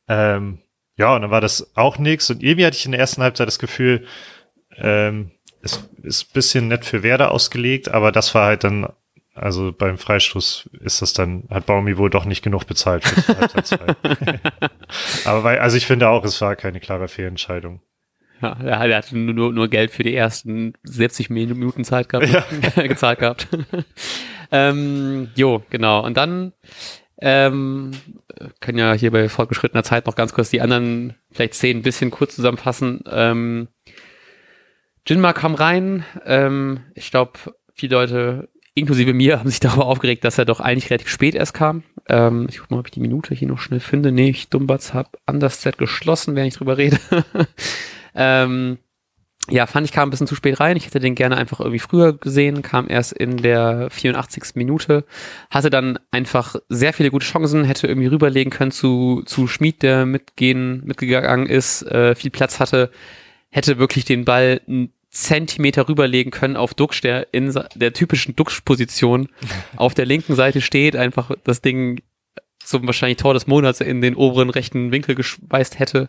Ähm, 0.08 0.58
ja, 0.96 1.14
und 1.14 1.22
dann 1.22 1.30
war 1.30 1.40
das 1.40 1.70
auch 1.76 1.98
nix 1.98 2.28
und 2.30 2.42
irgendwie 2.42 2.66
hatte 2.66 2.76
ich 2.76 2.84
in 2.84 2.92
der 2.92 3.00
ersten 3.00 3.22
Halbzeit 3.22 3.46
das 3.46 3.60
Gefühl, 3.60 4.04
ähm, 4.76 5.30
es 5.64 5.88
ist 6.02 6.32
bisschen 6.32 6.68
nett 6.68 6.84
für 6.84 7.02
Werder 7.02 7.30
ausgelegt, 7.30 7.88
aber 7.88 8.12
das 8.12 8.34
war 8.34 8.46
halt 8.46 8.64
dann 8.64 8.88
also 9.34 9.72
beim 9.76 9.98
Freistoß 9.98 10.70
ist 10.80 11.02
das 11.02 11.12
dann, 11.12 11.44
hat 11.50 11.66
Baumi 11.66 11.98
wohl 11.98 12.08
doch 12.08 12.24
nicht 12.24 12.42
genug 12.42 12.66
bezahlt 12.66 13.04
für 13.04 13.34
Aber 15.24 15.42
weil, 15.42 15.58
also 15.58 15.76
ich 15.76 15.86
finde 15.86 16.08
auch, 16.08 16.24
es 16.24 16.40
war 16.40 16.54
keine 16.54 16.78
klare 16.78 17.08
Fehlentscheidung. 17.08 17.80
Ja, 18.40 18.84
er 18.84 18.96
hat 18.96 19.10
nur, 19.12 19.52
nur 19.52 19.68
Geld 19.68 19.90
für 19.90 20.04
die 20.04 20.14
ersten 20.14 20.74
70 20.84 21.30
Minuten 21.30 21.84
Zeit 21.84 22.08
gehabt, 22.08 22.28
ja. 22.28 22.82
gezahlt 22.86 23.18
gehabt. 23.18 23.48
ähm, 24.52 25.30
jo, 25.34 25.62
genau. 25.70 26.04
Und 26.04 26.16
dann 26.16 26.52
ähm, 27.20 27.92
können 28.60 28.78
ja 28.78 28.92
hier 28.92 29.10
bei 29.10 29.28
fortgeschrittener 29.28 29.82
Zeit 29.82 30.06
noch 30.06 30.14
ganz 30.14 30.32
kurz 30.32 30.50
die 30.50 30.60
anderen 30.60 31.14
vielleicht 31.32 31.54
zehn 31.54 31.78
ein 31.78 31.82
bisschen 31.82 32.10
kurz 32.10 32.36
zusammenfassen. 32.36 33.02
Ähm, 33.10 33.68
Jinma 35.06 35.32
kam 35.32 35.54
rein. 35.54 36.04
Ähm, 36.24 36.80
ich 36.94 37.10
glaube, 37.10 37.32
viele 37.74 37.96
Leute 37.96 38.48
inklusive 38.74 39.12
mir, 39.12 39.38
haben 39.38 39.50
sich 39.50 39.60
darüber 39.60 39.86
aufgeregt, 39.86 40.24
dass 40.24 40.38
er 40.38 40.44
doch 40.44 40.60
eigentlich 40.60 40.90
relativ 40.90 41.08
spät 41.08 41.34
erst 41.34 41.54
kam. 41.54 41.82
Ähm, 42.08 42.46
ich 42.50 42.58
guck 42.58 42.70
mal, 42.70 42.80
ob 42.80 42.86
ich 42.86 42.92
die 42.92 43.00
Minute 43.00 43.34
hier 43.34 43.48
noch 43.48 43.60
schnell 43.60 43.80
finde. 43.80 44.12
Nee, 44.12 44.30
ich 44.30 44.48
Dumbatz 44.48 44.92
hab 44.92 45.16
anders 45.26 45.62
Set 45.62 45.78
geschlossen, 45.78 46.34
während 46.34 46.52
ich 46.52 46.58
drüber 46.58 46.76
rede. 46.76 46.98
ähm, 48.14 48.78
ja, 49.50 49.66
fand 49.66 49.86
ich 49.86 49.92
kam 49.92 50.08
ein 50.08 50.10
bisschen 50.10 50.26
zu 50.26 50.34
spät 50.34 50.58
rein. 50.58 50.76
Ich 50.76 50.86
hätte 50.86 51.00
den 51.00 51.14
gerne 51.14 51.36
einfach 51.36 51.60
irgendwie 51.60 51.78
früher 51.78 52.14
gesehen, 52.14 52.62
kam 52.62 52.88
erst 52.88 53.12
in 53.12 53.36
der 53.36 53.90
84. 53.90 54.54
Minute, 54.54 55.04
hatte 55.50 55.68
dann 55.68 55.98
einfach 56.10 56.56
sehr 56.70 56.94
viele 56.94 57.10
gute 57.10 57.26
Chancen, 57.26 57.64
hätte 57.64 57.86
irgendwie 57.86 58.06
rüberlegen 58.06 58.50
können 58.50 58.70
zu, 58.70 59.22
zu 59.26 59.46
Schmid, 59.46 59.82
der 59.82 60.06
mitgehen, 60.06 60.82
mitgegangen 60.84 61.46
ist, 61.46 61.82
äh, 61.82 62.14
viel 62.14 62.30
Platz 62.30 62.58
hatte, 62.58 62.90
hätte 63.50 63.78
wirklich 63.78 64.06
den 64.06 64.24
Ball 64.24 64.62
Zentimeter 65.14 65.88
rüberlegen 65.88 66.32
können 66.32 66.56
auf 66.56 66.74
Duxch, 66.74 67.00
der 67.00 67.32
in 67.32 67.54
der 67.76 67.92
typischen 67.92 68.34
Duxch-Position 68.36 69.28
auf 69.76 69.94
der 69.94 70.06
linken 70.06 70.34
Seite 70.34 70.60
steht, 70.60 70.96
einfach 70.96 71.30
das 71.44 71.62
Ding 71.62 72.02
zum 72.58 72.86
wahrscheinlich 72.86 73.18
Tor 73.18 73.34
des 73.34 73.46
Monats 73.46 73.80
in 73.80 74.00
den 74.00 74.16
oberen 74.16 74.50
rechten 74.50 74.90
Winkel 74.90 75.14
geschweißt 75.14 75.78
hätte. 75.78 76.08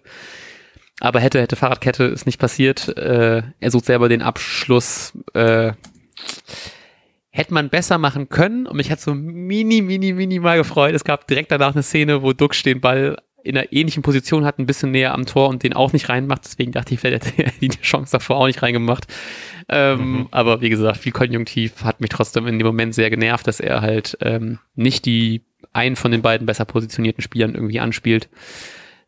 Aber 1.02 1.20
hätte, 1.20 1.42
hätte 1.42 1.56
Fahrradkette 1.56 2.06
ist 2.06 2.26
nicht 2.26 2.40
passiert. 2.40 2.98
Äh, 2.98 3.44
er 3.60 3.72
sucht 3.72 3.86
selber 3.86 4.10
den 4.10 4.22
Abschluss. 4.22 5.14
Äh, 5.34 5.74
hätte 7.30 7.54
man 7.54 7.70
besser 7.70 7.98
machen 7.98 8.30
können 8.30 8.66
und 8.66 8.78
mich 8.78 8.90
hat 8.90 9.02
so 9.02 9.14
mini, 9.14 9.82
mini, 9.82 10.14
minimal 10.14 10.58
gefreut. 10.58 10.96
Es 10.96 11.04
gab 11.04 11.28
direkt 11.28 11.52
danach 11.52 11.74
eine 11.74 11.84
Szene, 11.84 12.22
wo 12.22 12.32
Duxch 12.32 12.64
den 12.64 12.80
Ball 12.80 13.18
in 13.46 13.58
einer 13.58 13.72
ähnlichen 13.72 14.02
Position 14.02 14.44
hat, 14.44 14.58
ein 14.58 14.66
bisschen 14.66 14.92
näher 14.92 15.14
am 15.14 15.26
Tor 15.26 15.50
und 15.50 15.62
den 15.64 15.74
auch 15.74 15.94
nicht 15.94 16.10
reinmacht. 16.10 16.46
Deswegen 16.46 16.72
dachte 16.72 16.94
ich, 16.94 17.00
vielleicht 17.00 17.26
hätte 17.26 17.44
er 17.44 17.52
die 17.62 17.70
Chance 17.70 18.12
davor 18.12 18.38
auch 18.38 18.48
nicht 18.48 18.62
reingemacht. 18.62 19.06
Ähm, 19.70 20.12
mhm. 20.12 20.28
Aber 20.32 20.62
wie 20.62 20.70
gesagt, 20.70 20.98
viel 20.98 21.12
Konjunktiv 21.12 21.84
hat 21.84 22.02
mich 22.02 22.10
trotzdem 22.10 22.48
in 22.48 22.58
dem 22.58 22.66
Moment 22.66 22.96
sehr 22.96 23.10
genervt, 23.10 23.48
dass 23.48 23.60
er 23.60 23.82
halt 23.82 24.18
ähm, 24.22 24.60
nicht 24.76 25.06
die 25.06 25.44
einen 25.74 25.96
von 25.96 26.12
den 26.12 26.22
beiden 26.22 26.48
besser 26.48 26.66
positionierten 26.66 27.22
Spielern 27.22 27.54
irgendwie 27.54 27.80
anspielt. 27.80 28.30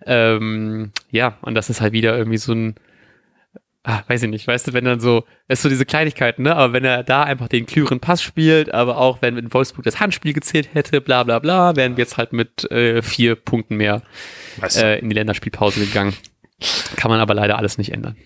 Ähm, 0.06 0.92
ja, 1.10 1.38
und 1.42 1.56
das 1.56 1.70
ist 1.70 1.82
halt 1.82 1.94
wieder 1.94 2.16
irgendwie 2.16 2.38
so 2.38 2.54
ein 2.54 2.76
ah, 3.88 4.04
weiß 4.08 4.24
ich 4.24 4.30
nicht, 4.30 4.46
weißt 4.46 4.68
du, 4.68 4.74
wenn 4.74 4.84
dann 4.84 5.00
so, 5.00 5.24
es 5.48 5.60
ist 5.60 5.64
so 5.64 5.70
diese 5.70 5.86
Kleinigkeiten, 5.86 6.44
ne? 6.44 6.56
Aber 6.56 6.74
wenn 6.74 6.84
er 6.84 7.04
da 7.04 7.24
einfach 7.24 7.48
den 7.48 7.66
klüren 7.66 8.02
Pass 8.02 8.22
spielt, 8.22 8.74
aber 8.74 8.98
auch 8.98 9.22
wenn 9.22 9.38
in 9.38 9.54
Wolfsburg 9.54 9.86
das 9.86 10.02
Handspiel 10.02 10.34
gezählt 10.34 10.70
hätte, 10.74 11.00
bla 11.00 11.24
bla 11.24 11.40
bla, 11.40 11.76
wären 11.78 11.96
wir 11.96 12.04
jetzt 12.04 12.18
halt 12.18 12.34
mit 12.34 12.70
äh, 12.70 13.02
vier 13.02 13.36
Punkten 13.36 13.78
mehr 13.78 14.02
äh, 14.76 15.00
in 15.00 15.10
die 15.10 15.16
Länderspielpause 15.16 15.80
gegangen. 15.80 16.14
Kann 16.98 17.10
man 17.10 17.22
aber 17.22 17.34
leider 17.34 17.58
alles 17.58 17.78
nicht 17.78 17.94
ändern. 17.94 18.18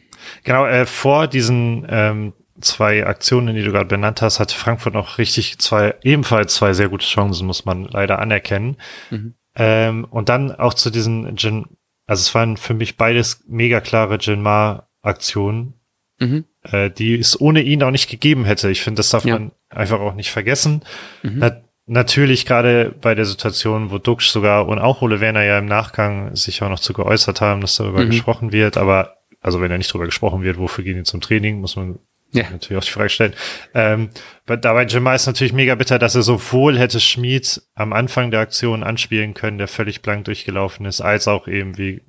Genau, 0.43 0.65
äh, 0.65 0.87
vor 0.87 1.27
diesen 1.27 1.85
ähm, 1.89 2.33
zwei 2.59 3.05
Aktionen, 3.05 3.55
die 3.55 3.63
du 3.63 3.71
gerade 3.71 3.85
benannt 3.85 4.23
hast, 4.23 4.39
hatte 4.39 4.55
Frankfurt 4.55 4.95
noch 4.95 5.19
richtig 5.19 5.59
zwei, 5.59 5.93
ebenfalls 6.01 6.55
zwei 6.55 6.73
sehr 6.73 6.89
gute 6.89 7.05
Chancen, 7.05 7.45
muss 7.45 7.65
man 7.65 7.85
leider 7.85 8.17
anerkennen. 8.17 8.77
Mhm. 9.11 9.35
Ähm, 9.55 10.05
und 10.05 10.29
dann 10.29 10.51
auch 10.51 10.73
zu 10.73 10.89
diesen 10.89 11.35
Jin, 11.35 11.65
also 12.07 12.21
es 12.21 12.33
waren 12.33 12.57
für 12.57 12.73
mich 12.73 12.97
beides 12.97 13.43
mega 13.47 13.79
klare 13.79 14.17
Jinmar 14.17 14.87
Aktion, 15.01 15.73
mhm. 16.19 16.45
äh, 16.63 16.89
die 16.89 17.17
es 17.17 17.39
ohne 17.39 17.61
ihn 17.61 17.83
auch 17.83 17.91
nicht 17.91 18.09
gegeben 18.09 18.45
hätte. 18.45 18.69
Ich 18.69 18.81
finde, 18.81 18.99
das 18.99 19.09
darf 19.09 19.25
ja. 19.25 19.33
man 19.33 19.51
einfach 19.69 19.99
auch 19.99 20.13
nicht 20.13 20.31
vergessen. 20.31 20.83
Mhm. 21.23 21.37
Na, 21.37 21.61
natürlich 21.87 22.45
gerade 22.45 22.93
bei 23.01 23.15
der 23.15 23.25
Situation, 23.25 23.91
wo 23.91 23.97
Duxch 23.97 24.29
sogar 24.29 24.67
und 24.67 24.79
auch 24.79 25.01
Ole 25.01 25.19
Werner 25.19 25.43
ja 25.43 25.59
im 25.59 25.65
Nachgang 25.65 26.35
sich 26.35 26.61
auch 26.61 26.69
noch 26.69 26.79
zu 26.79 26.93
geäußert 26.93 27.41
haben, 27.41 27.61
dass 27.61 27.75
darüber 27.75 28.05
mhm. 28.05 28.11
gesprochen 28.11 28.51
wird, 28.51 28.77
aber 28.77 29.17
also 29.41 29.59
wenn 29.59 29.71
ja 29.71 29.77
nicht 29.77 29.89
darüber 29.89 30.05
gesprochen 30.05 30.43
wird, 30.43 30.57
wofür 30.57 30.83
gehen 30.83 30.97
die 30.97 31.03
zum 31.03 31.21
Training, 31.21 31.59
muss 31.59 31.75
man 31.75 31.99
ja. 32.31 32.43
natürlich 32.49 32.81
auch 32.81 32.85
die 32.85 32.91
Frage 32.91 33.09
stellen. 33.09 33.33
Ähm, 33.73 34.09
dabei 34.45 34.85
Jemma 34.85 35.15
ist 35.15 35.25
natürlich 35.25 35.53
mega 35.53 35.75
bitter, 35.75 35.99
dass 35.99 36.15
er 36.15 36.21
sowohl 36.21 36.77
hätte 36.77 36.99
Schmid 36.99 37.61
am 37.73 37.93
Anfang 37.93 38.31
der 38.31 38.39
Aktion 38.39 38.83
anspielen 38.83 39.33
können, 39.33 39.57
der 39.57 39.67
völlig 39.67 40.01
blank 40.01 40.25
durchgelaufen 40.25 40.85
ist, 40.85 41.01
als 41.01 41.27
auch 41.27 41.47
eben, 41.47 41.77
wie 41.77 42.01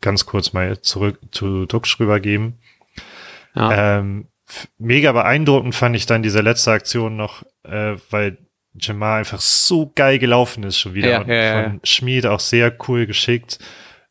ganz 0.00 0.26
kurz 0.26 0.52
mal 0.52 0.80
zurück 0.80 1.18
zu 1.30 1.66
Dux 1.66 1.98
rübergeben. 1.98 2.58
Ja. 3.54 3.98
Ähm, 3.98 4.28
mega 4.78 5.12
beeindruckend 5.12 5.74
fand 5.74 5.96
ich 5.96 6.06
dann 6.06 6.22
diese 6.22 6.40
letzte 6.40 6.72
Aktion 6.72 7.16
noch, 7.16 7.42
äh, 7.64 7.96
weil 8.10 8.38
Jamar 8.78 9.18
einfach 9.18 9.40
so 9.40 9.92
geil 9.94 10.18
gelaufen 10.18 10.64
ist 10.64 10.78
schon 10.78 10.94
wieder. 10.94 11.08
Ja, 11.08 11.20
und 11.20 11.28
ja, 11.28 11.62
von 11.62 11.80
Schmied 11.84 12.26
auch 12.26 12.40
sehr 12.40 12.76
cool 12.88 13.06
geschickt. 13.06 13.58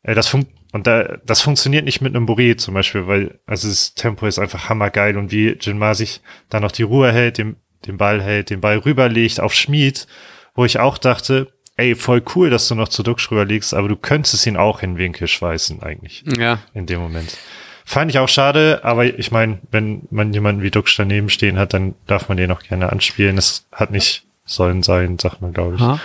Äh, 0.02 0.14
das 0.14 0.28
fun 0.28 0.46
und 0.72 0.88
da, 0.88 1.18
das 1.24 1.40
funktioniert 1.40 1.84
nicht 1.84 2.00
mit 2.00 2.16
einem 2.16 2.26
Boré 2.26 2.56
zum 2.56 2.74
Beispiel, 2.74 3.06
weil 3.06 3.38
also 3.46 3.68
das 3.68 3.94
Tempo 3.94 4.26
ist 4.26 4.40
einfach 4.40 4.68
hammergeil 4.68 5.16
und 5.16 5.30
wie 5.30 5.56
Jinmar 5.60 5.94
sich 5.94 6.20
dann 6.48 6.62
noch 6.62 6.72
die 6.72 6.82
Ruhe 6.82 7.12
hält, 7.12 7.38
den, 7.38 7.54
den 7.86 7.96
Ball 7.96 8.20
hält, 8.20 8.50
den 8.50 8.60
Ball 8.60 8.78
rüberlegt 8.78 9.38
auf 9.38 9.54
Schmied, 9.54 10.08
wo 10.56 10.64
ich 10.64 10.80
auch 10.80 10.98
dachte, 10.98 11.53
ey, 11.76 11.94
voll 11.94 12.22
cool, 12.34 12.50
dass 12.50 12.68
du 12.68 12.74
noch 12.74 12.88
zu 12.88 13.02
Duxch 13.02 13.30
rüberlegst, 13.30 13.74
aber 13.74 13.88
du 13.88 13.96
könntest 13.96 14.46
ihn 14.46 14.56
auch 14.56 14.82
in 14.82 14.96
Winkel 14.96 15.28
schweißen 15.28 15.82
eigentlich. 15.82 16.24
Ja. 16.38 16.60
In 16.72 16.86
dem 16.86 17.00
Moment. 17.00 17.36
Fand 17.84 18.10
ich 18.10 18.18
auch 18.18 18.28
schade, 18.28 18.80
aber 18.82 19.04
ich 19.04 19.30
meine, 19.30 19.58
wenn 19.70 20.06
man 20.10 20.32
jemanden 20.32 20.62
wie 20.62 20.70
Duxch 20.70 20.96
daneben 20.96 21.28
stehen 21.28 21.58
hat, 21.58 21.74
dann 21.74 21.94
darf 22.06 22.28
man 22.28 22.38
den 22.38 22.50
auch 22.50 22.62
gerne 22.62 22.90
anspielen. 22.90 23.36
Das 23.36 23.66
hat 23.72 23.90
nicht 23.90 24.24
sollen 24.46 24.82
sein, 24.82 25.18
sagt 25.18 25.42
man, 25.42 25.52
glaube 25.52 25.76
ich. 25.76 25.80
Ha. 25.80 26.00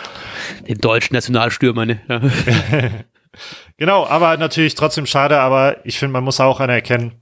Den 0.67 0.79
deutschen 0.79 1.13
Nationalstürmer, 1.13 1.85
ne? 1.85 2.01
Ja. 2.09 2.21
genau, 3.77 4.05
aber 4.05 4.35
natürlich 4.37 4.75
trotzdem 4.75 5.05
schade, 5.05 5.39
aber 5.39 5.77
ich 5.85 5.99
finde, 5.99 6.13
man 6.13 6.23
muss 6.23 6.39
auch 6.39 6.59
anerkennen, 6.59 7.13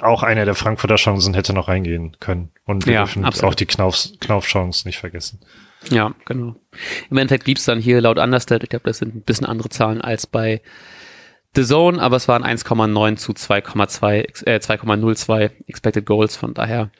auch 0.00 0.22
eine 0.22 0.44
der 0.44 0.54
Frankfurter 0.54 0.96
Chancen 0.96 1.34
hätte 1.34 1.52
noch 1.52 1.66
reingehen 1.66 2.16
können. 2.20 2.50
Und 2.64 2.86
wir 2.86 2.94
ja, 2.94 3.00
dürfen 3.00 3.24
absolut. 3.24 3.52
auch 3.52 3.54
die 3.56 3.66
Knauf-Chance 3.66 4.86
nicht 4.86 4.98
vergessen. 4.98 5.40
Ja, 5.88 6.14
genau. 6.26 6.56
Im 7.10 7.16
Endeffekt 7.16 7.44
blieb 7.44 7.56
es 7.56 7.64
dann 7.64 7.80
hier 7.80 8.00
laut 8.00 8.18
Understat, 8.18 8.62
ich 8.62 8.68
glaube, 8.68 8.84
das 8.84 8.98
sind 8.98 9.14
ein 9.14 9.22
bisschen 9.22 9.46
andere 9.46 9.70
Zahlen 9.70 10.00
als 10.00 10.26
bei 10.26 10.60
The 11.54 11.64
Zone, 11.64 12.00
aber 12.00 12.16
es 12.16 12.28
waren 12.28 12.44
1,9 12.44 13.16
zu 13.16 13.32
2,2, 13.32 14.46
äh, 14.46 14.60
2,02 14.60 15.50
Expected 15.66 16.06
Goals, 16.06 16.36
von 16.36 16.54
daher 16.54 16.90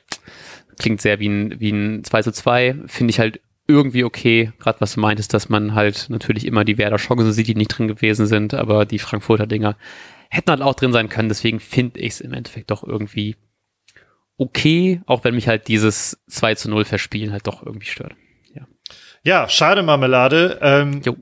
klingt 0.79 1.01
sehr 1.01 1.21
wie 1.21 1.29
ein, 1.29 1.61
wie 1.61 1.71
ein 1.71 2.05
2 2.05 2.23
zu 2.23 2.33
2, 2.33 2.77
finde 2.87 3.11
ich 3.11 3.21
halt 3.21 3.41
irgendwie 3.69 4.03
okay, 4.03 4.51
gerade 4.59 4.81
was 4.81 4.95
du 4.95 5.01
meintest, 5.01 5.33
dass 5.35 5.49
man 5.49 5.75
halt 5.75 6.07
natürlich 6.09 6.47
immer 6.47 6.65
die 6.65 6.79
Werder 6.79 6.97
Chancen 6.97 7.33
sieht, 7.33 7.47
die 7.47 7.55
nicht 7.55 7.69
drin 7.69 7.87
gewesen 7.87 8.27
sind, 8.27 8.55
aber 8.55 8.87
die 8.87 8.99
Frankfurter 8.99 9.47
Dinger 9.47 9.77
hätten 10.31 10.51
halt 10.51 10.63
auch 10.63 10.75
drin 10.75 10.93
sein 10.93 11.09
können, 11.09 11.29
deswegen 11.29 11.61
finde 11.61 12.01
ich 12.01 12.15
es 12.15 12.21
im 12.21 12.33
Endeffekt 12.33 12.71
doch 12.71 12.83
irgendwie 12.83 13.37
okay, 14.41 15.03
auch 15.05 15.23
wenn 15.23 15.35
mich 15.35 15.49
halt 15.49 15.69
dieses 15.69 16.19
2 16.29 16.55
zu 16.55 16.71
0 16.71 16.87
Verspielen 16.87 17.31
halt 17.31 17.47
doch 17.47 17.65
irgendwie 17.65 17.87
stört. 17.87 18.15
Ja, 19.23 19.49
schade 19.49 19.83
Marmelade. 19.83 20.59
Ähm, 20.63 21.03
jo. 21.05 21.17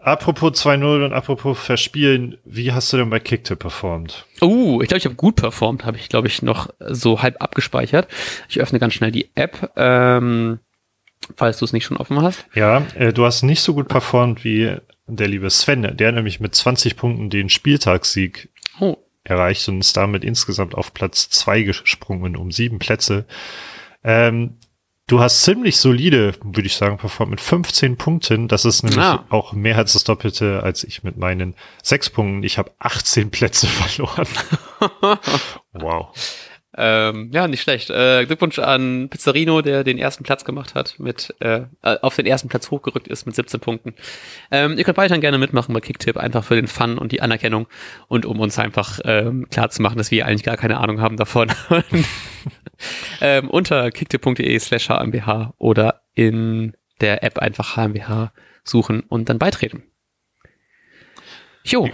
Apropos 0.00 0.52
2-0 0.64 1.06
und 1.06 1.12
apropos 1.12 1.58
Verspielen, 1.58 2.38
wie 2.44 2.72
hast 2.72 2.92
du 2.92 2.96
denn 2.96 3.10
bei 3.10 3.18
Kicktip 3.18 3.58
performt? 3.58 4.26
Uh, 4.40 4.80
ich 4.80 4.88
glaube, 4.88 4.98
ich 4.98 5.04
habe 5.04 5.16
gut 5.16 5.36
performt, 5.36 5.84
habe 5.84 5.96
ich, 5.96 6.08
glaube 6.08 6.28
ich, 6.28 6.40
noch 6.40 6.68
so 6.78 7.20
halb 7.20 7.42
abgespeichert. 7.42 8.06
Ich 8.48 8.60
öffne 8.60 8.78
ganz 8.78 8.94
schnell 8.94 9.10
die 9.10 9.28
App, 9.34 9.72
ähm, 9.76 10.60
falls 11.36 11.58
du 11.58 11.64
es 11.64 11.72
nicht 11.72 11.84
schon 11.84 11.96
offen 11.96 12.22
hast. 12.22 12.46
Ja, 12.54 12.86
äh, 12.94 13.12
du 13.12 13.24
hast 13.24 13.42
nicht 13.42 13.60
so 13.60 13.74
gut 13.74 13.88
performt 13.88 14.44
wie 14.44 14.76
der 15.08 15.28
liebe 15.28 15.50
Sven, 15.50 15.96
der 15.96 16.12
nämlich 16.12 16.38
mit 16.38 16.54
20 16.54 16.96
Punkten 16.96 17.28
den 17.28 17.48
Spieltagssieg 17.48 18.50
oh. 18.78 18.96
erreicht 19.24 19.68
und 19.68 19.80
ist 19.80 19.96
damit 19.96 20.22
insgesamt 20.22 20.74
auf 20.74 20.94
Platz 20.94 21.28
2 21.28 21.62
gesprungen 21.62 22.36
um 22.36 22.52
sieben 22.52 22.78
Plätze. 22.78 23.26
Ähm, 24.04 24.58
du 25.08 25.20
hast 25.20 25.42
ziemlich 25.42 25.78
solide, 25.78 26.34
würde 26.42 26.66
ich 26.66 26.76
sagen, 26.76 26.98
performt 26.98 27.30
mit 27.30 27.40
15 27.40 27.96
Punkten. 27.96 28.46
Das 28.46 28.64
ist 28.64 28.84
nämlich 28.84 29.00
ah. 29.00 29.24
auch 29.30 29.52
mehr 29.52 29.76
als 29.76 29.94
das 29.94 30.04
Doppelte 30.04 30.62
als 30.62 30.84
ich 30.84 31.02
mit 31.02 31.16
meinen 31.16 31.54
sechs 31.82 32.08
Punkten. 32.08 32.44
Ich 32.44 32.58
habe 32.58 32.70
18 32.78 33.30
Plätze 33.30 33.66
verloren. 33.66 34.28
wow. 35.72 36.12
Ähm, 36.80 37.30
ja, 37.32 37.48
nicht 37.48 37.62
schlecht. 37.62 37.90
Äh, 37.90 38.24
Glückwunsch 38.26 38.60
an 38.60 39.08
Pizzerino, 39.08 39.62
der 39.62 39.82
den 39.82 39.98
ersten 39.98 40.22
Platz 40.22 40.44
gemacht 40.44 40.76
hat, 40.76 40.94
mit 40.98 41.34
äh, 41.40 41.62
auf 41.82 42.14
den 42.14 42.24
ersten 42.24 42.48
Platz 42.48 42.70
hochgerückt 42.70 43.08
ist 43.08 43.26
mit 43.26 43.34
17 43.34 43.58
Punkten. 43.58 43.94
Ähm, 44.52 44.78
ihr 44.78 44.84
könnt 44.84 44.96
weiterhin 44.96 45.20
gerne 45.20 45.38
mitmachen 45.38 45.74
bei 45.74 45.80
Kicktip, 45.80 46.16
einfach 46.16 46.44
für 46.44 46.54
den 46.54 46.68
Fun 46.68 46.96
und 46.96 47.10
die 47.10 47.20
Anerkennung 47.20 47.66
und 48.06 48.26
um 48.26 48.38
uns 48.38 48.60
einfach 48.60 49.00
ähm, 49.04 49.48
klar 49.50 49.70
zu 49.70 49.82
machen, 49.82 49.98
dass 49.98 50.12
wir 50.12 50.24
eigentlich 50.26 50.44
gar 50.44 50.56
keine 50.56 50.78
Ahnung 50.78 51.00
haben 51.00 51.16
davon. 51.16 51.50
ähm, 53.20 53.48
unter 53.50 53.90
kicktip.de 53.90 54.58
slash 54.58 54.88
hmbh 54.88 55.52
oder 55.58 56.02
in 56.14 56.74
der 57.00 57.22
App 57.22 57.38
einfach 57.38 57.76
hmbh 57.76 58.30
suchen 58.64 59.00
und 59.00 59.28
dann 59.28 59.38
beitreten. 59.38 59.82
Jo. 61.64 61.88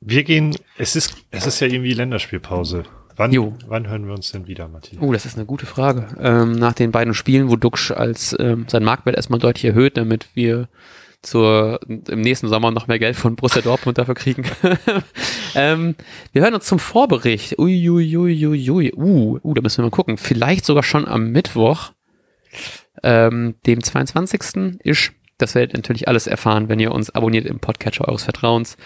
Wir 0.00 0.24
gehen, 0.24 0.56
es 0.78 0.96
ist, 0.96 1.14
es 1.30 1.46
ist 1.46 1.60
ja 1.60 1.66
irgendwie 1.66 1.92
Länderspielpause. 1.92 2.84
Wann, 3.16 3.32
jo. 3.32 3.54
wann 3.66 3.86
hören 3.86 4.06
wir 4.06 4.14
uns 4.14 4.32
denn 4.32 4.46
wieder, 4.46 4.66
Matthias? 4.66 5.02
Oh, 5.02 5.12
das 5.12 5.26
ist 5.26 5.36
eine 5.36 5.44
gute 5.44 5.66
Frage. 5.66 6.08
Ähm, 6.18 6.52
nach 6.52 6.72
den 6.72 6.90
beiden 6.90 7.12
Spielen, 7.12 7.50
wo 7.50 7.56
Duxch 7.56 7.90
als 7.90 8.34
ähm, 8.38 8.64
sein 8.66 8.82
Marktwert 8.82 9.16
erstmal 9.16 9.40
deutlich 9.40 9.66
erhöht, 9.66 9.98
damit 9.98 10.28
wir 10.34 10.68
zur, 11.22 11.80
im 11.86 12.20
nächsten 12.20 12.48
Sommer 12.48 12.70
noch 12.70 12.86
mehr 12.86 12.98
Geld 12.98 13.16
von 13.16 13.36
Borussia 13.36 13.62
Dortmund 13.62 13.98
dafür 13.98 14.14
kriegen. 14.14 14.44
ähm, 15.54 15.94
wir 16.32 16.42
hören 16.42 16.54
uns 16.54 16.66
zum 16.66 16.78
Vorbericht. 16.78 17.58
Uiuiuiui. 17.58 18.16
Ui, 18.16 18.46
ui, 18.46 18.70
ui. 18.70 18.92
Uh, 18.94 19.38
uh, 19.42 19.54
da 19.54 19.60
müssen 19.60 19.78
wir 19.78 19.84
mal 19.84 19.90
gucken. 19.90 20.16
Vielleicht 20.16 20.64
sogar 20.64 20.82
schon 20.82 21.06
am 21.06 21.30
Mittwoch, 21.30 21.92
ähm, 23.02 23.56
dem 23.66 23.82
22. 23.82 24.78
ist. 24.82 25.12
Das 25.38 25.54
werdet 25.54 25.72
ihr 25.72 25.78
natürlich 25.78 26.08
alles 26.08 26.26
erfahren, 26.26 26.68
wenn 26.68 26.80
ihr 26.80 26.92
uns 26.92 27.10
abonniert 27.10 27.46
im 27.46 27.60
Podcatcher 27.60 28.08
eures 28.08 28.24
Vertrauens 28.24 28.76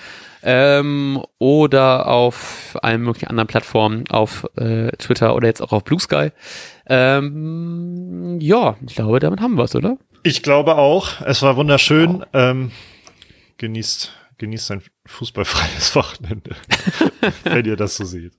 ähm, 0.45 1.23
oder 1.39 2.07
auf 2.07 2.79
allen 2.83 3.03
möglichen 3.03 3.29
anderen 3.29 3.47
Plattformen, 3.47 4.05
auf 4.11 4.47
äh, 4.57 4.91
Twitter 4.99 5.35
oder 5.35 5.49
jetzt 5.49 5.63
auch 5.63 5.73
auf 5.73 5.85
Blue 5.85 5.99
Sky. 5.99 6.31
Ähm, 6.87 8.39
ja, 8.41 8.77
ich 8.87 8.95
glaube, 8.95 9.19
damit 9.21 9.41
haben 9.41 9.57
wir 9.57 9.65
es, 9.65 9.75
oder? 9.75 9.97
Ich 10.23 10.43
glaube 10.43 10.77
auch. 10.77 11.21
Es 11.23 11.43
war 11.43 11.57
wunderschön. 11.57 12.21
Wow. 12.21 12.27
Ähm, 12.35 12.73
genießt, 13.59 14.13
genießt 14.39 14.71
ein 14.73 14.83
fußballfreies 15.07 15.97
Wochenende, 15.97 16.57
wenn 17.45 17.65
ihr 17.65 17.77
das 17.77 17.97
so 17.97 18.05
seht. 18.05 18.33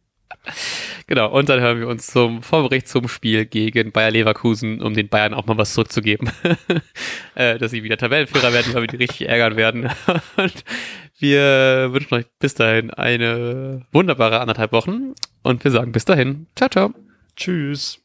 Genau, 1.08 1.32
und 1.32 1.50
dann 1.50 1.60
hören 1.60 1.80
wir 1.80 1.88
uns 1.88 2.08
zum 2.08 2.42
Vorbericht 2.42 2.88
zum 2.88 3.08
Spiel 3.08 3.46
gegen 3.46 3.92
Bayer 3.92 4.12
Leverkusen, 4.12 4.82
um 4.82 4.94
den 4.94 5.08
Bayern 5.08 5.36
auch 5.36 5.46
mal 5.46 5.58
was 5.58 5.74
zurückzugeben. 5.74 6.32
äh, 7.36 7.60
dass 7.60 7.72
sie 7.72 7.84
wieder 7.84 7.98
Tabellenführer 7.98 8.54
werden, 8.54 8.74
weil 8.74 8.84
wir 8.84 8.88
die 8.88 8.98
richtig 8.98 9.28
ärgern 9.28 9.56
werden. 9.56 9.90
und 10.38 10.64
wir 11.20 11.90
wünschen 11.92 12.16
euch 12.16 12.26
bis 12.40 12.56
dahin 12.56 12.90
eine 12.92 13.86
wunderbare 13.92 14.40
anderthalb 14.40 14.72
Wochen 14.72 15.14
und 15.44 15.64
wir 15.64 15.72
sagen 15.72 15.92
bis 15.92 16.06
dahin. 16.06 16.48
Ciao, 16.56 16.70
ciao. 16.70 16.94
Tschüss. 17.36 18.05